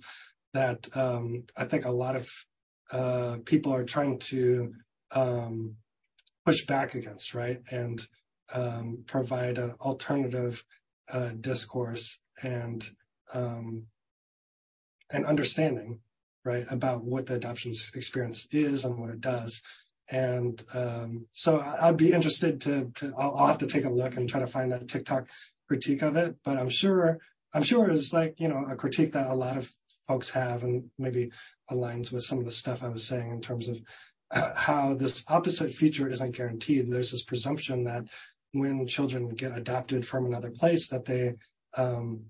that 0.53 0.87
I 0.95 1.65
think 1.65 1.85
a 1.85 1.91
lot 1.91 2.15
of 2.15 2.31
uh, 2.91 3.37
people 3.45 3.75
are 3.75 3.83
trying 3.83 4.17
to 4.19 4.73
um, 5.15 5.75
push 6.45 6.65
back 6.65 6.93
against, 6.93 7.33
right, 7.33 7.61
and 7.71 8.07
um, 8.53 9.03
provide 9.07 9.57
an 9.57 9.73
alternative 9.81 10.63
uh, 11.09 11.29
discourse 11.39 12.19
and 12.43 12.87
um, 13.33 13.87
and 15.09 15.25
understanding 15.25 15.99
right, 16.45 16.65
about 16.69 17.03
what 17.03 17.25
the 17.25 17.33
adoption 17.33 17.73
experience 17.95 18.47
is 18.51 18.85
and 18.85 18.97
what 18.97 19.09
it 19.09 19.19
does. 19.19 19.61
And 20.09 20.63
um, 20.73 21.25
so 21.33 21.59
I'd 21.59 21.97
be 21.97 22.13
interested 22.13 22.61
to, 22.61 22.91
to 22.95 23.13
I'll, 23.17 23.35
I'll, 23.35 23.47
have 23.47 23.57
to 23.57 23.67
take 23.67 23.85
a 23.85 23.89
look 23.89 24.15
and 24.15 24.29
try 24.29 24.39
to 24.39 24.47
find 24.47 24.71
that 24.71 24.87
TikTok 24.87 25.27
critique 25.67 26.03
of 26.03 26.15
it. 26.15 26.35
But 26.45 26.59
I'm 26.59 26.69
sure, 26.69 27.17
I'm 27.53 27.63
sure 27.63 27.89
it's 27.89 28.13
like, 28.13 28.35
you 28.37 28.47
know, 28.47 28.67
a 28.69 28.75
critique 28.75 29.13
that 29.13 29.31
a 29.31 29.35
lot 29.35 29.57
of 29.57 29.71
folks 30.07 30.29
have 30.29 30.63
and 30.63 30.91
maybe 30.99 31.31
aligns 31.71 32.11
with 32.11 32.23
some 32.23 32.37
of 32.37 32.45
the 32.45 32.51
stuff 32.51 32.83
I 32.83 32.89
was 32.89 33.07
saying 33.07 33.31
in 33.31 33.41
terms 33.41 33.67
of 33.67 33.81
how 34.31 34.95
this 34.95 35.23
opposite 35.27 35.73
future 35.73 36.09
isn't 36.09 36.35
guaranteed. 36.35 36.91
There's 36.91 37.11
this 37.11 37.23
presumption 37.23 37.83
that 37.85 38.05
when 38.53 38.87
children 38.87 39.29
get 39.29 39.57
adopted 39.57 40.05
from 40.07 40.25
another 40.25 40.49
place 40.49 40.87
that 40.87 41.05
they 41.05 41.33
um, 41.75 42.25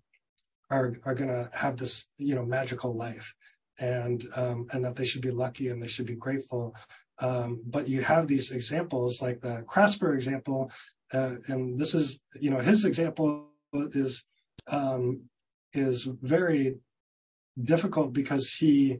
are 0.69 0.95
are 1.03 1.15
gonna 1.15 1.49
have 1.53 1.77
this 1.77 2.05
you 2.17 2.35
know 2.35 2.45
magical 2.45 2.93
life, 2.93 3.33
and 3.79 4.25
um, 4.35 4.67
and 4.71 4.83
that 4.83 4.95
they 4.95 5.05
should 5.05 5.21
be 5.21 5.31
lucky 5.31 5.69
and 5.69 5.81
they 5.81 5.87
should 5.87 6.07
be 6.07 6.15
grateful. 6.15 6.75
Um, 7.19 7.61
but 7.65 7.87
you 7.87 8.01
have 8.01 8.27
these 8.27 8.51
examples 8.51 9.21
like 9.21 9.39
the 9.39 9.63
Crapser 9.67 10.13
example, 10.13 10.71
uh, 11.13 11.35
and 11.47 11.79
this 11.79 11.93
is 11.93 12.19
you 12.39 12.49
know 12.49 12.59
his 12.59 12.85
example 12.85 13.49
is 13.73 14.25
um, 14.67 15.21
is 15.73 16.05
very 16.21 16.75
difficult 17.63 18.13
because 18.13 18.51
he 18.51 18.97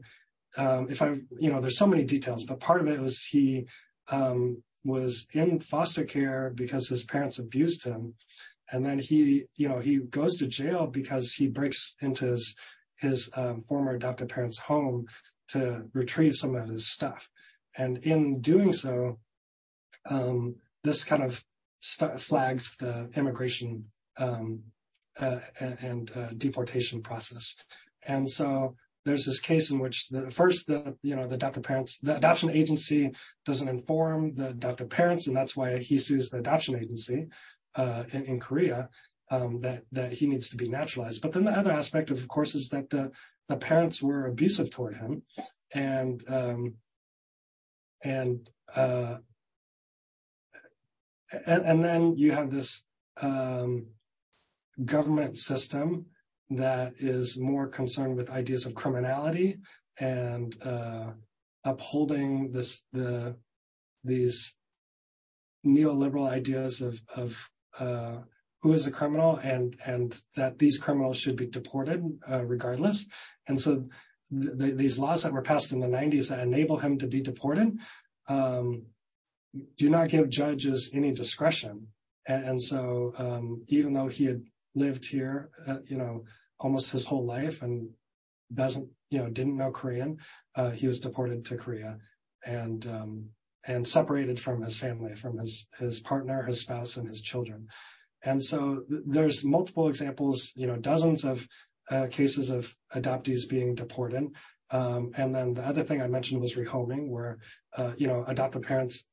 um, 0.56 0.88
if 0.90 1.02
I, 1.02 1.18
you 1.38 1.50
know, 1.50 1.60
there's 1.60 1.78
so 1.78 1.86
many 1.86 2.04
details, 2.04 2.44
but 2.44 2.60
part 2.60 2.80
of 2.80 2.88
it 2.88 3.00
was 3.00 3.22
he 3.24 3.66
um, 4.08 4.62
was 4.84 5.26
in 5.32 5.60
foster 5.60 6.04
care 6.04 6.52
because 6.54 6.88
his 6.88 7.04
parents 7.04 7.38
abused 7.38 7.84
him, 7.84 8.14
and 8.70 8.84
then 8.84 8.98
he, 8.98 9.44
you 9.56 9.68
know, 9.68 9.80
he 9.80 9.98
goes 9.98 10.36
to 10.36 10.46
jail 10.46 10.86
because 10.86 11.32
he 11.32 11.46
breaks 11.46 11.94
into 12.00 12.26
his 12.26 12.54
his 12.96 13.28
um, 13.34 13.62
former 13.68 13.94
adopted 13.94 14.30
parents' 14.30 14.58
home 14.58 15.06
to 15.48 15.84
retrieve 15.92 16.34
some 16.34 16.54
of 16.54 16.68
his 16.68 16.90
stuff, 16.90 17.28
and 17.76 17.98
in 17.98 18.40
doing 18.40 18.72
so, 18.72 19.18
um, 20.08 20.56
this 20.84 21.04
kind 21.04 21.22
of 21.22 21.44
st- 21.80 22.18
flags 22.18 22.76
the 22.78 23.10
immigration 23.14 23.84
um, 24.16 24.62
uh, 25.20 25.40
and 25.60 26.10
uh, 26.16 26.28
deportation 26.38 27.02
process, 27.02 27.54
and 28.06 28.30
so 28.30 28.74
there's 29.06 29.24
this 29.24 29.40
case 29.40 29.70
in 29.70 29.78
which 29.78 30.08
the 30.08 30.30
first 30.30 30.66
the 30.66 30.96
you 31.02 31.14
know 31.16 31.26
the 31.26 31.36
adoptive 31.36 31.62
parents 31.62 31.98
the 32.02 32.16
adoption 32.16 32.50
agency 32.50 33.12
doesn't 33.46 33.68
inform 33.68 34.34
the 34.34 34.48
adoptive 34.48 34.90
parents 34.90 35.26
and 35.26 35.36
that's 35.36 35.56
why 35.56 35.78
he 35.78 35.96
sues 35.96 36.28
the 36.28 36.38
adoption 36.38 36.76
agency 36.76 37.28
uh, 37.76 38.04
in, 38.12 38.24
in, 38.24 38.40
Korea 38.40 38.88
um, 39.30 39.60
that 39.60 39.84
that 39.92 40.12
he 40.12 40.26
needs 40.26 40.48
to 40.48 40.56
be 40.56 40.68
naturalized. 40.68 41.20
But 41.22 41.32
then 41.32 41.44
the 41.44 41.52
other 41.52 41.72
aspect 41.72 42.10
of, 42.10 42.18
of 42.18 42.28
course 42.28 42.54
is 42.54 42.68
that 42.70 42.90
the 42.90 43.12
the 43.48 43.56
parents 43.56 44.02
were 44.02 44.26
abusive 44.26 44.70
toward 44.70 44.96
him 44.96 45.22
and 45.72 46.22
um, 46.28 46.74
and, 48.02 48.48
uh, 48.74 49.18
and 51.46 51.62
and 51.64 51.84
then 51.84 52.16
you 52.16 52.32
have 52.32 52.50
this 52.50 52.82
um, 53.20 53.86
government 54.84 55.36
system 55.38 56.06
that 56.50 56.94
is 56.98 57.38
more 57.38 57.66
concerned 57.66 58.16
with 58.16 58.30
ideas 58.30 58.66
of 58.66 58.74
criminality 58.74 59.58
and 59.98 60.56
uh, 60.62 61.10
upholding 61.64 62.52
this 62.52 62.82
the 62.92 63.36
these 64.04 64.54
neoliberal 65.66 66.28
ideas 66.28 66.80
of 66.80 67.02
of 67.14 67.50
uh, 67.78 68.18
who 68.62 68.72
is 68.72 68.86
a 68.86 68.90
criminal 68.90 69.36
and 69.36 69.76
and 69.84 70.20
that 70.36 70.58
these 70.58 70.78
criminals 70.78 71.16
should 71.16 71.36
be 71.36 71.46
deported 71.46 72.02
uh, 72.30 72.44
regardless. 72.44 73.06
And 73.48 73.60
so 73.60 73.86
th- 74.30 74.76
these 74.76 74.98
laws 74.98 75.22
that 75.22 75.32
were 75.32 75.42
passed 75.42 75.72
in 75.72 75.80
the 75.80 75.86
90s 75.86 76.28
that 76.28 76.40
enable 76.40 76.78
him 76.78 76.98
to 76.98 77.06
be 77.06 77.20
deported 77.20 77.78
um, 78.28 78.86
do 79.76 79.88
not 79.90 80.08
give 80.08 80.28
judges 80.28 80.90
any 80.94 81.12
discretion. 81.12 81.88
And, 82.26 82.44
and 82.44 82.62
so 82.62 83.14
um, 83.18 83.64
even 83.68 83.92
though 83.92 84.08
he 84.08 84.24
had 84.24 84.42
lived 84.76 85.04
here, 85.04 85.50
uh, 85.66 85.78
you 85.86 85.96
know, 85.96 86.24
almost 86.60 86.92
his 86.92 87.04
whole 87.04 87.24
life 87.24 87.62
and 87.62 87.88
doesn't, 88.54 88.88
you 89.10 89.18
know, 89.18 89.28
didn't 89.28 89.56
know 89.56 89.72
Korean. 89.72 90.18
Uh, 90.54 90.70
he 90.70 90.86
was 90.86 91.00
deported 91.00 91.44
to 91.46 91.56
Korea 91.56 91.98
and 92.44 92.86
um, 92.86 93.30
and 93.66 93.86
separated 93.86 94.38
from 94.38 94.62
his 94.62 94.78
family, 94.78 95.14
from 95.16 95.38
his 95.38 95.66
his 95.78 96.00
partner, 96.00 96.44
his 96.44 96.60
spouse, 96.60 96.96
and 96.96 97.08
his 97.08 97.20
children. 97.20 97.66
And 98.22 98.42
so 98.42 98.84
th- 98.88 99.02
there's 99.06 99.44
multiple 99.44 99.88
examples, 99.88 100.52
you 100.54 100.66
know, 100.66 100.76
dozens 100.76 101.24
of 101.24 101.46
uh, 101.90 102.06
cases 102.10 102.50
of 102.50 102.76
adoptees 102.94 103.48
being 103.48 103.74
deported. 103.74 104.28
Um, 104.70 105.12
and 105.16 105.34
then 105.34 105.54
the 105.54 105.62
other 105.62 105.84
thing 105.84 106.02
I 106.02 106.08
mentioned 106.08 106.40
was 106.40 106.54
rehoming, 106.54 107.08
where 107.08 107.38
uh, 107.76 107.92
you 107.96 108.06
know 108.06 108.24
adoptive 108.26 108.62
parents 108.62 109.04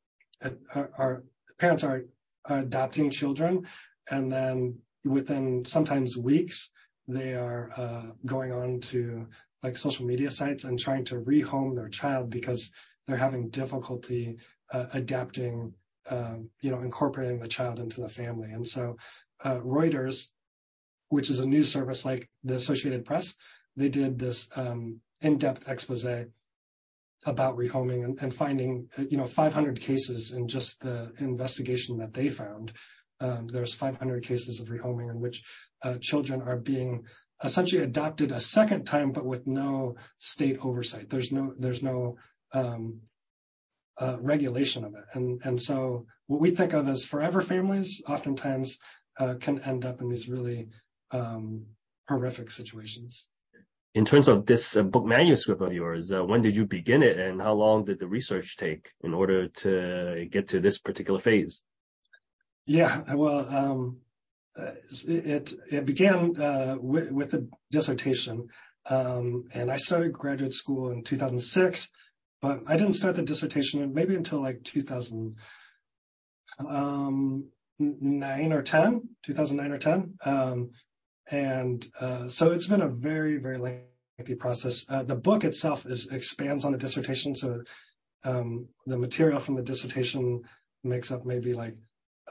uh, 0.43 0.49
are, 0.73 0.89
are 0.97 1.23
parents 1.59 1.83
are 1.83 2.05
adopting 2.45 3.09
children, 3.11 3.67
and 4.09 4.31
then 4.31 4.79
within 5.03 5.65
sometimes 5.65 6.17
weeks 6.17 6.69
they 7.07 7.33
are 7.33 7.71
uh, 7.75 8.03
going 8.25 8.51
on 8.51 8.79
to 8.79 9.27
like 9.61 9.77
social 9.77 10.05
media 10.05 10.31
sites 10.31 10.63
and 10.63 10.79
trying 10.79 11.05
to 11.05 11.15
rehome 11.21 11.75
their 11.75 11.89
child 11.89 12.29
because 12.29 12.71
they're 13.07 13.17
having 13.17 13.49
difficulty 13.49 14.37
uh, 14.71 14.85
adapting, 14.93 15.73
um, 16.09 16.49
you 16.61 16.71
know, 16.71 16.81
incorporating 16.81 17.39
the 17.39 17.47
child 17.47 17.79
into 17.79 18.01
the 18.01 18.09
family. 18.09 18.51
And 18.51 18.67
so 18.67 18.97
uh, 19.43 19.59
Reuters, 19.59 20.27
which 21.09 21.29
is 21.29 21.39
a 21.39 21.45
news 21.45 21.71
service 21.71 22.05
like 22.05 22.29
the 22.43 22.55
Associated 22.55 23.05
Press, 23.05 23.35
they 23.75 23.89
did 23.89 24.19
this 24.19 24.49
um, 24.55 24.99
in-depth 25.21 25.67
expose 25.67 26.05
about 27.25 27.57
rehoming 27.57 28.03
and, 28.03 28.21
and, 28.21 28.33
finding, 28.33 28.89
you 29.09 29.17
know, 29.17 29.25
500 29.25 29.79
cases 29.79 30.31
in 30.31 30.47
just 30.47 30.81
the 30.81 31.13
investigation 31.19 31.97
that 31.97 32.13
they 32.13 32.29
found. 32.29 32.73
Um, 33.23 33.47
there's 33.47 33.73
500 33.73 34.21
cases 34.21 34.59
of 34.59 34.67
rehoming 34.67 35.09
in 35.09 35.21
which 35.21 35.43
uh, 35.81 35.95
children 36.01 36.41
are 36.41 36.57
being 36.57 37.05
essentially 37.41 37.81
adopted 37.81 38.31
a 38.31 38.39
second 38.39 38.83
time, 38.83 39.13
but 39.13 39.25
with 39.25 39.47
no 39.47 39.95
state 40.17 40.57
oversight. 40.61 41.09
There's 41.09 41.31
no 41.31 41.53
there's 41.57 41.81
no 41.81 42.17
um, 42.53 42.99
uh, 43.97 44.17
regulation 44.19 44.83
of 44.83 44.93
it, 44.95 45.05
and 45.13 45.41
and 45.45 45.61
so 45.61 46.05
what 46.27 46.41
we 46.41 46.51
think 46.51 46.73
of 46.73 46.89
as 46.89 47.05
forever 47.05 47.41
families 47.41 48.01
oftentimes 48.07 48.77
uh, 49.17 49.35
can 49.39 49.61
end 49.61 49.85
up 49.85 50.01
in 50.01 50.09
these 50.09 50.27
really 50.27 50.67
um, 51.11 51.65
horrific 52.09 52.51
situations. 52.51 53.27
In 53.93 54.03
terms 54.03 54.27
of 54.27 54.45
this 54.45 54.75
book 54.75 55.05
manuscript 55.05 55.61
of 55.61 55.71
yours, 55.71 56.11
when 56.11 56.41
did 56.41 56.57
you 56.57 56.65
begin 56.65 57.03
it, 57.03 57.17
and 57.19 57.41
how 57.41 57.53
long 57.53 57.85
did 57.85 57.99
the 57.99 58.07
research 58.07 58.57
take 58.57 58.91
in 59.01 59.13
order 59.13 59.47
to 59.47 60.27
get 60.29 60.47
to 60.49 60.59
this 60.59 60.77
particular 60.77 61.19
phase? 61.19 61.61
Yeah, 62.65 63.03
well, 63.13 63.47
um, 63.49 63.97
it 65.07 65.53
it 65.69 65.85
began 65.85 66.39
uh, 66.39 66.77
with, 66.79 67.11
with 67.11 67.33
a 67.33 67.45
dissertation, 67.71 68.47
um, 68.85 69.45
and 69.53 69.69
I 69.69 69.77
started 69.77 70.13
graduate 70.13 70.53
school 70.53 70.91
in 70.91 71.03
2006, 71.03 71.89
but 72.41 72.61
I 72.67 72.77
didn't 72.77 72.93
start 72.93 73.15
the 73.17 73.23
dissertation 73.23 73.93
maybe 73.93 74.15
until 74.15 74.39
like 74.41 74.63
2009 74.63 75.35
um, 76.69 78.53
or 78.53 78.61
10, 78.61 79.09
2009 79.23 79.71
or 79.71 79.77
10, 79.77 80.13
um, 80.25 80.69
and 81.31 81.85
uh, 81.99 82.29
so 82.29 82.51
it's 82.51 82.67
been 82.67 82.81
a 82.81 82.87
very 82.87 83.37
very 83.37 83.57
lengthy 83.57 84.35
process. 84.35 84.85
Uh, 84.87 85.03
the 85.03 85.15
book 85.15 85.43
itself 85.43 85.85
is 85.85 86.07
expands 86.11 86.63
on 86.63 86.71
the 86.71 86.77
dissertation, 86.77 87.35
so 87.35 87.61
um, 88.23 88.69
the 88.85 88.97
material 88.97 89.41
from 89.41 89.55
the 89.55 89.63
dissertation 89.63 90.43
makes 90.85 91.11
up 91.11 91.25
maybe 91.25 91.53
like 91.53 91.75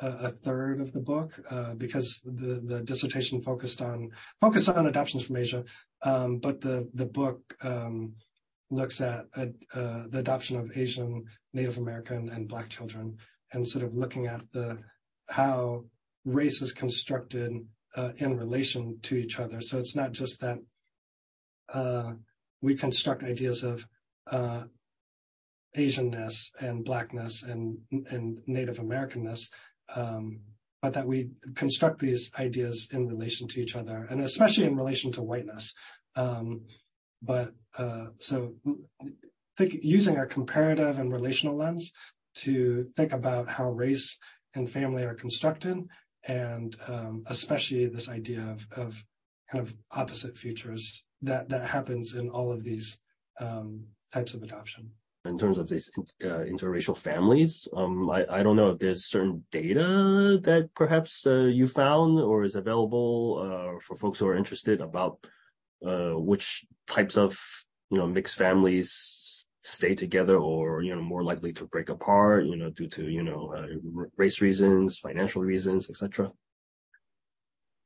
a, 0.01 0.31
third 0.31 0.81
of 0.81 0.93
the 0.93 1.01
book 1.01 1.39
uh, 1.51 1.75
because 1.75 2.21
the, 2.25 2.61
the 2.65 2.81
dissertation 2.83 3.41
focused 3.41 3.83
on 3.83 4.11
focused 4.41 4.69
on 4.69 4.87
adoptions 4.87 5.25
from 5.25 5.37
Asia, 5.37 5.65
um, 6.03 6.39
but 6.39 6.61
the 6.61 6.89
the 6.95 7.07
book 7.07 7.41
um, 7.63 8.15
looks 8.71 9.01
at 9.01 9.27
uh, 9.37 9.47
the 10.09 10.19
adoption 10.19 10.57
of 10.57 10.77
Asian, 10.77 11.25
Native 11.53 11.79
American, 11.79 12.31
and 12.31 12.49
Black 12.49 12.69
children, 12.69 13.17
and 13.53 13.67
sort 13.67 13.85
of 13.85 13.95
looking 13.95 14.27
at 14.27 14.41
the 14.53 14.79
how 15.29 15.85
race 16.25 16.63
is 16.63 16.73
constructed 16.73 17.53
uh, 17.97 18.13
in 18.17 18.37
relation 18.37 18.99
to 19.03 19.17
each 19.17 19.39
other. 19.39 19.61
So 19.61 19.79
it's 19.79 19.97
not 19.97 20.13
just 20.13 20.41
that 20.41 20.59
uh, 21.73 22.13
we 22.61 22.75
construct 22.75 23.23
ideas 23.23 23.63
of 23.63 23.87
uh, 24.31 24.63
Asianness 25.77 26.51
and 26.61 26.85
blackness 26.85 27.43
and 27.43 27.79
and 28.11 28.39
Native 28.47 28.79
Americanness, 28.79 29.49
but 29.95 30.95
that 30.95 31.07
we 31.07 31.31
construct 31.55 32.01
these 32.01 32.31
ideas 32.39 32.89
in 32.91 33.07
relation 33.07 33.47
to 33.49 33.61
each 33.61 33.77
other, 33.77 34.07
and 34.11 34.21
especially 34.21 34.65
in 34.65 34.77
relation 34.77 35.13
to 35.13 35.23
whiteness. 35.23 35.73
Um, 36.17 36.63
but 37.23 37.55
uh, 37.79 38.07
so 38.19 38.55
think, 39.57 39.77
using 39.83 40.19
a 40.19 40.27
comparative 40.27 40.99
and 40.99 41.13
relational 41.13 41.57
lens 41.57 41.93
to 42.35 42.83
think 42.97 43.13
about 43.13 43.49
how 43.49 43.71
race 43.71 44.19
and 44.55 44.69
family 44.69 45.05
are 45.05 45.15
constructed, 45.15 45.79
and 46.25 46.77
um, 46.89 47.23
especially 47.27 47.87
this 47.87 48.09
idea 48.09 48.43
of, 48.43 48.67
of, 48.77 49.05
kind 49.51 49.67
of 49.67 49.75
opposite 49.91 50.37
futures 50.37 51.05
that 51.21 51.51
that 51.51 51.69
happens 51.69 52.15
in 52.15 52.31
all 52.31 52.51
of 52.51 52.65
these 52.65 52.99
um, 53.39 53.85
types 54.11 54.33
of 54.33 54.43
adoption 54.43 54.91
in 55.25 55.39
terms 55.39 55.59
of 55.59 55.69
these 55.69 55.91
uh, 56.25 56.45
interracial 56.45 56.97
families. 56.97 57.69
Um, 57.77 58.11
I, 58.11 58.27
I 58.29 58.43
don't 58.43 58.57
know 58.57 58.71
if 58.71 58.79
there's 58.79 59.07
certain 59.07 59.45
data 59.53 60.41
that 60.43 60.71
perhaps 60.75 61.27
uh, 61.27 61.45
you 61.45 61.67
found 61.67 62.19
or 62.19 62.43
is 62.43 62.57
available 62.57 63.39
uh, 63.41 63.81
for 63.81 63.97
folks 63.97 64.19
who 64.19 64.27
are 64.27 64.37
interested 64.37 64.81
about 64.81 65.25
uh, 65.87 66.13
which 66.13 66.65
types 66.87 67.17
of 67.17 67.39
you 67.91 67.99
know 67.99 68.07
mixed 68.07 68.37
families 68.37 69.47
stay 69.63 69.95
together 69.95 70.39
or 70.39 70.83
you 70.83 70.95
know 70.95 71.03
more 71.03 71.23
likely 71.23 71.53
to 71.53 71.67
break 71.67 71.89
apart 71.89 72.45
you 72.45 72.57
know 72.57 72.71
due 72.71 72.89
to 72.89 73.09
you 73.09 73.23
know 73.23 73.55
uh, 73.57 74.07
race 74.17 74.41
reasons, 74.41 74.99
financial 74.99 75.43
reasons, 75.43 75.89
etc. 75.89 76.33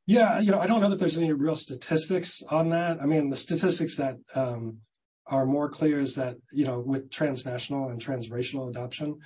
Yeah, 0.07 0.39
you 0.39 0.53
know, 0.53 0.61
I 0.61 0.69
don't 0.69 0.81
know 0.81 0.91
that 0.91 1.01
there's 1.01 1.19
any 1.19 1.33
real 1.33 1.57
statistics 1.57 2.41
on 2.49 2.71
that. 2.71 3.03
I 3.03 3.07
mean, 3.07 3.29
the 3.29 3.37
statistics 3.37 3.97
that 3.97 4.17
um, 4.37 4.79
are 5.29 5.47
more 5.47 5.69
clear 5.69 6.01
is 6.01 6.15
that 6.15 6.37
you 6.53 6.65
know, 6.65 6.81
with 6.81 7.11
transnational 7.11 7.89
and 7.89 8.05
transracial 8.05 8.69
adoption, 8.69 9.19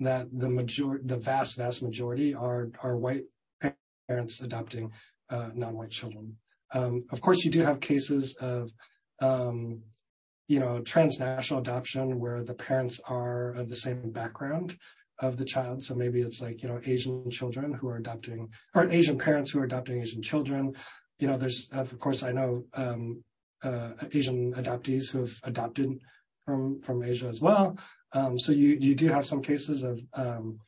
that 0.00 0.26
the 0.32 0.48
major, 0.48 1.00
the 1.04 1.16
vast, 1.16 1.56
vast 1.56 1.82
majority 1.82 2.34
are 2.34 2.70
are 2.82 2.96
white 2.96 3.24
parents 4.08 4.40
adopting 4.40 4.90
uh, 5.30 5.50
non-white 5.54 5.90
children. 5.90 6.36
Um, 6.72 7.04
of 7.10 7.20
course, 7.20 7.44
you 7.44 7.50
do 7.50 7.62
have 7.62 7.80
cases 7.80 8.36
of 8.40 8.70
um, 9.20 9.80
you 10.46 10.60
know 10.60 10.80
transnational 10.80 11.60
adoption 11.60 12.18
where 12.18 12.42
the 12.42 12.54
parents 12.54 13.00
are 13.08 13.52
of 13.54 13.68
the 13.68 13.76
same 13.76 14.10
background 14.10 14.76
of 15.20 15.36
the 15.36 15.44
child. 15.44 15.82
So 15.82 15.94
maybe 15.94 16.20
it's 16.20 16.40
like, 16.40 16.62
you 16.62 16.68
know, 16.68 16.80
Asian 16.84 17.30
children 17.30 17.72
who 17.72 17.88
are 17.88 17.96
adopting, 17.96 18.48
or 18.74 18.88
Asian 18.90 19.18
parents 19.18 19.50
who 19.50 19.60
are 19.60 19.64
adopting 19.64 20.00
Asian 20.00 20.22
children. 20.22 20.74
You 21.18 21.26
know, 21.26 21.36
there's, 21.36 21.68
of 21.72 21.98
course, 21.98 22.22
I 22.22 22.32
know 22.32 22.64
um, 22.74 23.24
uh, 23.62 23.90
Asian 24.12 24.54
adoptees 24.54 25.10
who 25.10 25.20
have 25.20 25.40
adopted 25.44 25.98
from 26.44 26.80
from 26.82 27.02
Asia 27.02 27.28
as 27.28 27.40
well. 27.40 27.78
Um, 28.12 28.38
so 28.38 28.52
you 28.52 28.70
you 28.80 28.94
do 28.94 29.08
have 29.08 29.26
some 29.26 29.42
cases 29.42 29.82
of 29.82 30.00
um, 30.14 30.58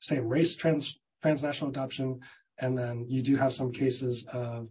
same 0.00 0.28
race 0.28 0.56
trans 0.56 0.98
transnational 1.22 1.70
adoption, 1.70 2.20
and 2.58 2.76
then 2.76 3.04
you 3.08 3.22
do 3.22 3.36
have 3.36 3.52
some 3.52 3.72
cases 3.72 4.26
of 4.32 4.68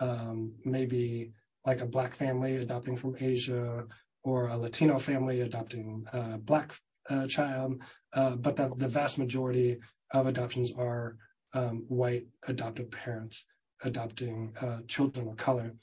um, 0.00 0.52
maybe 0.64 1.32
like 1.64 1.80
a 1.80 1.86
black 1.86 2.16
family 2.16 2.56
adopting 2.56 2.96
from 2.96 3.16
Asia 3.18 3.84
or 4.22 4.48
a 4.48 4.56
Latino 4.56 4.98
family 4.98 5.40
adopting 5.40 6.04
a 6.12 6.38
black 6.38 6.74
uh, 7.08 7.26
child. 7.26 7.80
Uh, 8.12 8.36
but 8.36 8.56
the, 8.56 8.72
the 8.76 8.88
vast 8.88 9.18
majority 9.18 9.78
of 10.12 10.26
adoptions 10.26 10.72
are 10.72 11.16
um, 11.54 11.84
white 11.88 12.26
adoptive 12.46 12.90
parents 12.90 13.46
adopting 13.82 14.54
uh, 14.60 14.78
children 14.86 15.28
of 15.28 15.36
color. 15.36 15.74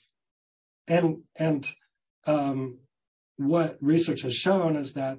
And 0.88 1.24
and 1.36 1.68
um, 2.26 2.80
what 3.38 3.78
research 3.82 4.22
has 4.22 4.36
shown 4.36 4.76
is 4.76 4.94
that 4.94 5.18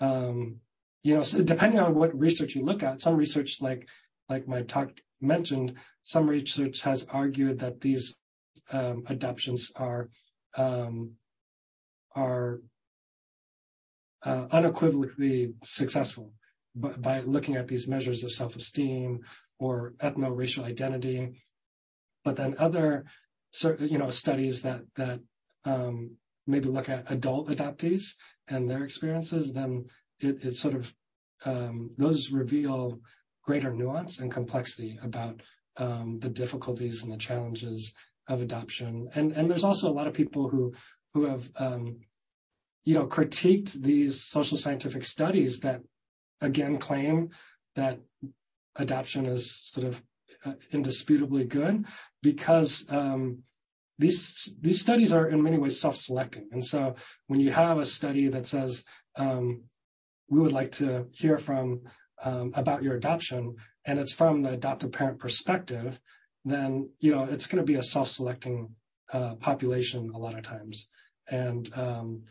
um, 0.00 0.56
you 1.02 1.14
know 1.14 1.22
depending 1.22 1.80
on 1.80 1.94
what 1.94 2.18
research 2.18 2.54
you 2.54 2.64
look 2.64 2.82
at, 2.82 3.00
some 3.00 3.16
research 3.16 3.60
like 3.60 3.88
like 4.28 4.46
my 4.46 4.62
talk 4.62 4.90
mentioned, 5.20 5.74
some 6.02 6.28
research 6.28 6.82
has 6.82 7.06
argued 7.08 7.60
that 7.60 7.80
these 7.80 8.16
um, 8.72 9.04
adoptions 9.06 9.70
are 9.76 10.10
are 12.14 12.60
uh, 14.24 14.46
unequivocally 14.50 15.54
successful 15.62 16.32
by, 16.74 16.90
by 16.92 17.20
looking 17.20 17.56
at 17.56 17.68
these 17.68 17.86
measures 17.86 18.24
of 18.24 18.32
self-esteem 18.32 19.20
or 19.58 19.94
ethno-racial 20.00 20.64
identity. 20.64 21.42
But 22.24 22.36
then 22.36 22.56
other, 22.58 23.04
you 23.64 23.98
know, 23.98 24.10
studies 24.10 24.62
that 24.62 24.82
that 24.96 25.20
um, 25.64 26.16
maybe 26.46 26.68
look 26.68 26.88
at 26.88 27.10
adult 27.10 27.48
adoptees 27.48 28.14
and 28.48 28.70
their 28.70 28.84
experiences, 28.84 29.52
then 29.52 29.86
it, 30.20 30.44
it 30.44 30.56
sort 30.56 30.74
of 30.74 30.94
um, 31.44 31.90
those 31.98 32.30
reveal 32.30 33.00
greater 33.42 33.72
nuance 33.72 34.18
and 34.18 34.30
complexity 34.32 34.98
about 35.02 35.42
um, 35.76 36.18
the 36.20 36.30
difficulties 36.30 37.02
and 37.02 37.12
the 37.12 37.16
challenges 37.16 37.92
of 38.28 38.40
adoption. 38.40 39.08
And 39.14 39.32
and 39.32 39.50
there's 39.50 39.64
also 39.64 39.90
a 39.90 39.94
lot 39.94 40.06
of 40.06 40.14
people 40.14 40.48
who 40.48 40.72
who 41.14 41.24
have 41.24 41.50
um, 41.56 42.00
you 42.84 42.94
know 42.94 43.06
critiqued 43.06 43.72
these 43.72 44.22
social 44.22 44.58
scientific 44.58 45.04
studies 45.04 45.60
that 45.60 45.80
again 46.40 46.78
claim 46.78 47.30
that 47.74 48.00
adoption 48.76 49.26
is 49.26 49.60
sort 49.64 49.86
of 49.86 50.02
indisputably 50.70 51.44
good 51.44 51.84
because 52.22 52.84
um, 52.90 53.42
these 53.98 54.54
these 54.60 54.80
studies 54.80 55.12
are 55.12 55.28
in 55.28 55.42
many 55.42 55.58
ways 55.58 55.80
self-selecting. 55.80 56.48
And 56.52 56.64
so 56.64 56.94
when 57.28 57.40
you 57.40 57.50
have 57.52 57.78
a 57.78 57.84
study 57.84 58.28
that 58.28 58.46
says 58.46 58.84
um, 59.16 59.62
we 60.28 60.40
would 60.40 60.52
like 60.52 60.72
to 60.72 61.06
hear 61.12 61.38
from 61.38 61.82
um, 62.22 62.52
about 62.54 62.82
your 62.82 62.96
adoption, 62.96 63.56
and 63.84 63.98
it's 63.98 64.12
from 64.12 64.42
the 64.42 64.52
adoptive 64.52 64.92
parent 64.92 65.18
perspective, 65.18 66.00
then 66.44 66.90
you 66.98 67.14
know 67.14 67.24
it's 67.24 67.46
going 67.46 67.62
to 67.64 67.72
be 67.72 67.78
a 67.78 67.82
self-selecting 67.82 68.70
uh, 69.12 69.34
population 69.36 70.10
a 70.14 70.18
lot 70.18 70.36
of 70.36 70.42
times, 70.42 70.88
and 71.28 71.70
um, 71.74 72.22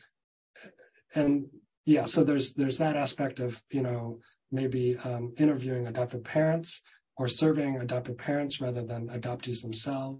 and 1.16 1.48
yeah, 1.86 2.06
so 2.06 2.24
there's 2.24 2.54
there's 2.54 2.78
that 2.78 2.96
aspect 2.96 3.40
of 3.40 3.62
you 3.72 3.82
know 3.82 4.20
maybe 4.52 4.98
um, 5.04 5.34
interviewing 5.38 5.88
adoptive 5.88 6.24
parents 6.24 6.82
or 7.18 7.28
surveying 7.28 7.78
adoptive 7.78 8.18
parents 8.18 8.60
rather 8.60 8.84
than 8.84 9.08
adoptees 9.08 9.62
themselves, 9.62 10.20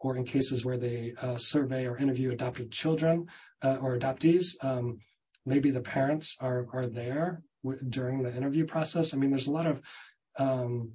or 0.00 0.16
in 0.16 0.24
cases 0.24 0.64
where 0.64 0.78
they 0.78 1.14
uh, 1.20 1.36
survey 1.36 1.86
or 1.86 1.96
interview 1.96 2.32
adopted 2.32 2.70
children 2.72 3.26
uh, 3.62 3.76
or 3.80 3.96
adoptees, 3.96 4.54
um, 4.62 4.98
maybe 5.46 5.70
the 5.70 5.80
parents 5.80 6.36
are 6.40 6.66
are 6.72 6.86
there 6.86 7.42
w- 7.64 7.82
during 7.88 8.22
the 8.22 8.34
interview 8.34 8.66
process. 8.66 9.14
I 9.14 9.16
mean, 9.16 9.30
there's 9.30 9.46
a 9.46 9.52
lot 9.52 9.66
of 9.66 9.80
um, 10.38 10.92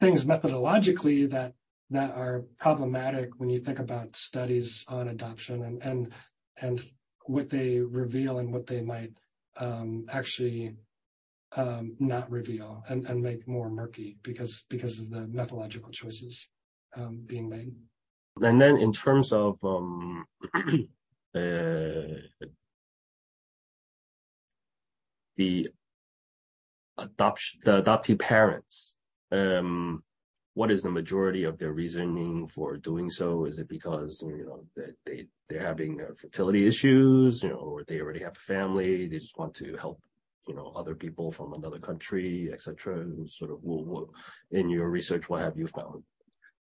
things 0.00 0.24
methodologically 0.24 1.30
that 1.30 1.54
that 1.90 2.12
are 2.16 2.44
problematic 2.58 3.30
when 3.38 3.50
you 3.50 3.58
think 3.58 3.78
about 3.78 4.16
studies 4.16 4.84
on 4.88 5.08
adoption 5.08 5.62
and 5.62 5.82
and 5.82 6.12
and 6.60 6.80
what 7.26 7.50
they 7.50 7.80
reveal 7.80 8.38
and 8.38 8.52
what 8.52 8.66
they 8.66 8.80
might 8.80 9.12
um, 9.56 10.06
actually 10.10 10.74
um, 11.56 11.96
not 11.98 12.30
reveal 12.30 12.84
and, 12.88 13.06
and 13.06 13.22
make 13.22 13.46
more 13.46 13.70
murky 13.70 14.16
because 14.22 14.64
because 14.68 14.98
of 14.98 15.10
the 15.10 15.26
methodological 15.26 15.90
choices 15.90 16.48
um, 16.96 17.22
being 17.26 17.48
made. 17.48 17.74
And 18.40 18.60
then 18.60 18.78
in 18.78 18.92
terms 18.92 19.32
of 19.32 19.58
um, 19.62 20.26
uh, 20.54 20.80
the 25.36 25.68
adoption, 26.98 27.60
the 27.64 27.82
adoptee 27.82 28.18
parents, 28.18 28.96
um, 29.30 30.02
what 30.54 30.70
is 30.70 30.82
the 30.82 30.90
majority 30.90 31.44
of 31.44 31.58
their 31.58 31.72
reasoning 31.72 32.48
for 32.48 32.76
doing 32.76 33.10
so? 33.10 33.44
Is 33.44 33.58
it 33.58 33.68
because 33.68 34.22
you 34.26 34.44
know 34.46 34.64
that 34.76 34.94
they 35.04 35.26
they're 35.48 35.60
having 35.60 36.00
fertility 36.16 36.66
issues, 36.66 37.42
you 37.42 37.50
know, 37.50 37.56
or 37.56 37.84
they 37.84 38.00
already 38.00 38.20
have 38.20 38.36
a 38.36 38.40
family, 38.40 39.06
they 39.06 39.18
just 39.18 39.38
want 39.38 39.54
to 39.54 39.76
help, 39.76 40.00
you 40.46 40.54
know, 40.54 40.72
other 40.76 40.94
people 40.94 41.30
from 41.30 41.52
another 41.54 41.78
country, 41.78 42.48
et 42.50 42.54
etc. 42.54 43.04
Sort 43.26 43.50
of, 43.50 43.58
what, 43.62 44.08
in 44.50 44.68
your 44.68 44.88
research, 44.88 45.28
what 45.28 45.40
have 45.40 45.56
you 45.56 45.66
found? 45.66 46.02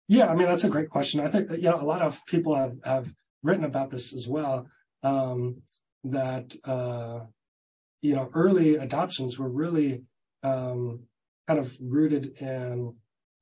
Yeah, 0.09 0.27
I 0.27 0.35
mean 0.35 0.47
that's 0.47 0.65
a 0.65 0.69
great 0.69 0.91
question. 0.91 1.21
I 1.21 1.29
think 1.29 1.51
you 1.53 1.71
know 1.71 1.81
a 1.81 1.85
lot 1.85 2.03
of 2.03 2.25
people 2.27 2.55
have 2.55 2.77
have 2.85 3.09
written 3.43 3.65
about 3.65 3.91
this 3.91 4.13
as 4.13 4.29
well. 4.29 4.67
Um, 5.03 5.63
that 6.05 6.55
uh, 6.65 7.21
you 8.01 8.15
know 8.15 8.29
early 8.35 8.77
adoptions 8.77 9.39
were 9.39 9.49
really 9.49 10.03
um, 10.43 11.05
kind 11.47 11.61
of 11.61 11.75
rooted 11.81 12.37
in 12.41 12.95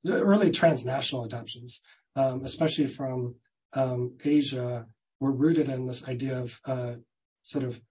early 0.07 0.51
transnational 0.51 1.25
adoptions, 1.25 1.81
um, 2.15 2.43
especially 2.45 2.87
from 2.87 3.35
um, 3.73 4.13
Asia, 4.23 4.85
were 5.19 5.31
rooted 5.31 5.69
in 5.69 5.87
this 5.87 6.07
idea 6.07 6.39
of 6.39 6.59
uh, 6.65 6.93
sort 7.43 7.65
of 7.65 7.81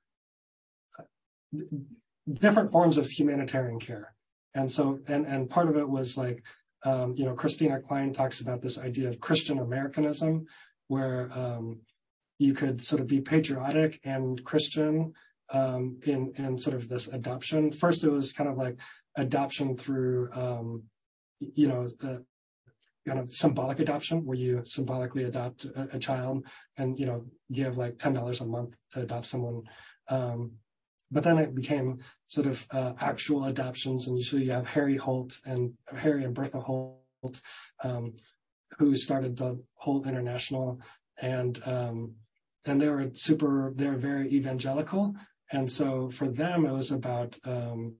different 2.32 2.72
forms 2.72 2.98
of 2.98 3.06
humanitarian 3.06 3.78
care. 3.78 4.14
And 4.54 4.70
so, 4.70 4.98
and, 5.06 5.26
and 5.26 5.48
part 5.48 5.68
of 5.68 5.76
it 5.76 5.88
was 5.88 6.16
like, 6.16 6.42
um, 6.84 7.14
you 7.16 7.24
know, 7.24 7.34
Christina 7.34 7.80
Klein 7.80 8.12
talks 8.12 8.40
about 8.40 8.62
this 8.62 8.78
idea 8.78 9.08
of 9.08 9.20
Christian 9.20 9.58
Americanism, 9.58 10.46
where 10.88 11.30
um, 11.32 11.80
you 12.38 12.54
could 12.54 12.82
sort 12.84 13.00
of 13.00 13.06
be 13.06 13.20
patriotic 13.20 14.00
and 14.02 14.42
Christian 14.44 15.12
um, 15.50 15.98
in 16.06 16.32
in 16.36 16.58
sort 16.58 16.74
of 16.74 16.88
this 16.88 17.08
adoption. 17.08 17.70
First, 17.70 18.02
it 18.02 18.10
was 18.10 18.32
kind 18.32 18.48
of 18.48 18.56
like 18.56 18.76
adoption 19.16 19.76
through 19.76 20.30
um, 20.32 20.84
you 21.40 21.68
know, 21.68 21.86
the 21.86 22.24
kind 23.06 23.18
of 23.18 23.34
symbolic 23.34 23.80
adoption 23.80 24.24
where 24.24 24.36
you 24.36 24.62
symbolically 24.64 25.24
adopt 25.24 25.64
a, 25.64 25.96
a 25.96 25.98
child 25.98 26.44
and, 26.76 26.98
you 26.98 27.06
know, 27.06 27.24
give 27.50 27.78
like 27.78 27.96
$10 27.96 28.40
a 28.40 28.44
month 28.44 28.74
to 28.92 29.00
adopt 29.00 29.26
someone. 29.26 29.62
Um, 30.08 30.52
but 31.10 31.24
then 31.24 31.38
it 31.38 31.54
became 31.54 31.98
sort 32.26 32.46
of 32.46 32.66
uh, 32.70 32.92
actual 33.00 33.44
adoptions. 33.44 34.06
And 34.06 34.16
usually 34.16 34.44
you 34.44 34.52
have 34.52 34.66
Harry 34.66 34.96
Holt 34.96 35.40
and 35.44 35.74
Harry 35.96 36.24
and 36.24 36.34
Bertha 36.34 36.60
Holt, 36.60 37.40
um, 37.82 38.14
who 38.78 38.94
started 38.94 39.36
the 39.36 39.62
Holt 39.74 40.06
International. 40.06 40.80
And, 41.20 41.60
um, 41.66 42.14
and 42.64 42.80
they 42.80 42.88
were 42.88 43.10
super, 43.14 43.72
they 43.74 43.86
were 43.86 43.96
very 43.96 44.32
evangelical. 44.32 45.14
And 45.50 45.70
so 45.70 46.10
for 46.10 46.28
them, 46.28 46.64
it 46.64 46.72
was 46.72 46.92
about, 46.92 47.38
um, 47.44 47.96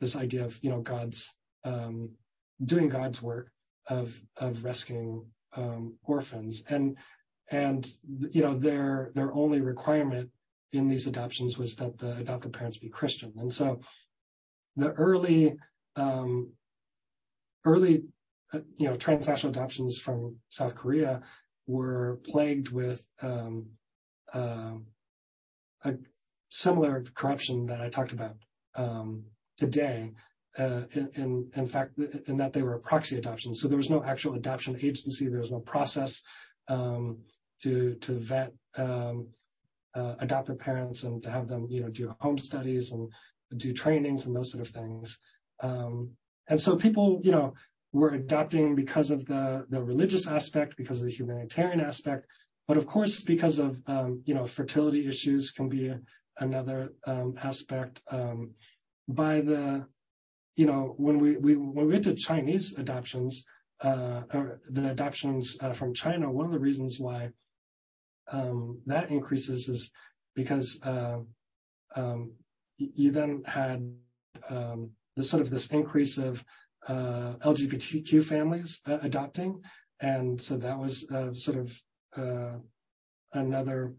this 0.00 0.16
idea 0.16 0.44
of, 0.44 0.58
you 0.62 0.70
know, 0.70 0.80
God's, 0.80 1.36
um, 1.64 2.10
doing 2.62 2.88
God's 2.88 3.22
work 3.22 3.50
of 3.88 4.18
of 4.36 4.64
rescuing 4.64 5.26
um, 5.56 5.96
orphans, 6.04 6.62
and 6.68 6.96
and 7.50 7.86
you 8.30 8.42
know 8.42 8.54
their 8.54 9.10
their 9.14 9.32
only 9.32 9.60
requirement 9.60 10.30
in 10.74 10.88
these 10.88 11.06
adoptions 11.06 11.56
was 11.56 11.76
that 11.76 11.98
the 11.98 12.16
adoptive 12.16 12.52
parents 12.52 12.78
be 12.78 12.88
Christian, 12.88 13.32
and 13.38 13.52
so 13.52 13.80
the 14.76 14.92
early 14.92 15.56
um, 15.96 16.52
early 17.64 18.04
you 18.76 18.88
know, 18.88 18.96
transnational 18.96 19.52
adoptions 19.52 19.98
from 19.98 20.36
South 20.48 20.74
Korea 20.74 21.22
were 21.66 22.20
plagued 22.24 22.70
with 22.70 23.08
um, 23.22 23.66
uh, 24.32 24.74
a 25.84 25.94
similar 26.50 27.04
corruption 27.14 27.66
that 27.66 27.80
I 27.80 27.88
talked 27.88 28.12
about 28.12 28.36
um, 28.74 29.24
today. 29.56 30.12
Uh, 30.56 30.82
in, 30.92 31.10
in, 31.14 31.50
in 31.56 31.66
fact, 31.66 31.98
in 32.28 32.36
that 32.36 32.52
they 32.52 32.62
were 32.62 32.78
proxy 32.78 33.18
adoptions. 33.18 33.60
So 33.60 33.66
there 33.66 33.76
was 33.76 33.90
no 33.90 34.04
actual 34.04 34.34
adoption 34.34 34.76
agency. 34.80 35.26
There 35.26 35.40
was 35.40 35.50
no 35.50 35.58
process 35.58 36.22
um, 36.68 37.18
to 37.62 37.96
to 37.96 38.12
vet 38.12 38.52
um, 38.76 39.30
uh, 39.94 40.14
adoptive 40.20 40.58
parents 40.58 41.04
and 41.04 41.22
to 41.22 41.30
have 41.30 41.48
them, 41.48 41.66
you 41.70 41.80
know, 41.80 41.88
do 41.88 42.14
home 42.20 42.38
studies 42.38 42.92
and 42.92 43.10
do 43.56 43.72
trainings 43.72 44.26
and 44.26 44.34
those 44.34 44.50
sort 44.50 44.66
of 44.66 44.72
things. 44.72 45.18
Um, 45.62 46.10
and 46.48 46.60
so 46.60 46.76
people, 46.76 47.20
you 47.22 47.30
know, 47.30 47.54
were 47.92 48.10
adopting 48.10 48.74
because 48.74 49.10
of 49.10 49.24
the 49.26 49.64
the 49.70 49.82
religious 49.82 50.26
aspect, 50.26 50.76
because 50.76 51.00
of 51.00 51.06
the 51.06 51.12
humanitarian 51.12 51.80
aspect, 51.80 52.26
but 52.66 52.76
of 52.76 52.86
course 52.86 53.20
because 53.20 53.58
of 53.58 53.80
um, 53.86 54.22
you 54.26 54.34
know 54.34 54.46
fertility 54.46 55.06
issues 55.06 55.52
can 55.52 55.68
be 55.68 55.94
another 56.38 56.92
um, 57.06 57.34
aspect. 57.42 58.02
Um, 58.10 58.50
by 59.06 59.40
the 59.40 59.86
you 60.56 60.66
know 60.66 60.94
when 60.96 61.18
we, 61.18 61.36
we 61.36 61.56
when 61.56 61.86
we 61.86 61.92
went 61.92 62.04
to 62.04 62.14
Chinese 62.14 62.76
adoptions, 62.76 63.44
uh, 63.80 64.22
the 64.68 64.90
adoptions 64.90 65.56
uh, 65.60 65.72
from 65.72 65.94
China, 65.94 66.30
one 66.30 66.46
of 66.46 66.52
the 66.52 66.58
reasons 66.58 66.98
why 66.98 67.30
um, 68.30 68.80
that 68.86 69.10
increases 69.10 69.68
is 69.68 69.90
because 70.34 70.80
uh, 70.82 71.18
um, 71.96 72.32
you 72.78 73.10
then 73.10 73.42
had 73.46 73.92
um, 74.48 74.90
the 75.16 75.22
sort 75.22 75.42
of 75.42 75.50
this 75.50 75.68
increase 75.68 76.18
of 76.18 76.44
uh, 76.88 77.34
LGBTQ 77.44 78.24
families 78.24 78.80
uh, 78.86 78.98
adopting, 79.02 79.62
and 80.00 80.40
so 80.40 80.56
that 80.56 80.78
was 80.78 81.08
uh, 81.10 81.32
sort 81.34 81.58
of 81.58 81.82
uh, 82.16 82.58
another 83.32 83.94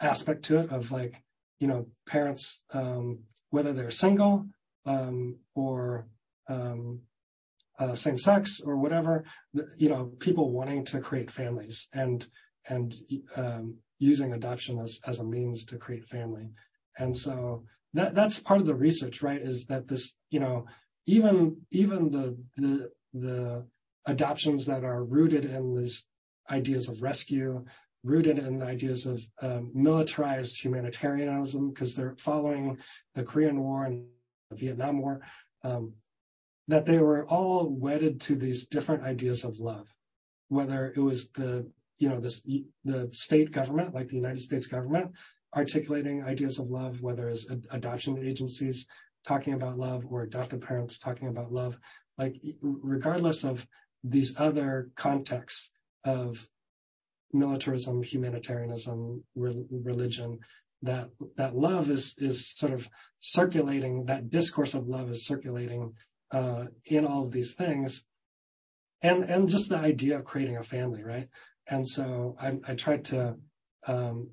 aspect 0.00 0.44
to 0.44 0.60
it 0.60 0.70
of 0.70 0.92
like 0.92 1.22
you 1.60 1.66
know 1.66 1.86
parents 2.06 2.64
um, 2.72 3.20
whether 3.50 3.72
they're 3.72 3.90
single 3.90 4.46
um, 4.86 5.36
or 5.54 6.06
um, 6.48 7.00
uh, 7.78 7.94
same 7.94 8.18
sex 8.18 8.60
or 8.60 8.76
whatever, 8.76 9.24
you 9.76 9.88
know, 9.88 10.06
people 10.18 10.50
wanting 10.50 10.84
to 10.84 11.00
create 11.00 11.30
families. 11.30 11.88
And 11.92 12.26
and 12.68 12.94
um, 13.36 13.76
using 13.98 14.32
adoption 14.32 14.78
as 14.78 15.00
as 15.06 15.18
a 15.18 15.24
means 15.24 15.64
to 15.66 15.78
create 15.78 16.04
family, 16.06 16.50
and 16.98 17.16
so 17.16 17.64
that 17.94 18.14
that's 18.14 18.38
part 18.38 18.60
of 18.60 18.66
the 18.66 18.74
research, 18.74 19.22
right? 19.22 19.40
Is 19.40 19.66
that 19.66 19.88
this, 19.88 20.16
you 20.30 20.40
know, 20.40 20.66
even 21.06 21.58
even 21.70 22.10
the 22.10 22.36
the 22.56 22.90
the 23.12 23.66
adoptions 24.06 24.66
that 24.66 24.84
are 24.84 25.04
rooted 25.04 25.44
in 25.44 25.76
these 25.76 26.06
ideas 26.50 26.88
of 26.88 27.02
rescue, 27.02 27.64
rooted 28.02 28.38
in 28.38 28.58
the 28.58 28.66
ideas 28.66 29.06
of 29.06 29.24
um, 29.40 29.70
militarized 29.74 30.60
humanitarianism, 30.62 31.70
because 31.70 31.94
they're 31.94 32.16
following 32.18 32.78
the 33.14 33.22
Korean 33.22 33.60
War 33.60 33.84
and 33.84 34.06
the 34.50 34.56
Vietnam 34.56 35.00
War, 35.00 35.20
um, 35.62 35.94
that 36.68 36.84
they 36.84 36.98
were 36.98 37.24
all 37.26 37.68
wedded 37.68 38.20
to 38.22 38.34
these 38.34 38.66
different 38.66 39.04
ideas 39.04 39.44
of 39.44 39.60
love, 39.60 39.86
whether 40.48 40.92
it 40.94 41.00
was 41.00 41.30
the 41.30 41.70
you 41.98 42.08
know 42.08 42.20
this 42.20 42.42
the 42.84 43.08
state 43.12 43.50
government 43.52 43.94
like 43.94 44.08
the 44.08 44.16
United 44.16 44.40
States 44.40 44.66
government 44.66 45.12
articulating 45.56 46.24
ideas 46.24 46.58
of 46.58 46.68
love, 46.68 47.00
whether 47.00 47.28
it's 47.28 47.46
adoption 47.70 48.18
agencies 48.18 48.86
talking 49.26 49.54
about 49.54 49.78
love 49.78 50.04
or 50.10 50.22
adoptive 50.22 50.60
parents 50.60 50.98
talking 50.98 51.28
about 51.28 51.52
love, 51.52 51.78
like 52.18 52.36
regardless 52.60 53.44
of 53.44 53.66
these 54.02 54.34
other 54.36 54.90
contexts 54.96 55.70
of 56.04 56.48
militarism, 57.32 58.02
humanitarianism, 58.02 59.24
re- 59.34 59.66
religion, 59.70 60.38
that 60.82 61.08
that 61.36 61.56
love 61.56 61.90
is 61.90 62.14
is 62.18 62.50
sort 62.50 62.72
of 62.72 62.88
circulating. 63.20 64.04
That 64.04 64.30
discourse 64.30 64.74
of 64.74 64.86
love 64.86 65.10
is 65.10 65.26
circulating 65.26 65.94
uh, 66.30 66.66
in 66.84 67.06
all 67.06 67.24
of 67.24 67.32
these 67.32 67.54
things, 67.54 68.04
and 69.00 69.24
and 69.24 69.48
just 69.48 69.70
the 69.70 69.78
idea 69.78 70.18
of 70.18 70.24
creating 70.24 70.58
a 70.58 70.62
family, 70.62 71.02
right? 71.02 71.28
And 71.66 71.88
so 71.88 72.36
I, 72.40 72.58
I 72.66 72.74
tried 72.74 73.04
to 73.06 73.36
um, 73.86 74.30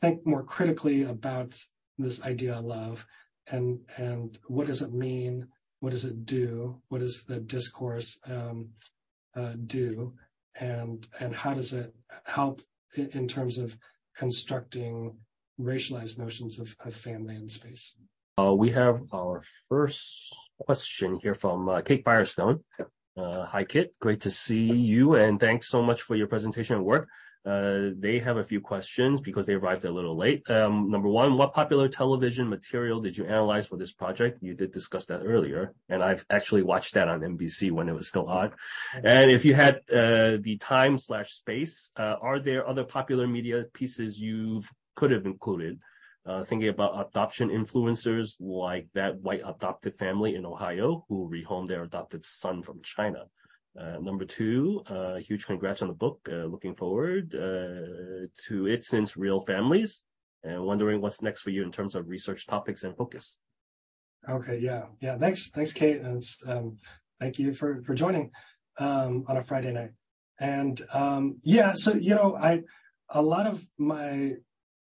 think 0.00 0.26
more 0.26 0.42
critically 0.42 1.02
about 1.02 1.54
this 1.98 2.22
idea 2.22 2.54
of 2.54 2.64
love 2.64 3.06
and 3.48 3.80
and 3.96 4.38
what 4.48 4.66
does 4.66 4.82
it 4.82 4.92
mean? 4.92 5.48
What 5.80 5.90
does 5.90 6.04
it 6.04 6.24
do? 6.24 6.80
What 6.88 7.00
does 7.00 7.24
the 7.24 7.38
discourse 7.40 8.18
um, 8.26 8.70
uh, 9.34 9.52
do? 9.66 10.14
And 10.58 11.06
and 11.20 11.34
how 11.34 11.54
does 11.54 11.72
it 11.72 11.94
help 12.24 12.62
in, 12.94 13.08
in 13.10 13.28
terms 13.28 13.58
of 13.58 13.76
constructing 14.16 15.16
racialized 15.60 16.18
notions 16.18 16.58
of, 16.58 16.74
of 16.84 16.94
family 16.94 17.36
and 17.36 17.50
space? 17.50 17.94
Uh, 18.38 18.52
we 18.52 18.70
have 18.70 19.00
our 19.12 19.42
first 19.68 20.34
question 20.58 21.18
here 21.22 21.34
from 21.34 21.68
uh, 21.68 21.80
Kate 21.80 22.04
Firestone. 22.04 22.62
Uh, 23.16 23.46
hi, 23.46 23.64
Kit. 23.64 23.94
Great 23.98 24.20
to 24.20 24.30
see 24.30 24.70
you, 24.70 25.14
and 25.14 25.40
thanks 25.40 25.68
so 25.68 25.82
much 25.82 26.02
for 26.02 26.16
your 26.16 26.26
presentation 26.26 26.76
and 26.76 26.84
work. 26.84 27.08
Uh, 27.46 27.90
they 27.98 28.18
have 28.18 28.36
a 28.36 28.44
few 28.44 28.60
questions 28.60 29.22
because 29.22 29.46
they 29.46 29.54
arrived 29.54 29.86
a 29.86 29.90
little 29.90 30.16
late. 30.16 30.42
Um, 30.50 30.90
number 30.90 31.08
one, 31.08 31.38
what 31.38 31.54
popular 31.54 31.88
television 31.88 32.46
material 32.46 33.00
did 33.00 33.16
you 33.16 33.24
analyze 33.24 33.66
for 33.66 33.78
this 33.78 33.92
project? 33.92 34.42
You 34.42 34.52
did 34.52 34.70
discuss 34.70 35.06
that 35.06 35.22
earlier, 35.24 35.72
and 35.88 36.02
I've 36.02 36.26
actually 36.28 36.62
watched 36.62 36.92
that 36.94 37.08
on 37.08 37.20
NBC 37.20 37.70
when 37.70 37.88
it 37.88 37.94
was 37.94 38.08
still 38.08 38.26
on. 38.26 38.52
And 39.02 39.30
if 39.30 39.46
you 39.46 39.54
had 39.54 39.76
uh, 39.90 40.36
the 40.42 40.58
time 40.60 40.98
slash 40.98 41.32
space, 41.32 41.90
are 41.96 42.38
there 42.38 42.68
other 42.68 42.84
popular 42.84 43.26
media 43.26 43.64
pieces 43.72 44.20
you 44.20 44.60
could 44.94 45.10
have 45.10 45.24
included? 45.24 45.78
Uh, 46.26 46.42
thinking 46.42 46.68
about 46.68 47.08
adoption 47.08 47.50
influencers 47.50 48.34
like 48.40 48.88
that 48.94 49.16
white 49.20 49.42
adoptive 49.46 49.96
family 49.96 50.34
in 50.34 50.44
Ohio 50.44 51.04
who 51.08 51.30
rehomed 51.30 51.68
their 51.68 51.84
adoptive 51.84 52.26
son 52.26 52.62
from 52.62 52.82
China. 52.82 53.26
Uh, 53.78 53.98
number 54.00 54.24
two, 54.24 54.82
uh, 54.88 55.16
huge 55.16 55.46
congrats 55.46 55.82
on 55.82 55.88
the 55.88 55.94
book. 55.94 56.18
Looking 56.26 56.74
forward 56.74 57.30
to 57.30 58.66
it 58.66 58.84
since 58.84 59.16
Real 59.16 59.40
Families, 59.42 60.02
and 60.42 60.64
wondering 60.64 61.00
what's 61.00 61.22
next 61.22 61.42
for 61.42 61.50
you 61.50 61.62
in 61.62 61.70
terms 61.70 61.94
of 61.94 62.08
research 62.08 62.46
topics 62.46 62.84
and 62.84 62.96
focus. 62.96 63.36
Okay, 64.28 64.58
yeah, 64.58 64.86
yeah. 65.00 65.16
Thanks, 65.18 65.50
thanks, 65.50 65.72
Kate, 65.72 66.00
and 66.00 66.22
um, 66.46 66.78
thank 67.20 67.38
you 67.38 67.52
for 67.52 67.82
for 67.82 67.94
joining 67.94 68.30
um, 68.78 69.24
on 69.28 69.36
a 69.36 69.44
Friday 69.44 69.72
night. 69.72 69.90
And 70.40 70.80
um, 70.92 71.38
yeah, 71.42 71.74
so 71.74 71.94
you 71.94 72.14
know, 72.14 72.36
I 72.36 72.62
a 73.10 73.22
lot 73.22 73.46
of 73.46 73.64
my 73.78 74.32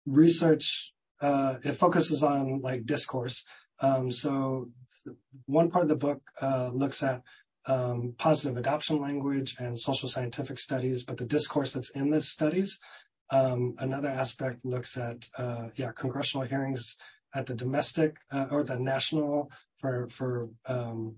research 0.07 0.93
uh, 1.23 1.59
it 1.64 1.73
focuses 1.73 2.23
on 2.23 2.61
like 2.61 2.85
discourse. 2.85 3.45
Um, 3.81 4.11
so 4.11 4.68
one 5.47 5.70
part 5.70 5.85
of 5.85 5.89
the 5.89 5.97
book 5.97 6.20
uh, 6.41 6.70
looks 6.73 7.03
at 7.03 7.23
um, 7.66 8.14
positive 8.18 8.57
adoption 8.57 9.01
language 9.01 9.57
and 9.59 9.79
social 9.79 10.09
scientific 10.09 10.59
studies, 10.59 11.05
but 11.05 11.16
the 11.16 11.25
discourse 11.25 11.73
that's 11.73 11.91
in 11.91 12.11
these 12.11 12.29
studies. 12.29 12.79
Um, 13.31 13.75
another 13.79 14.11
aspect 14.11 14.64
looks 14.64 14.99
at 14.99 15.29
uh, 15.39 15.68
yeah 15.77 15.93
congressional 15.93 16.47
hearings 16.47 16.97
at 17.35 17.47
the 17.47 17.55
domestic 17.55 18.16
uh, 18.31 18.47
or 18.51 18.62
the 18.62 18.79
national 18.79 19.51
for 19.79 20.09
for 20.11 20.51
um, 20.66 21.16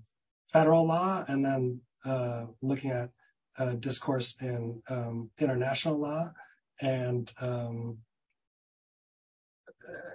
federal 0.53 0.87
law, 0.87 1.25
and 1.27 1.45
then 1.45 1.81
uh, 2.05 2.45
looking 2.63 2.93
at 2.93 3.11
uh, 3.59 3.73
discourse 3.75 4.37
in 4.41 4.83
um, 4.89 5.31
international 5.39 5.99
law, 5.99 6.33
and, 6.81 7.33
um, 7.41 7.99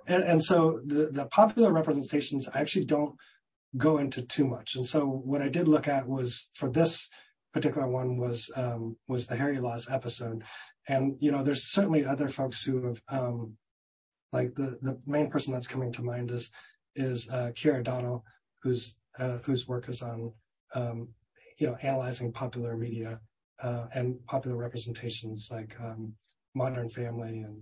and 0.07 0.23
and 0.23 0.43
so 0.43 0.81
the 0.85 1.09
the 1.11 1.25
popular 1.27 1.71
representations 1.71 2.47
I 2.53 2.61
actually 2.61 2.85
don't 2.85 3.15
go 3.77 3.97
into 3.97 4.23
too 4.23 4.45
much. 4.47 4.75
And 4.75 4.85
so 4.85 5.05
what 5.05 5.41
I 5.41 5.49
did 5.49 5.67
look 5.67 5.87
at 5.87 6.07
was 6.07 6.49
for 6.53 6.69
this 6.69 7.07
particular 7.53 7.87
one 7.87 8.17
was 8.17 8.49
um, 8.55 8.97
was 9.07 9.27
the 9.27 9.35
Harry's 9.35 9.59
Law 9.59 9.77
episode. 9.89 10.43
And 10.87 11.17
you 11.19 11.31
know, 11.31 11.43
there's 11.43 11.71
certainly 11.71 12.05
other 12.05 12.29
folks 12.29 12.63
who 12.63 12.87
have 12.87 13.01
um, 13.09 13.57
like 14.31 14.55
the 14.55 14.77
the 14.81 14.99
main 15.05 15.29
person 15.29 15.53
that's 15.53 15.67
coming 15.67 15.91
to 15.93 16.03
mind 16.03 16.31
is 16.31 16.49
is 16.95 17.29
uh, 17.29 17.51
Kira 17.55 17.83
Donnell, 17.83 18.23
whose 18.63 18.95
uh, 19.17 19.37
whose 19.43 19.67
work 19.67 19.87
is 19.89 20.01
on 20.01 20.33
um, 20.73 21.09
you 21.57 21.67
know 21.67 21.77
analyzing 21.81 22.31
popular 22.31 22.75
media 22.75 23.19
uh, 23.61 23.87
and 23.93 24.25
popular 24.25 24.57
representations 24.57 25.49
like 25.51 25.75
um, 25.79 26.13
Modern 26.55 26.89
Family 26.89 27.39
and 27.39 27.61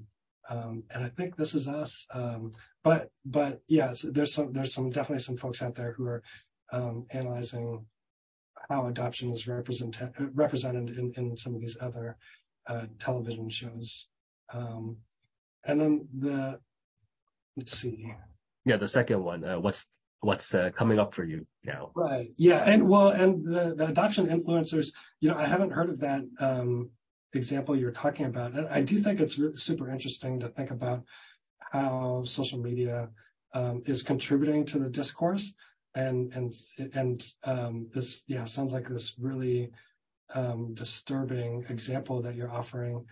um, 0.49 0.83
and 0.91 1.03
I 1.03 1.09
think 1.09 1.35
this 1.35 1.53
is 1.53 1.67
us. 1.67 2.05
Um, 2.11 2.53
but 2.83 3.09
but 3.25 3.61
yeah, 3.67 3.93
there's 4.03 4.33
some 4.33 4.53
there's 4.53 4.73
some 4.73 4.89
definitely 4.89 5.23
some 5.23 5.37
folks 5.37 5.61
out 5.61 5.75
there 5.75 5.93
who 5.93 6.05
are 6.05 6.23
um, 6.71 7.05
analyzing 7.11 7.85
how 8.69 8.87
adoption 8.87 9.31
is 9.31 9.47
represented 9.47 10.11
represented 10.33 10.97
in, 10.97 11.13
in 11.15 11.37
some 11.37 11.55
of 11.55 11.61
these 11.61 11.77
other 11.79 12.17
uh, 12.67 12.85
television 12.99 13.49
shows. 13.49 14.07
Um, 14.53 14.97
and 15.65 15.79
then 15.79 16.07
the 16.17 16.59
let's 17.55 17.77
see. 17.77 18.13
Yeah, 18.65 18.77
the 18.77 18.87
second 18.87 19.23
one. 19.23 19.43
Uh, 19.43 19.59
what's 19.59 19.87
what's 20.21 20.53
uh, 20.53 20.69
coming 20.71 20.99
up 20.99 21.13
for 21.13 21.23
you 21.23 21.45
now. 21.65 21.91
Right. 21.95 22.29
Yeah. 22.37 22.63
And 22.65 22.87
well, 22.87 23.09
and 23.09 23.45
the, 23.45 23.75
the 23.75 23.87
adoption 23.87 24.27
influencers, 24.27 24.87
you 25.19 25.29
know, 25.29 25.37
I 25.37 25.45
haven't 25.45 25.71
heard 25.71 25.89
of 25.89 25.99
that 25.99 26.21
um, 26.39 26.89
example 27.37 27.75
you're 27.75 27.91
talking 27.91 28.25
about. 28.25 28.53
And 28.53 28.67
I 28.67 28.81
do 28.81 28.97
think 28.97 29.19
it's 29.19 29.37
really 29.37 29.57
super 29.57 29.89
interesting 29.89 30.39
to 30.41 30.49
think 30.49 30.71
about 30.71 31.03
how 31.59 32.23
social 32.25 32.59
media 32.59 33.09
um, 33.53 33.81
is 33.85 34.03
contributing 34.03 34.65
to 34.67 34.79
the 34.79 34.89
discourse. 34.89 35.53
And 35.95 36.31
and 36.33 36.53
and 36.93 37.25
um, 37.43 37.87
this, 37.93 38.23
yeah, 38.27 38.45
sounds 38.45 38.73
like 38.73 38.87
this 38.87 39.15
really 39.19 39.71
um, 40.33 40.73
disturbing 40.73 41.65
example 41.69 42.21
that 42.21 42.35
you're 42.35 42.51
offering, 42.51 43.05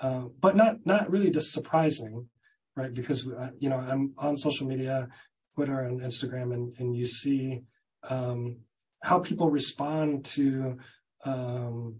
uh, 0.00 0.24
but 0.40 0.56
not 0.56 0.76
not 0.86 1.10
really 1.10 1.30
just 1.30 1.52
surprising, 1.52 2.28
right? 2.76 2.94
Because 2.94 3.26
uh, 3.26 3.50
you 3.58 3.68
know 3.68 3.76
I'm 3.76 4.14
on 4.16 4.38
social 4.38 4.66
media 4.66 5.08
Twitter 5.54 5.80
and 5.80 6.00
Instagram, 6.00 6.54
and, 6.54 6.72
and 6.78 6.96
you 6.96 7.04
see 7.04 7.60
um, 8.08 8.56
how 9.02 9.18
people 9.18 9.50
respond 9.50 10.24
to, 10.24 10.78
um, 11.24 11.96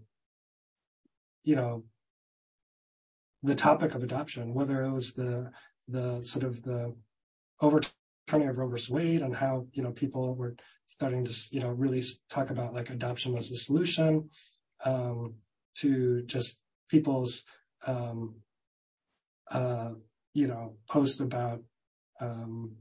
you 1.43 1.55
know, 1.55 1.83
the 3.43 3.55
topic 3.55 3.95
of 3.95 4.03
adoption, 4.03 4.53
whether 4.53 4.83
it 4.83 4.91
was 4.91 5.13
the 5.13 5.51
the 5.87 6.21
sort 6.21 6.45
of 6.45 6.63
the 6.63 6.95
overturning 7.59 8.49
of 8.49 8.57
Roe 8.57 8.67
versus 8.67 8.89
Wade 8.89 9.21
and 9.21 9.35
how 9.35 9.65
you 9.73 9.83
know 9.83 9.91
people 9.91 10.35
were 10.35 10.55
starting 10.87 11.25
to 11.25 11.33
you 11.51 11.59
know 11.59 11.69
really 11.69 12.03
talk 12.29 12.49
about 12.49 12.73
like 12.73 12.89
adoption 12.89 13.35
as 13.35 13.51
a 13.51 13.55
solution, 13.55 14.29
um, 14.85 15.35
to 15.77 16.21
just 16.23 16.59
people's 16.89 17.43
um, 17.87 18.35
uh, 19.49 19.91
you 20.33 20.47
know 20.47 20.75
post 20.87 21.19
about 21.21 21.61
um, 22.19 22.75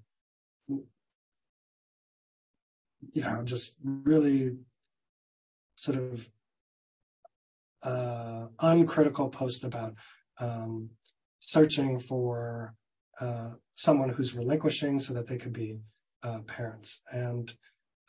you 3.12 3.22
know, 3.22 3.42
just 3.42 3.76
really 3.82 4.56
sort 5.76 5.98
of 5.98 6.28
uh, 7.82 8.46
uncritical 8.60 9.28
post 9.28 9.64
about 9.64 9.94
um, 10.38 10.90
searching 11.38 11.98
for 11.98 12.74
uh, 13.20 13.50
someone 13.74 14.10
who's 14.10 14.34
relinquishing 14.34 14.98
so 14.98 15.14
that 15.14 15.26
they 15.26 15.36
could 15.36 15.52
be 15.52 15.78
uh, 16.22 16.38
parents. 16.40 17.00
And 17.10 17.52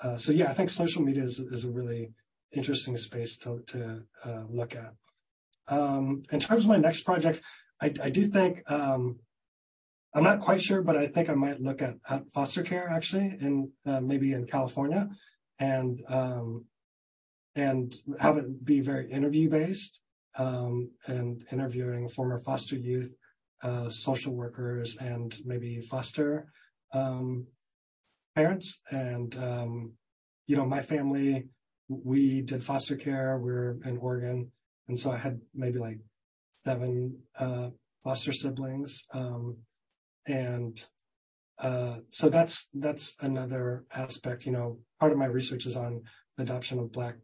uh, 0.02 0.18
so, 0.18 0.32
yeah, 0.32 0.50
I 0.50 0.54
think 0.54 0.70
social 0.70 1.02
media 1.02 1.24
is, 1.24 1.40
is 1.40 1.66
a 1.66 1.70
really 1.70 2.12
interesting 2.52 2.98
space 2.98 3.38
to, 3.38 3.62
to 3.68 4.04
uh, 4.26 4.44
look 4.50 4.76
at. 4.76 4.94
Um, 5.68 6.24
in 6.32 6.40
terms 6.40 6.64
of 6.64 6.70
my 6.70 6.78
next 6.78 7.02
project, 7.02 7.42
I, 7.82 7.94
I 8.04 8.10
do 8.10 8.26
think 8.26 8.64
um, 8.70 9.20
I'm 10.14 10.24
not 10.24 10.42
quite 10.42 10.62
sure, 10.62 10.82
but 10.82 10.98
I 10.98 11.08
think 11.08 11.30
I 11.30 11.34
might 11.34 11.62
look 11.62 11.82
at, 11.82 11.96
at 12.10 12.24
foster 12.34 12.64
care 12.64 12.90
actually, 12.90 13.38
in 13.40 13.72
uh, 13.86 14.02
maybe 14.02 14.34
in 14.34 14.46
California, 14.46 15.10
and 15.60 16.02
um, 16.10 16.66
and 17.56 17.94
have 18.20 18.38
it 18.38 18.64
be 18.66 18.80
very 18.82 19.12
interview 19.12 19.50
based, 19.50 20.02
um, 20.38 20.90
and 21.08 21.44
interviewing 21.52 22.10
former 22.10 22.40
foster 22.40 22.76
youth, 22.76 23.14
uh, 23.64 23.90
social 23.90 24.34
workers, 24.34 24.98
and 24.98 25.38
maybe 25.46 25.82
foster 25.82 26.48
um, 26.94 27.46
parents. 28.36 28.82
And 28.90 29.36
um, 29.38 29.94
you 30.48 30.56
know, 30.56 30.66
my 30.66 30.82
family, 30.82 31.48
we 31.90 32.42
did 32.42 32.64
foster 32.64 32.96
care. 32.96 33.38
We're 33.38 33.78
in 33.86 33.98
Oregon, 33.98 34.52
and 34.88 35.00
so 35.00 35.12
I 35.12 35.18
had 35.18 35.40
maybe 35.54 35.80
like 35.80 36.00
seven 36.64 37.18
uh, 37.38 37.70
foster 38.04 38.32
siblings. 38.32 39.04
Um, 39.14 39.58
and 40.26 40.80
uh, 41.60 41.98
so 42.10 42.30
that's 42.30 42.70
that's 42.74 43.16
another 43.20 43.86
aspect. 43.94 44.46
You 44.46 44.54
know, 44.54 44.80
part 45.00 45.12
of 45.12 45.18
my 45.18 45.26
research 45.26 45.66
is 45.66 45.78
on 45.78 46.02
adoption 46.38 46.80
of 46.80 46.92
Black 46.92 47.16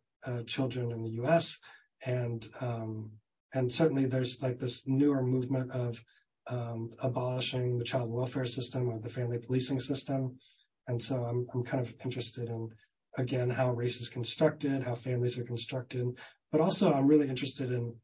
children 0.45 0.91
in 0.91 1.03
the 1.03 1.11
U.S. 1.21 1.57
and 2.05 2.47
um, 2.61 3.11
and 3.53 3.71
certainly 3.71 4.05
there's 4.05 4.41
like 4.41 4.59
this 4.59 4.87
newer 4.87 5.23
movement 5.23 5.71
of 5.71 6.01
um, 6.49 6.91
abolishing 6.99 7.77
the 7.77 7.83
child 7.83 8.09
welfare 8.09 8.45
system 8.45 8.89
or 8.89 8.99
the 8.99 9.09
family 9.09 9.37
policing 9.37 9.79
system, 9.79 10.37
and 10.87 11.01
so 11.01 11.23
I'm 11.23 11.47
I'm 11.53 11.63
kind 11.63 11.85
of 11.85 11.93
interested 12.03 12.49
in 12.49 12.69
again 13.17 13.49
how 13.49 13.71
race 13.71 13.99
is 13.99 14.09
constructed, 14.09 14.83
how 14.83 14.95
families 14.95 15.37
are 15.37 15.43
constructed, 15.43 16.05
but 16.51 16.61
also 16.61 16.93
I'm 16.93 17.07
really 17.07 17.29
interested 17.29 17.71
in 17.71 17.95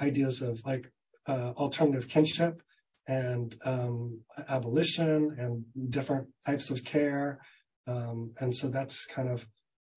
ideas 0.00 0.42
of 0.42 0.64
like 0.64 0.90
uh, 1.26 1.52
alternative 1.56 2.08
kinship 2.08 2.62
and 3.08 3.56
um, 3.64 4.20
abolition 4.48 5.36
and 5.38 5.64
different 5.90 6.28
types 6.46 6.70
of 6.70 6.84
care. 6.84 7.40
Um, 7.86 8.32
and 8.40 8.54
so 8.54 8.68
that's 8.68 9.06
kind 9.06 9.28
of 9.28 9.46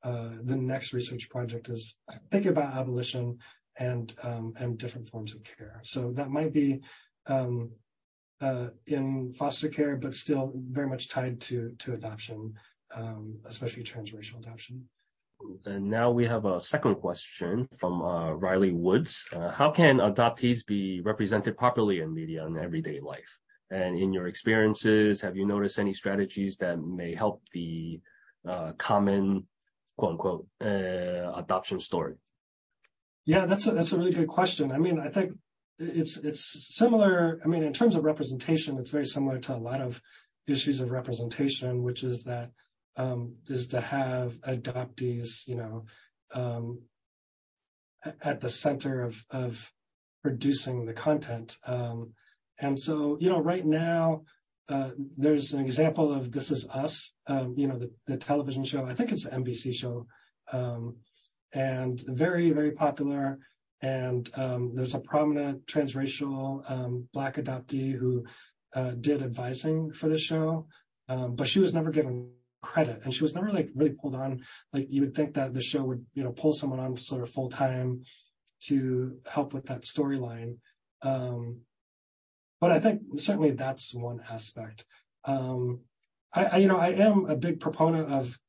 uh, 0.05 0.29
the 0.43 0.55
next 0.55 0.93
research 0.93 1.29
project 1.29 1.67
is 1.67 1.97
thinking 2.31 2.51
about 2.51 2.75
abolition 2.75 3.39
and 3.77 4.13
um, 4.21 4.53
and 4.59 4.77
different 4.77 5.09
forms 5.09 5.33
of 5.33 5.43
care. 5.43 5.81
So 5.83 6.11
that 6.11 6.29
might 6.29 6.53
be 6.53 6.81
um, 7.25 7.71
uh, 8.39 8.67
in 8.85 9.33
foster 9.33 9.67
care, 9.67 9.95
but 9.95 10.13
still 10.13 10.53
very 10.55 10.87
much 10.87 11.09
tied 11.09 11.41
to 11.41 11.75
to 11.79 11.93
adoption, 11.93 12.53
um, 12.93 13.39
especially 13.45 13.83
transracial 13.83 14.37
adoption. 14.39 14.87
And 15.65 15.89
now 15.89 16.11
we 16.11 16.25
have 16.25 16.45
a 16.45 16.61
second 16.61 16.95
question 16.95 17.67
from 17.77 18.01
uh, 18.01 18.31
Riley 18.33 18.71
Woods. 18.71 19.25
Uh, 19.33 19.49
how 19.49 19.69
can 19.71 19.97
adoptees 19.97 20.65
be 20.65 21.01
represented 21.01 21.57
properly 21.57 21.99
in 21.99 22.13
media 22.13 22.45
and 22.45 22.57
everyday 22.57 22.99
life? 22.99 23.37
And 23.71 23.97
in 23.97 24.13
your 24.13 24.27
experiences, 24.27 25.19
have 25.21 25.35
you 25.35 25.45
noticed 25.45 25.79
any 25.79 25.93
strategies 25.93 26.55
that 26.57 26.79
may 26.79 27.13
help 27.13 27.41
the 27.53 27.99
uh, 28.47 28.73
common, 28.77 29.45
quote 29.97 30.11
unquote, 30.11 30.47
uh, 30.61 31.33
adoption 31.35 31.79
story? 31.79 32.15
Yeah, 33.25 33.45
that's 33.45 33.65
a, 33.67 33.71
that's 33.71 33.91
a 33.91 33.97
really 33.97 34.11
good 34.11 34.27
question. 34.27 34.71
I 34.71 34.77
mean, 34.77 34.99
I 34.99 35.09
think 35.09 35.33
it's 35.79 36.17
it's 36.17 36.75
similar. 36.75 37.39
I 37.43 37.47
mean, 37.47 37.63
in 37.63 37.73
terms 37.73 37.95
of 37.95 38.03
representation, 38.03 38.77
it's 38.77 38.91
very 38.91 39.05
similar 39.05 39.39
to 39.39 39.55
a 39.55 39.57
lot 39.57 39.81
of 39.81 40.01
issues 40.47 40.79
of 40.79 40.91
representation, 40.91 41.83
which 41.83 42.03
is 42.03 42.23
that 42.23 42.51
um, 42.97 43.35
is 43.47 43.67
to 43.67 43.81
have 43.81 44.39
adoptees, 44.41 45.47
you 45.47 45.55
know, 45.55 45.85
um, 46.33 46.81
at 48.21 48.41
the 48.41 48.49
center 48.49 49.01
of, 49.01 49.25
of 49.29 49.71
producing 50.23 50.85
the 50.85 50.93
content. 50.93 51.57
Um, 51.65 52.13
and 52.59 52.79
so, 52.79 53.17
you 53.19 53.29
know, 53.29 53.39
right 53.39 53.65
now, 53.65 54.21
uh, 54.69 54.89
there's 55.17 55.53
an 55.53 55.63
example 55.63 56.13
of 56.13 56.31
This 56.31 56.51
Is 56.51 56.67
Us, 56.69 57.13
um, 57.27 57.53
you 57.57 57.67
know, 57.67 57.77
the, 57.77 57.91
the, 58.07 58.17
television 58.17 58.63
show. 58.63 58.85
I 58.85 58.95
think 58.95 59.11
it's 59.11 59.25
an 59.25 59.43
NBC 59.43 59.73
show, 59.73 60.07
um, 60.51 60.95
and 61.53 62.01
very, 62.07 62.51
very 62.51 62.71
popular. 62.71 63.39
And 63.81 64.29
um, 64.35 64.71
there's 64.73 64.95
a 64.95 64.99
prominent 64.99 65.67
transracial 65.67 66.63
Black 67.13 67.35
adoptee 67.35 67.93
who 67.93 68.25
uh, 68.73 68.91
did 68.99 69.21
advising 69.21 69.93
for 69.93 70.09
the 70.09 70.17
show, 70.17 70.67
but 71.07 71.47
she 71.47 71.59
was 71.59 71.73
never 71.73 71.91
given 71.91 72.31
credit. 72.65 73.01
And 73.03 73.13
she 73.13 73.23
was 73.23 73.35
never 73.35 73.51
like 73.51 73.69
really 73.75 73.93
pulled 73.93 74.15
on. 74.15 74.43
Like 74.73 74.87
you 74.89 75.01
would 75.01 75.15
think 75.15 75.35
that 75.35 75.53
the 75.53 75.61
show 75.61 75.83
would, 75.83 76.03
you 76.15 76.23
know, 76.23 76.31
pull 76.31 76.53
someone 76.53 76.79
on 76.79 76.97
sort 76.97 77.21
of 77.21 77.29
full 77.29 77.49
time 77.49 78.03
to 78.67 79.17
help 79.29 79.53
with 79.53 79.67
that 79.67 79.83
storyline. 79.83 80.57
Um, 81.03 81.61
I 82.71 82.79
think 82.79 83.01
certainly 83.17 83.51
that's 83.51 83.93
one 83.93 84.21
aspect. 84.29 84.85
Um, 85.25 85.81
I, 86.33 86.45
I, 86.45 86.57
you 86.57 86.67
know, 86.67 86.77
I 86.77 86.89
am 86.89 87.25
a 87.29 87.35
big 87.35 87.59
proponent 87.59 88.11
of 88.11 88.39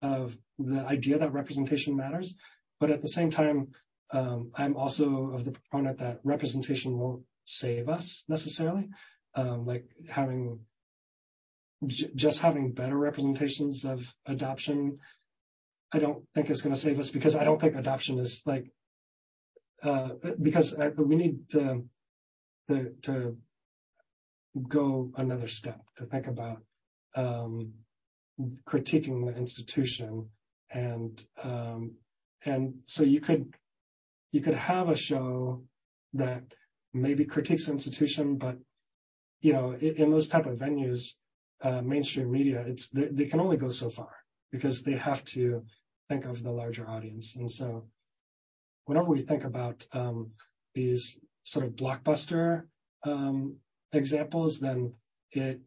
of 0.00 0.36
the 0.58 0.80
idea 0.80 1.18
that 1.18 1.32
representation 1.32 1.96
matters, 1.96 2.36
but 2.80 2.90
at 2.90 3.02
the 3.02 3.08
same 3.08 3.30
time, 3.30 3.68
um, 4.12 4.50
I'm 4.54 4.76
also 4.76 5.30
of 5.32 5.44
the 5.44 5.52
proponent 5.52 5.98
that 5.98 6.20
representation 6.24 6.98
won't 6.98 7.22
save 7.44 7.88
us 7.88 8.24
necessarily. 8.28 8.88
Um, 9.34 9.66
like 9.66 9.86
having 10.08 10.60
j- 11.86 12.10
just 12.14 12.40
having 12.40 12.72
better 12.72 12.96
representations 12.96 13.84
of 13.84 14.14
adoption, 14.26 14.98
I 15.92 15.98
don't 15.98 16.24
think 16.34 16.50
it's 16.50 16.62
going 16.62 16.74
to 16.74 16.80
save 16.80 16.98
us 16.98 17.10
because 17.10 17.36
I 17.36 17.44
don't 17.44 17.60
think 17.60 17.76
adoption 17.76 18.18
is 18.18 18.42
like, 18.46 18.70
uh, 19.82 20.10
because 20.40 20.76
we 20.96 21.16
need 21.16 21.48
to, 21.50 21.84
to, 22.68 22.92
to 23.02 23.36
go 24.68 25.10
another 25.16 25.48
step 25.48 25.80
to 25.96 26.04
think 26.04 26.26
about 26.26 26.62
um, 27.14 27.72
critiquing 28.66 29.26
the 29.26 29.36
institution 29.36 30.28
and 30.70 31.24
um, 31.42 31.94
and 32.44 32.74
so 32.86 33.02
you 33.02 33.20
could 33.20 33.54
you 34.32 34.40
could 34.40 34.54
have 34.54 34.88
a 34.88 34.96
show 34.96 35.62
that 36.12 36.42
maybe 36.92 37.24
critiques 37.24 37.66
the 37.66 37.72
institution 37.72 38.36
but 38.36 38.56
you 39.40 39.52
know 39.52 39.72
in, 39.72 39.94
in 39.96 40.10
those 40.10 40.28
type 40.28 40.46
of 40.46 40.58
venues 40.58 41.14
uh, 41.62 41.82
mainstream 41.82 42.30
media, 42.30 42.64
it's 42.66 42.88
they, 42.88 43.06
they, 43.06 43.24
can 43.24 43.40
only 43.40 43.56
go 43.56 43.70
so 43.70 43.90
far 43.90 44.10
because 44.52 44.82
they 44.82 44.92
have 44.92 45.24
to 45.24 45.64
think 46.08 46.24
of 46.24 46.42
the 46.42 46.50
larger 46.50 46.88
audience. 46.88 47.36
And 47.36 47.50
so, 47.50 47.88
whenever 48.84 49.08
we 49.08 49.20
think 49.20 49.44
about 49.44 49.86
um, 49.92 50.32
these 50.74 51.18
sort 51.42 51.66
of 51.66 51.72
blockbuster 51.72 52.64
um, 53.04 53.56
examples, 53.92 54.60
then 54.60 54.94
it 55.32 55.60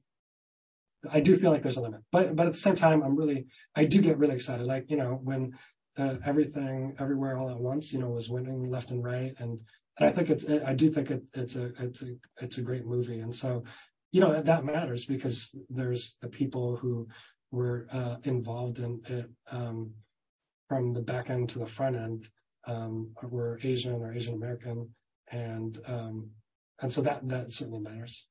I 1.09 1.19
do 1.19 1.37
feel 1.37 1.51
like 1.51 1.63
there's 1.63 1.77
a 1.77 1.81
limit, 1.81 2.01
but 2.11 2.35
but 2.35 2.47
at 2.47 2.53
the 2.53 2.59
same 2.59 2.75
time, 2.75 3.01
I'm 3.01 3.15
really 3.15 3.47
I 3.75 3.85
do 3.85 4.01
get 4.01 4.17
really 4.17 4.35
excited. 4.35 4.65
Like 4.65 4.89
you 4.89 4.97
know 4.97 5.19
when 5.23 5.57
uh, 5.97 6.15
everything 6.25 6.95
everywhere 6.99 7.37
all 7.37 7.49
at 7.49 7.59
once, 7.59 7.91
you 7.91 7.99
know, 7.99 8.09
was 8.09 8.29
winning 8.29 8.69
left 8.69 8.91
and 8.91 9.03
right, 9.03 9.33
and 9.39 9.59
and 9.97 10.09
I 10.09 10.11
think 10.11 10.29
it's 10.29 10.45
I 10.47 10.73
do 10.73 10.89
think 10.89 11.11
it, 11.11 11.23
it's 11.33 11.55
a 11.55 11.71
it's 11.79 12.01
a 12.01 12.15
it's 12.41 12.57
a 12.57 12.61
great 12.61 12.85
movie, 12.85 13.19
and 13.19 13.33
so 13.33 13.63
you 14.11 14.21
know 14.21 14.41
that 14.41 14.65
matters 14.65 15.05
because 15.05 15.49
there's 15.69 16.17
the 16.21 16.27
people 16.27 16.75
who 16.75 17.07
were 17.51 17.87
uh, 17.91 18.17
involved 18.23 18.79
in 18.79 19.01
it 19.07 19.29
um, 19.51 19.91
from 20.69 20.93
the 20.93 21.01
back 21.01 21.29
end 21.29 21.49
to 21.49 21.59
the 21.59 21.65
front 21.65 21.95
end 21.95 22.27
um, 22.67 23.11
were 23.23 23.59
Asian 23.63 23.93
or 23.93 24.13
Asian 24.13 24.35
American, 24.35 24.89
and 25.31 25.79
um, 25.87 26.29
and 26.81 26.91
so 26.91 27.01
that 27.01 27.27
that 27.27 27.51
certainly 27.51 27.79
matters. 27.79 28.27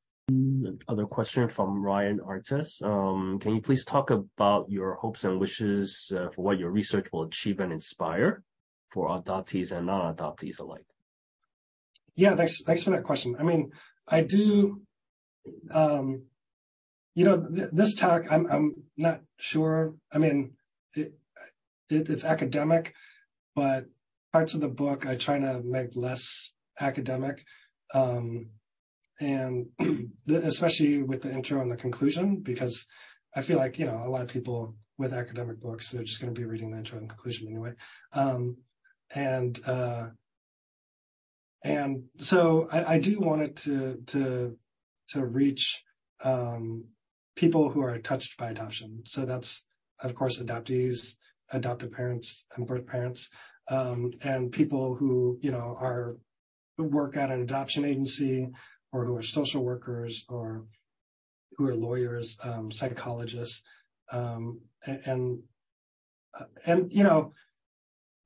Other 0.89 1.06
question 1.06 1.48
from 1.48 1.82
Ryan 1.82 2.20
Artes. 2.20 2.81
Um, 2.82 3.39
can 3.40 3.55
you 3.56 3.60
please 3.60 3.85
talk 3.85 4.10
about 4.10 4.70
your 4.70 4.94
hopes 4.94 5.24
and 5.24 5.40
wishes 5.40 6.12
uh, 6.16 6.28
for 6.28 6.43
what 6.43 6.59
your 6.59 6.70
research 6.70 7.09
will 7.12 7.24
achieve 7.24 7.59
and 7.59 7.72
inspire 7.72 8.44
for 8.93 9.09
adoptees 9.09 9.72
and 9.72 9.86
non-adoptees 9.86 10.60
alike? 10.60 10.86
Yeah, 12.14 12.36
thanks. 12.36 12.62
Thanks 12.62 12.82
for 12.85 12.90
that 12.90 13.05
question. 13.05 13.36
I 13.39 13.43
mean, 13.43 13.70
I 14.06 14.22
do. 14.22 14.82
Um, 15.70 16.24
you 17.14 17.24
know, 17.24 17.48
th- 17.48 17.70
this 17.72 17.94
talk, 17.94 18.31
I'm 18.31 18.47
I'm 18.47 18.74
not 18.97 19.22
sure. 19.39 19.94
I 20.12 20.18
mean, 20.18 20.52
it, 20.94 21.14
it, 21.89 22.09
it's 22.09 22.24
academic, 22.24 22.94
but 23.56 23.86
parts 24.32 24.55
of 24.55 24.60
the 24.60 24.68
book 24.68 25.06
I 25.06 25.16
try 25.16 25.39
to 25.39 25.60
make 25.64 25.97
less 25.97 26.52
academic. 26.78 27.44
Um, 27.95 28.51
and 29.21 29.67
especially 30.29 31.03
with 31.03 31.23
the 31.23 31.33
intro 31.33 31.61
and 31.61 31.71
the 31.71 31.77
conclusion, 31.77 32.41
because 32.41 32.87
I 33.35 33.43
feel 33.43 33.59
like, 33.59 33.79
you 33.79 33.87
know, 33.87 34.03
a 34.05 34.09
lot 34.09 34.23
of 34.23 34.29
people 34.29 34.75
with 34.99 35.12
academic 35.12 35.61
books, 35.61 35.91
they're 35.91 36.05
just 36.05 36.21
going 36.21 36.35
to 36.35 36.41
be 36.41 36.47
reading 36.47 36.71
the 36.71 36.79
intro 36.79 36.99
and 36.99 37.09
conclusion 37.09 37.49
anyway. 37.49 37.73
Um, 38.12 38.57
and, 39.15 39.61
uh, 39.67 40.09
and 41.62 42.05
so 42.19 42.69
I, 42.73 42.95
I, 42.95 42.99
do 42.99 43.19
want 43.19 43.43
it 43.43 43.57
to, 43.57 44.03
to, 44.07 44.57
to 45.09 45.27
reach, 45.27 45.83
um, 46.23 46.85
people 47.37 47.71
who 47.71 47.83
are 47.83 47.99
touched 47.99 48.37
by 48.37 48.51
adoption. 48.51 49.03
So 49.07 49.25
that's, 49.25 49.65
of 50.01 50.15
course, 50.15 50.39
adoptees, 50.39 51.15
adoptive 51.51 51.93
parents 51.93 52.47
and 52.55 52.67
birth 52.67 52.87
parents, 52.87 53.29
um, 53.69 54.12
and 54.23 54.53
people 54.53 54.95
who, 54.95 55.39
you 55.41 55.51
know, 55.51 55.77
are 55.81 56.17
work 56.85 57.16
at 57.16 57.31
an 57.31 57.43
adoption 57.43 57.85
agency 57.85 58.48
or 58.93 59.05
who 59.05 59.16
are 59.16 59.23
social 59.23 59.65
workers 59.65 60.24
or 60.28 60.65
who 61.57 61.66
are 61.66 61.74
lawyers, 61.74 62.39
um, 62.43 62.70
psychologists, 62.70 63.62
um, 64.12 64.61
and 64.86 65.40
and 66.66 66.90
you 66.93 67.02
know 67.02 67.32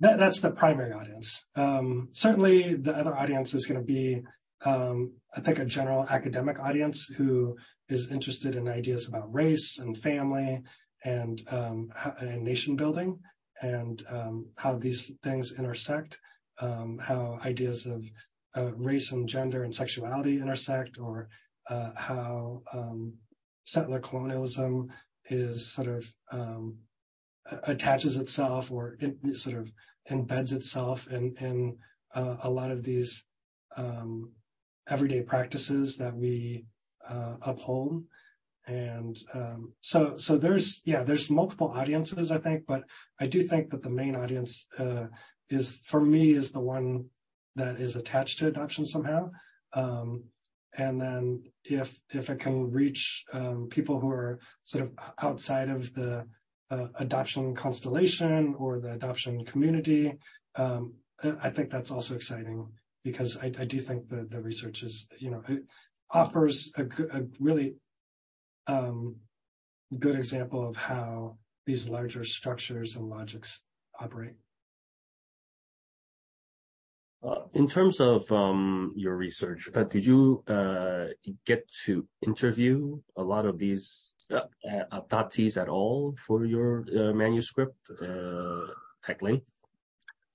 that 0.00 0.18
that's 0.18 0.40
the 0.40 0.50
primary 0.50 0.92
audience. 0.92 1.46
Um, 1.56 2.08
certainly, 2.12 2.74
the 2.74 2.96
other 2.96 3.14
audience 3.14 3.54
is 3.54 3.66
going 3.66 3.80
to 3.80 3.86
be, 3.86 4.22
um, 4.64 5.14
I 5.34 5.40
think, 5.40 5.58
a 5.58 5.64
general 5.64 6.06
academic 6.08 6.58
audience 6.58 7.06
who 7.16 7.56
is 7.88 8.10
interested 8.10 8.54
in 8.54 8.68
ideas 8.68 9.08
about 9.08 9.32
race 9.32 9.78
and 9.78 9.96
family 9.96 10.62
and 11.04 11.42
um, 11.48 11.90
and 12.20 12.42
nation 12.42 12.76
building 12.76 13.18
and 13.60 14.04
um, 14.08 14.46
how 14.56 14.76
these 14.76 15.10
things 15.22 15.52
intersect, 15.58 16.18
how 16.58 17.38
ideas 17.44 17.86
of 17.86 18.02
uh, 18.02 18.08
race 18.56 19.12
and 19.12 19.28
gender 19.28 19.64
and 19.64 19.74
sexuality 19.74 20.40
intersect, 20.40 20.98
or 20.98 21.28
uh, 21.68 21.92
how 21.96 22.62
um, 22.72 23.14
settler 23.64 24.00
colonialism 24.00 24.92
is 25.30 25.72
sort 25.72 25.88
of 25.88 26.12
um, 26.30 26.76
attaches 27.64 28.16
itself 28.16 28.70
or 28.70 28.96
in, 29.00 29.34
sort 29.34 29.56
of 29.56 29.72
embeds 30.10 30.52
itself 30.52 31.08
in, 31.08 31.34
in 31.40 31.76
uh, 32.14 32.36
a 32.42 32.50
lot 32.50 32.70
of 32.70 32.84
these 32.84 33.24
um, 33.76 34.30
everyday 34.88 35.22
practices 35.22 35.96
that 35.96 36.14
we 36.14 36.64
uh, 37.08 37.34
uphold. 37.42 38.04
And 38.66 39.16
um, 39.34 39.72
so, 39.80 40.16
so 40.16 40.38
there's 40.38 40.80
yeah, 40.86 41.02
there's 41.02 41.30
multiple 41.30 41.68
audiences, 41.68 42.30
I 42.30 42.38
think, 42.38 42.64
but 42.66 42.84
I 43.20 43.26
do 43.26 43.42
think 43.42 43.70
that 43.70 43.82
the 43.82 43.90
main 43.90 44.16
audience 44.16 44.66
uh, 44.78 45.06
is 45.50 45.82
for 45.86 46.00
me 46.00 46.32
is 46.32 46.50
the 46.50 46.60
one 46.60 47.06
that 47.56 47.80
is 47.80 47.96
attached 47.96 48.38
to 48.38 48.46
adoption 48.46 48.84
somehow. 48.84 49.30
Um, 49.72 50.24
and 50.76 51.00
then 51.00 51.42
if 51.64 51.96
if 52.12 52.30
it 52.30 52.40
can 52.40 52.70
reach 52.70 53.24
um, 53.32 53.68
people 53.70 54.00
who 54.00 54.10
are 54.10 54.40
sort 54.64 54.84
of 54.84 54.92
outside 55.22 55.68
of 55.68 55.94
the 55.94 56.26
uh, 56.70 56.86
adoption 56.96 57.54
constellation 57.54 58.54
or 58.58 58.80
the 58.80 58.92
adoption 58.92 59.44
community, 59.44 60.14
um, 60.56 60.94
I 61.22 61.50
think 61.50 61.70
that's 61.70 61.90
also 61.90 62.14
exciting 62.14 62.66
because 63.04 63.36
I, 63.36 63.52
I, 63.58 63.64
do 63.64 63.78
think 63.78 64.08
the 64.08 64.26
the 64.28 64.40
research 64.40 64.82
is 64.82 65.06
you 65.18 65.30
know 65.30 65.42
offers 66.10 66.72
a, 66.76 66.84
a 67.12 67.22
really 67.38 67.76
um, 68.66 69.16
good 69.98 70.16
example 70.16 70.66
of 70.66 70.76
how 70.76 71.36
these 71.66 71.88
larger 71.88 72.24
structures 72.24 72.96
and 72.96 73.08
logics 73.08 73.62
operate. 74.00 74.34
Uh, 77.24 77.44
in 77.54 77.66
terms 77.66 78.00
of 78.00 78.30
um, 78.30 78.92
your 78.96 79.16
research, 79.16 79.68
uh, 79.74 79.84
did 79.84 80.04
you 80.04 80.42
uh, 80.46 81.06
get 81.46 81.66
to 81.84 82.06
interview 82.20 83.00
a 83.16 83.22
lot 83.22 83.46
of 83.46 83.56
these 83.56 84.12
adoptees 84.92 85.56
at 85.56 85.68
all 85.68 86.14
for 86.26 86.44
your 86.44 86.84
manuscript 87.14 87.76
at 89.08 89.22
length? 89.22 89.46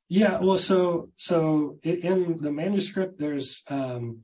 Yeah. 0.07 0.39
Well, 0.39 0.57
so 0.57 1.09
so 1.15 1.77
in 1.83 2.37
the 2.37 2.51
manuscript, 2.51 3.19
there's 3.19 3.63
um, 3.67 4.21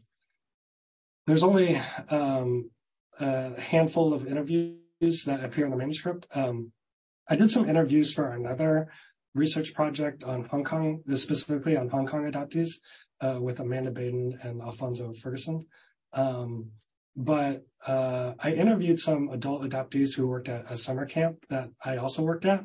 there's 1.28 1.44
only 1.44 1.80
um, 2.10 2.72
a 3.20 3.60
handful 3.62 4.14
of 4.14 4.26
interviews 4.26 5.26
that 5.26 5.44
appear 5.44 5.66
in 5.66 5.72
the 5.72 5.78
manuscript. 5.78 6.26
I 6.34 7.36
did 7.36 7.50
some 7.50 7.70
interviews 7.70 8.14
for 8.14 8.32
another 8.32 8.90
research 9.36 9.74
project 9.74 10.24
on 10.24 10.46
Hong 10.46 10.64
Kong, 10.64 11.04
specifically 11.14 11.78
on 11.78 11.90
Hong 11.90 12.08
Kong 12.08 12.24
adoptees, 12.24 12.80
uh, 13.22 13.38
with 13.40 13.60
Amanda 13.60 13.92
Baden 13.92 14.40
and 14.42 14.62
Alfonso 14.62 15.14
Ferguson. 15.14 15.68
Um, 16.14 16.72
but 17.16 17.66
uh, 17.86 18.34
I 18.40 18.54
interviewed 18.54 19.00
some 19.00 19.30
adult 19.30 19.62
adoptees 19.62 20.16
who 20.16 20.28
worked 20.28 20.50
at 20.50 20.72
a 20.72 20.76
summer 20.76 21.06
camp 21.06 21.46
that 21.50 21.70
I 21.84 21.98
also 21.98 22.24
worked 22.24 22.46
at, 22.46 22.64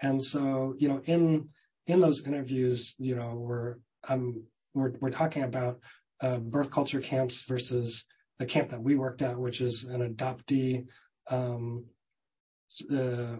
and 0.00 0.22
so 0.22 0.74
you 0.78 0.88
know, 0.88 1.02
in 1.04 1.50
in 1.86 2.00
those 2.00 2.26
interviews, 2.26 2.94
you 2.98 3.14
know, 3.14 3.34
we're 3.34 3.76
um, 4.08 4.44
we're 4.74 4.92
we're 5.00 5.10
talking 5.10 5.42
about 5.42 5.80
uh, 6.20 6.38
birth 6.38 6.70
culture 6.70 7.00
camps 7.00 7.42
versus 7.42 8.06
the 8.38 8.46
camp 8.46 8.70
that 8.70 8.82
we 8.82 8.96
worked 8.96 9.22
at, 9.22 9.38
which 9.38 9.60
is 9.60 9.84
an 9.84 10.00
adoptee. 10.00 10.86
Um, 11.28 11.84
uh, 12.90 13.36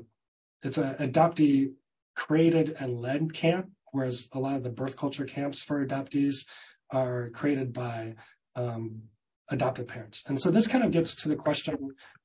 it's 0.63 0.79
an 0.79 0.95
adoptee 0.95 1.73
created 2.15 2.77
and 2.79 3.01
led 3.01 3.33
camp, 3.33 3.71
whereas 3.93 4.29
a 4.33 4.39
lot 4.39 4.57
of 4.57 4.63
the 4.63 4.71
birth 4.71 4.97
culture 4.97 5.25
camps 5.25 5.63
for 5.63 5.85
adoptees 5.85 6.47
are 6.91 7.31
created 7.31 7.73
by 7.73 8.15
um, 8.57 9.03
adoptive 9.49 9.89
parents. 9.89 10.23
And 10.27 10.41
so 10.41 10.51
this 10.51 10.67
kind 10.67 10.85
of 10.85 10.91
gets 10.91 11.15
to 11.23 11.29
the 11.29 11.37
question 11.37 11.77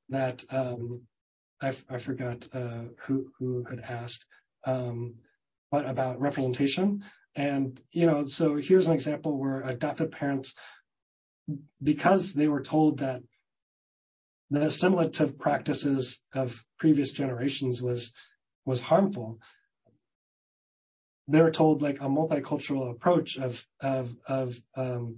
that 0.10 0.44
um, 0.50 1.02
I, 1.62 1.74
I, 1.90 1.98
forgot 1.98 2.48
uh, 2.54 2.84
who 3.06 3.32
who 3.38 3.66
had 3.70 3.80
asked, 3.82 4.26
um, 4.66 5.16
but 5.72 5.86
about 5.86 6.20
representation. 6.20 7.04
And 7.36 7.82
you 7.92 8.06
know, 8.06 8.26
so 8.26 8.56
here's 8.56 8.88
an 8.88 8.94
example 8.94 9.38
where 9.38 9.62
adoptive 9.62 10.12
parents, 10.12 10.54
because 11.82 12.34
they 12.34 12.48
were 12.48 12.62
told 12.62 13.00
that 13.00 13.22
the 14.50 14.62
assimilative 14.62 15.38
practices 15.38 16.22
of 16.34 16.64
previous 16.80 17.12
generations 17.12 17.82
was 17.82 18.14
was 18.66 18.82
harmful, 18.82 19.40
they're 21.28 21.52
told 21.52 21.82
like 21.82 21.98
a 22.00 22.08
multicultural 22.08 22.92
approach 22.92 23.38
of 23.38 23.66
of 23.82 24.16
of 24.28 24.60
um, 24.76 25.18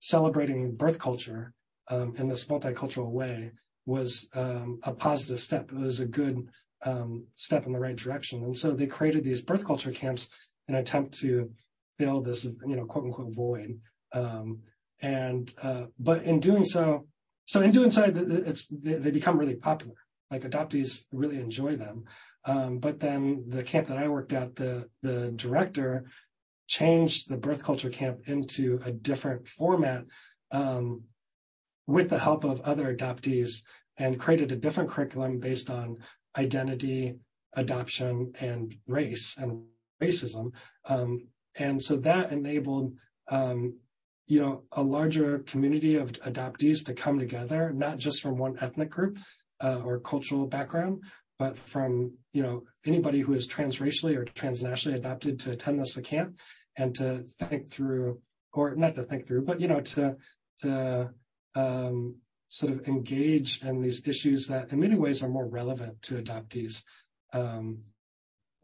celebrating 0.00 0.74
birth 0.74 0.98
culture 0.98 1.52
um, 1.88 2.14
in 2.16 2.28
this 2.28 2.46
multicultural 2.46 3.10
way 3.10 3.52
was 3.84 4.28
um, 4.34 4.80
a 4.82 4.92
positive 4.92 5.40
step. 5.40 5.70
It 5.70 5.78
was 5.78 6.00
a 6.00 6.06
good 6.06 6.48
um, 6.82 7.26
step 7.36 7.66
in 7.66 7.72
the 7.72 7.78
right 7.78 7.96
direction, 7.96 8.44
and 8.44 8.56
so 8.56 8.72
they 8.72 8.86
created 8.86 9.24
these 9.24 9.42
birth 9.42 9.64
culture 9.64 9.92
camps 9.92 10.28
in 10.68 10.74
an 10.74 10.80
attempt 10.80 11.18
to 11.18 11.50
fill 11.98 12.20
this, 12.20 12.44
you 12.44 12.76
know, 12.76 12.84
quote 12.84 13.04
unquote 13.04 13.34
void. 13.34 13.78
Um, 14.12 14.60
and 15.00 15.52
uh, 15.62 15.86
but 15.98 16.22
in 16.22 16.40
doing 16.40 16.64
so, 16.64 17.06
so 17.46 17.60
in 17.60 17.70
doing 17.70 17.90
so, 17.90 18.04
it's 18.04 18.66
they 18.70 19.10
become 19.10 19.38
really 19.38 19.56
popular. 19.56 19.94
Like 20.30 20.42
adoptees 20.42 21.04
really 21.12 21.36
enjoy 21.36 21.76
them. 21.76 22.04
Um, 22.46 22.78
but 22.78 23.00
then 23.00 23.44
the 23.48 23.64
camp 23.64 23.88
that 23.88 23.98
I 23.98 24.08
worked 24.08 24.32
at, 24.32 24.54
the 24.54 24.88
the 25.02 25.32
director 25.32 26.06
changed 26.68 27.28
the 27.28 27.36
birth 27.36 27.62
culture 27.62 27.90
camp 27.90 28.20
into 28.26 28.80
a 28.84 28.92
different 28.92 29.46
format 29.48 30.04
um, 30.52 31.02
with 31.86 32.08
the 32.08 32.18
help 32.18 32.44
of 32.44 32.60
other 32.60 32.94
adoptees 32.94 33.62
and 33.98 34.18
created 34.18 34.52
a 34.52 34.56
different 34.56 34.90
curriculum 34.90 35.38
based 35.38 35.70
on 35.70 35.98
identity, 36.36 37.16
adoption, 37.54 38.32
and 38.40 38.74
race 38.86 39.36
and 39.38 39.62
racism. 40.02 40.52
Um, 40.84 41.28
and 41.54 41.82
so 41.82 41.96
that 41.98 42.32
enabled, 42.32 42.94
um, 43.28 43.78
you 44.26 44.40
know, 44.40 44.64
a 44.72 44.82
larger 44.82 45.38
community 45.40 45.96
of 45.96 46.12
adoptees 46.12 46.84
to 46.84 46.94
come 46.94 47.18
together, 47.18 47.72
not 47.72 47.96
just 47.98 48.20
from 48.20 48.36
one 48.36 48.58
ethnic 48.60 48.90
group 48.90 49.18
uh, 49.62 49.80
or 49.84 50.00
cultural 50.00 50.46
background, 50.46 51.02
but 51.38 51.56
from, 51.58 52.12
you 52.32 52.42
know, 52.42 52.62
anybody 52.84 53.20
who 53.20 53.34
is 53.34 53.48
transracially 53.48 54.16
or 54.16 54.24
transnationally 54.24 54.94
adopted 54.94 55.38
to 55.40 55.52
attend 55.52 55.80
this 55.80 55.96
camp 56.04 56.38
and 56.76 56.94
to 56.94 57.24
think 57.48 57.68
through, 57.70 58.20
or 58.52 58.74
not 58.74 58.94
to 58.94 59.02
think 59.02 59.26
through, 59.26 59.42
but, 59.42 59.60
you 59.60 59.68
know, 59.68 59.80
to, 59.80 60.16
to, 60.60 61.10
um, 61.54 62.16
sort 62.48 62.72
of 62.72 62.86
engage 62.86 63.62
in 63.62 63.80
these 63.80 64.06
issues 64.06 64.46
that 64.46 64.70
in 64.72 64.78
many 64.78 64.96
ways 64.96 65.22
are 65.22 65.28
more 65.28 65.46
relevant 65.46 66.00
to 66.02 66.22
adoptees. 66.22 66.82
Um, 67.32 67.78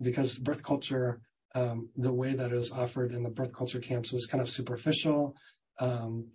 because 0.01 0.39
birth 0.39 0.63
culture, 0.63 1.21
um, 1.55 1.89
the 1.97 2.13
way 2.13 2.35
that 2.35 2.53
it 2.53 2.57
was 2.57 2.73
offered 2.73 3.13
in 3.13 3.23
the 3.23 3.31
birth 3.31 3.53
culture 3.53 3.81
camps 3.81 4.13
was 4.13 4.27
kind 4.27 4.41
of 4.41 4.49
superficial. 4.49 5.37
Um, 5.79 6.29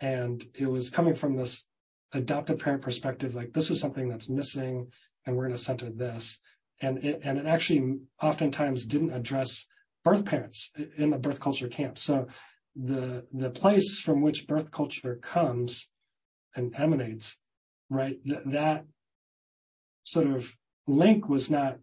and 0.00 0.44
it 0.54 0.66
was 0.66 0.90
coming 0.90 1.14
from 1.14 1.36
this 1.36 1.66
adoptive 2.12 2.58
parent 2.58 2.82
perspective, 2.82 3.34
like 3.34 3.52
this 3.52 3.70
is 3.70 3.80
something 3.80 4.08
that's 4.08 4.28
missing 4.28 4.90
and 5.26 5.36
we're 5.36 5.46
going 5.46 5.56
to 5.56 5.62
center 5.62 5.90
this. 5.90 6.38
And 6.80 7.04
it, 7.04 7.20
and 7.24 7.38
it 7.38 7.46
actually 7.46 7.98
oftentimes 8.22 8.86
didn't 8.86 9.12
address 9.12 9.66
birth 10.02 10.24
parents 10.24 10.70
in 10.96 11.10
the 11.10 11.18
birth 11.18 11.40
culture 11.40 11.68
camp. 11.68 11.98
So 11.98 12.28
the, 12.74 13.26
the 13.32 13.50
place 13.50 14.00
from 14.00 14.22
which 14.22 14.46
birth 14.46 14.70
culture 14.70 15.18
comes 15.20 15.90
and 16.54 16.74
emanates, 16.76 17.36
right? 17.90 18.18
Th- 18.24 18.40
that 18.46 18.86
sort 20.04 20.28
of 20.28 20.56
link 20.86 21.28
was 21.28 21.50
not 21.50 21.78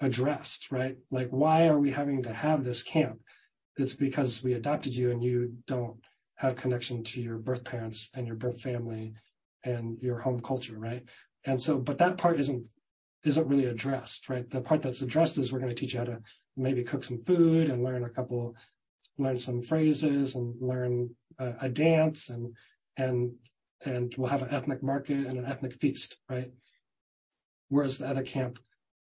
addressed, 0.00 0.72
right? 0.72 0.96
Like, 1.10 1.28
why 1.30 1.68
are 1.68 1.78
we 1.78 1.90
having 1.90 2.22
to 2.24 2.32
have 2.32 2.64
this 2.64 2.82
camp? 2.82 3.20
It's 3.76 3.94
because 3.94 4.42
we 4.42 4.54
adopted 4.54 4.94
you 4.94 5.10
and 5.10 5.22
you 5.22 5.54
don't 5.66 5.96
have 6.36 6.56
connection 6.56 7.04
to 7.04 7.20
your 7.20 7.38
birth 7.38 7.64
parents 7.64 8.10
and 8.14 8.26
your 8.26 8.36
birth 8.36 8.60
family 8.60 9.14
and 9.62 9.98
your 10.00 10.18
home 10.18 10.40
culture, 10.40 10.78
right? 10.78 11.04
And 11.44 11.60
so, 11.60 11.78
but 11.78 11.98
that 11.98 12.18
part 12.18 12.40
isn't 12.40 12.66
isn't 13.24 13.48
really 13.48 13.66
addressed, 13.66 14.28
right? 14.28 14.48
The 14.48 14.60
part 14.60 14.82
that's 14.82 15.02
addressed 15.02 15.38
is 15.38 15.52
we're 15.52 15.58
going 15.58 15.74
to 15.74 15.80
teach 15.80 15.92
you 15.92 16.00
how 16.00 16.06
to 16.06 16.20
maybe 16.56 16.82
cook 16.82 17.04
some 17.04 17.22
food 17.24 17.68
and 17.68 17.84
learn 17.84 18.04
a 18.04 18.08
couple, 18.08 18.56
learn 19.18 19.36
some 19.36 19.62
phrases 19.62 20.34
and 20.34 20.54
learn 20.60 21.10
uh, 21.38 21.52
a 21.60 21.68
dance 21.68 22.28
and 22.28 22.54
and 22.96 23.32
and 23.84 24.14
we'll 24.16 24.28
have 24.28 24.42
an 24.42 24.50
ethnic 24.50 24.82
market 24.82 25.26
and 25.26 25.38
an 25.38 25.46
ethnic 25.46 25.80
feast, 25.80 26.18
right? 26.28 26.50
Whereas 27.68 27.98
the 27.98 28.08
other 28.08 28.22
camp 28.22 28.58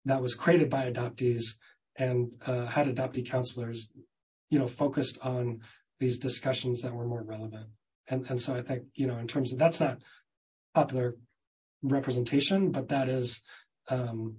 that 0.04 0.22
was 0.22 0.34
created 0.34 0.70
by 0.70 0.90
adoptees 0.90 1.56
and 1.96 2.34
uh, 2.46 2.66
had 2.66 2.86
adoptee 2.86 3.28
counselors, 3.28 3.90
you 4.48 4.58
know, 4.58 4.68
focused 4.68 5.18
on 5.22 5.60
these 5.98 6.18
discussions 6.18 6.82
that 6.82 6.94
were 6.94 7.06
more 7.06 7.22
relevant. 7.22 7.66
And 8.08 8.28
and 8.28 8.40
so 8.40 8.54
I 8.54 8.62
think 8.62 8.84
you 8.94 9.06
know 9.06 9.16
in 9.18 9.26
terms 9.26 9.52
of 9.52 9.58
that's 9.58 9.80
not 9.80 10.02
popular 10.74 11.16
representation, 11.82 12.70
but 12.70 12.88
that 12.88 13.08
is 13.08 13.40
um, 13.90 14.36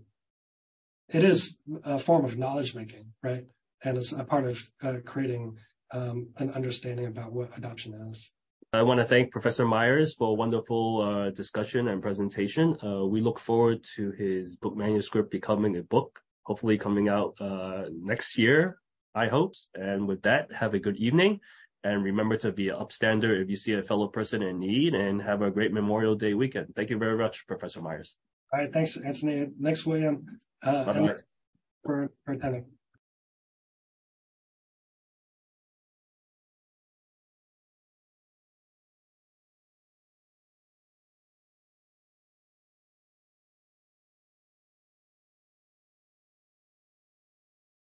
it 1.10 1.24
is 1.24 1.58
a 1.84 2.00
form 2.00 2.26
of 2.26 2.38
knowledge 2.38 2.74
making, 2.74 3.06
right? 3.22 3.46
And 3.84 3.98
it's 3.98 4.12
a 4.12 4.24
part 4.24 4.46
of 4.46 4.72
uh, 4.82 4.98
creating 5.06 5.58
um, 5.92 6.30
an 6.38 6.52
understanding 6.52 7.08
about 7.08 7.34
what 7.34 7.56
adoption 7.58 7.94
is. 8.12 8.32
I 8.74 8.84
want 8.84 9.02
to 9.02 9.06
thank 9.06 9.32
Professor 9.32 9.66
Myers 9.66 10.14
for 10.14 10.30
a 10.30 10.34
wonderful 10.34 11.02
uh, 11.02 11.30
discussion 11.32 11.90
and 11.90 12.02
presentation. 12.02 12.78
Uh, 12.82 13.06
we 13.06 13.20
look 13.20 13.38
forward 13.38 13.86
to 13.98 14.12
his 14.12 14.56
book 14.56 14.78
manuscript 14.78 15.30
becoming 15.30 15.76
a 15.76 15.84
book, 15.84 16.22
hopefully 16.44 16.78
coming 16.78 17.10
out 17.10 17.36
uh, 17.42 17.84
next 17.92 18.38
year, 18.38 18.78
I 19.14 19.28
hope. 19.28 19.56
And 19.76 20.08
with 20.08 20.22
that, 20.22 20.54
have 20.54 20.74
a 20.74 20.80
good 20.80 20.96
evening. 20.96 21.42
And 21.84 22.02
remember 22.02 22.38
to 22.38 22.52
be 22.54 22.70
an 22.70 22.76
upstander 22.76 23.42
if 23.42 23.50
you 23.50 23.58
see 23.58 23.74
a 23.74 23.84
fellow 23.84 24.08
person 24.08 24.42
in 24.42 24.60
need 24.60 24.96
and 24.96 25.22
have 25.22 25.42
a 25.42 25.52
great 25.52 25.74
Memorial 25.74 26.16
Day 26.16 26.34
weekend. 26.34 26.74
Thank 26.74 26.92
you 26.92 26.98
very 26.98 27.18
much, 27.18 27.46
Professor 27.48 27.82
Myers. 27.82 28.16
All 28.54 28.60
right. 28.60 28.72
Thanks, 28.72 28.98
Anthony. 28.98 29.50
Next, 29.60 29.86
William, 29.86 30.40
uh, 30.64 30.84
for, 31.84 32.12
for 32.26 32.34
attending. 32.34 32.66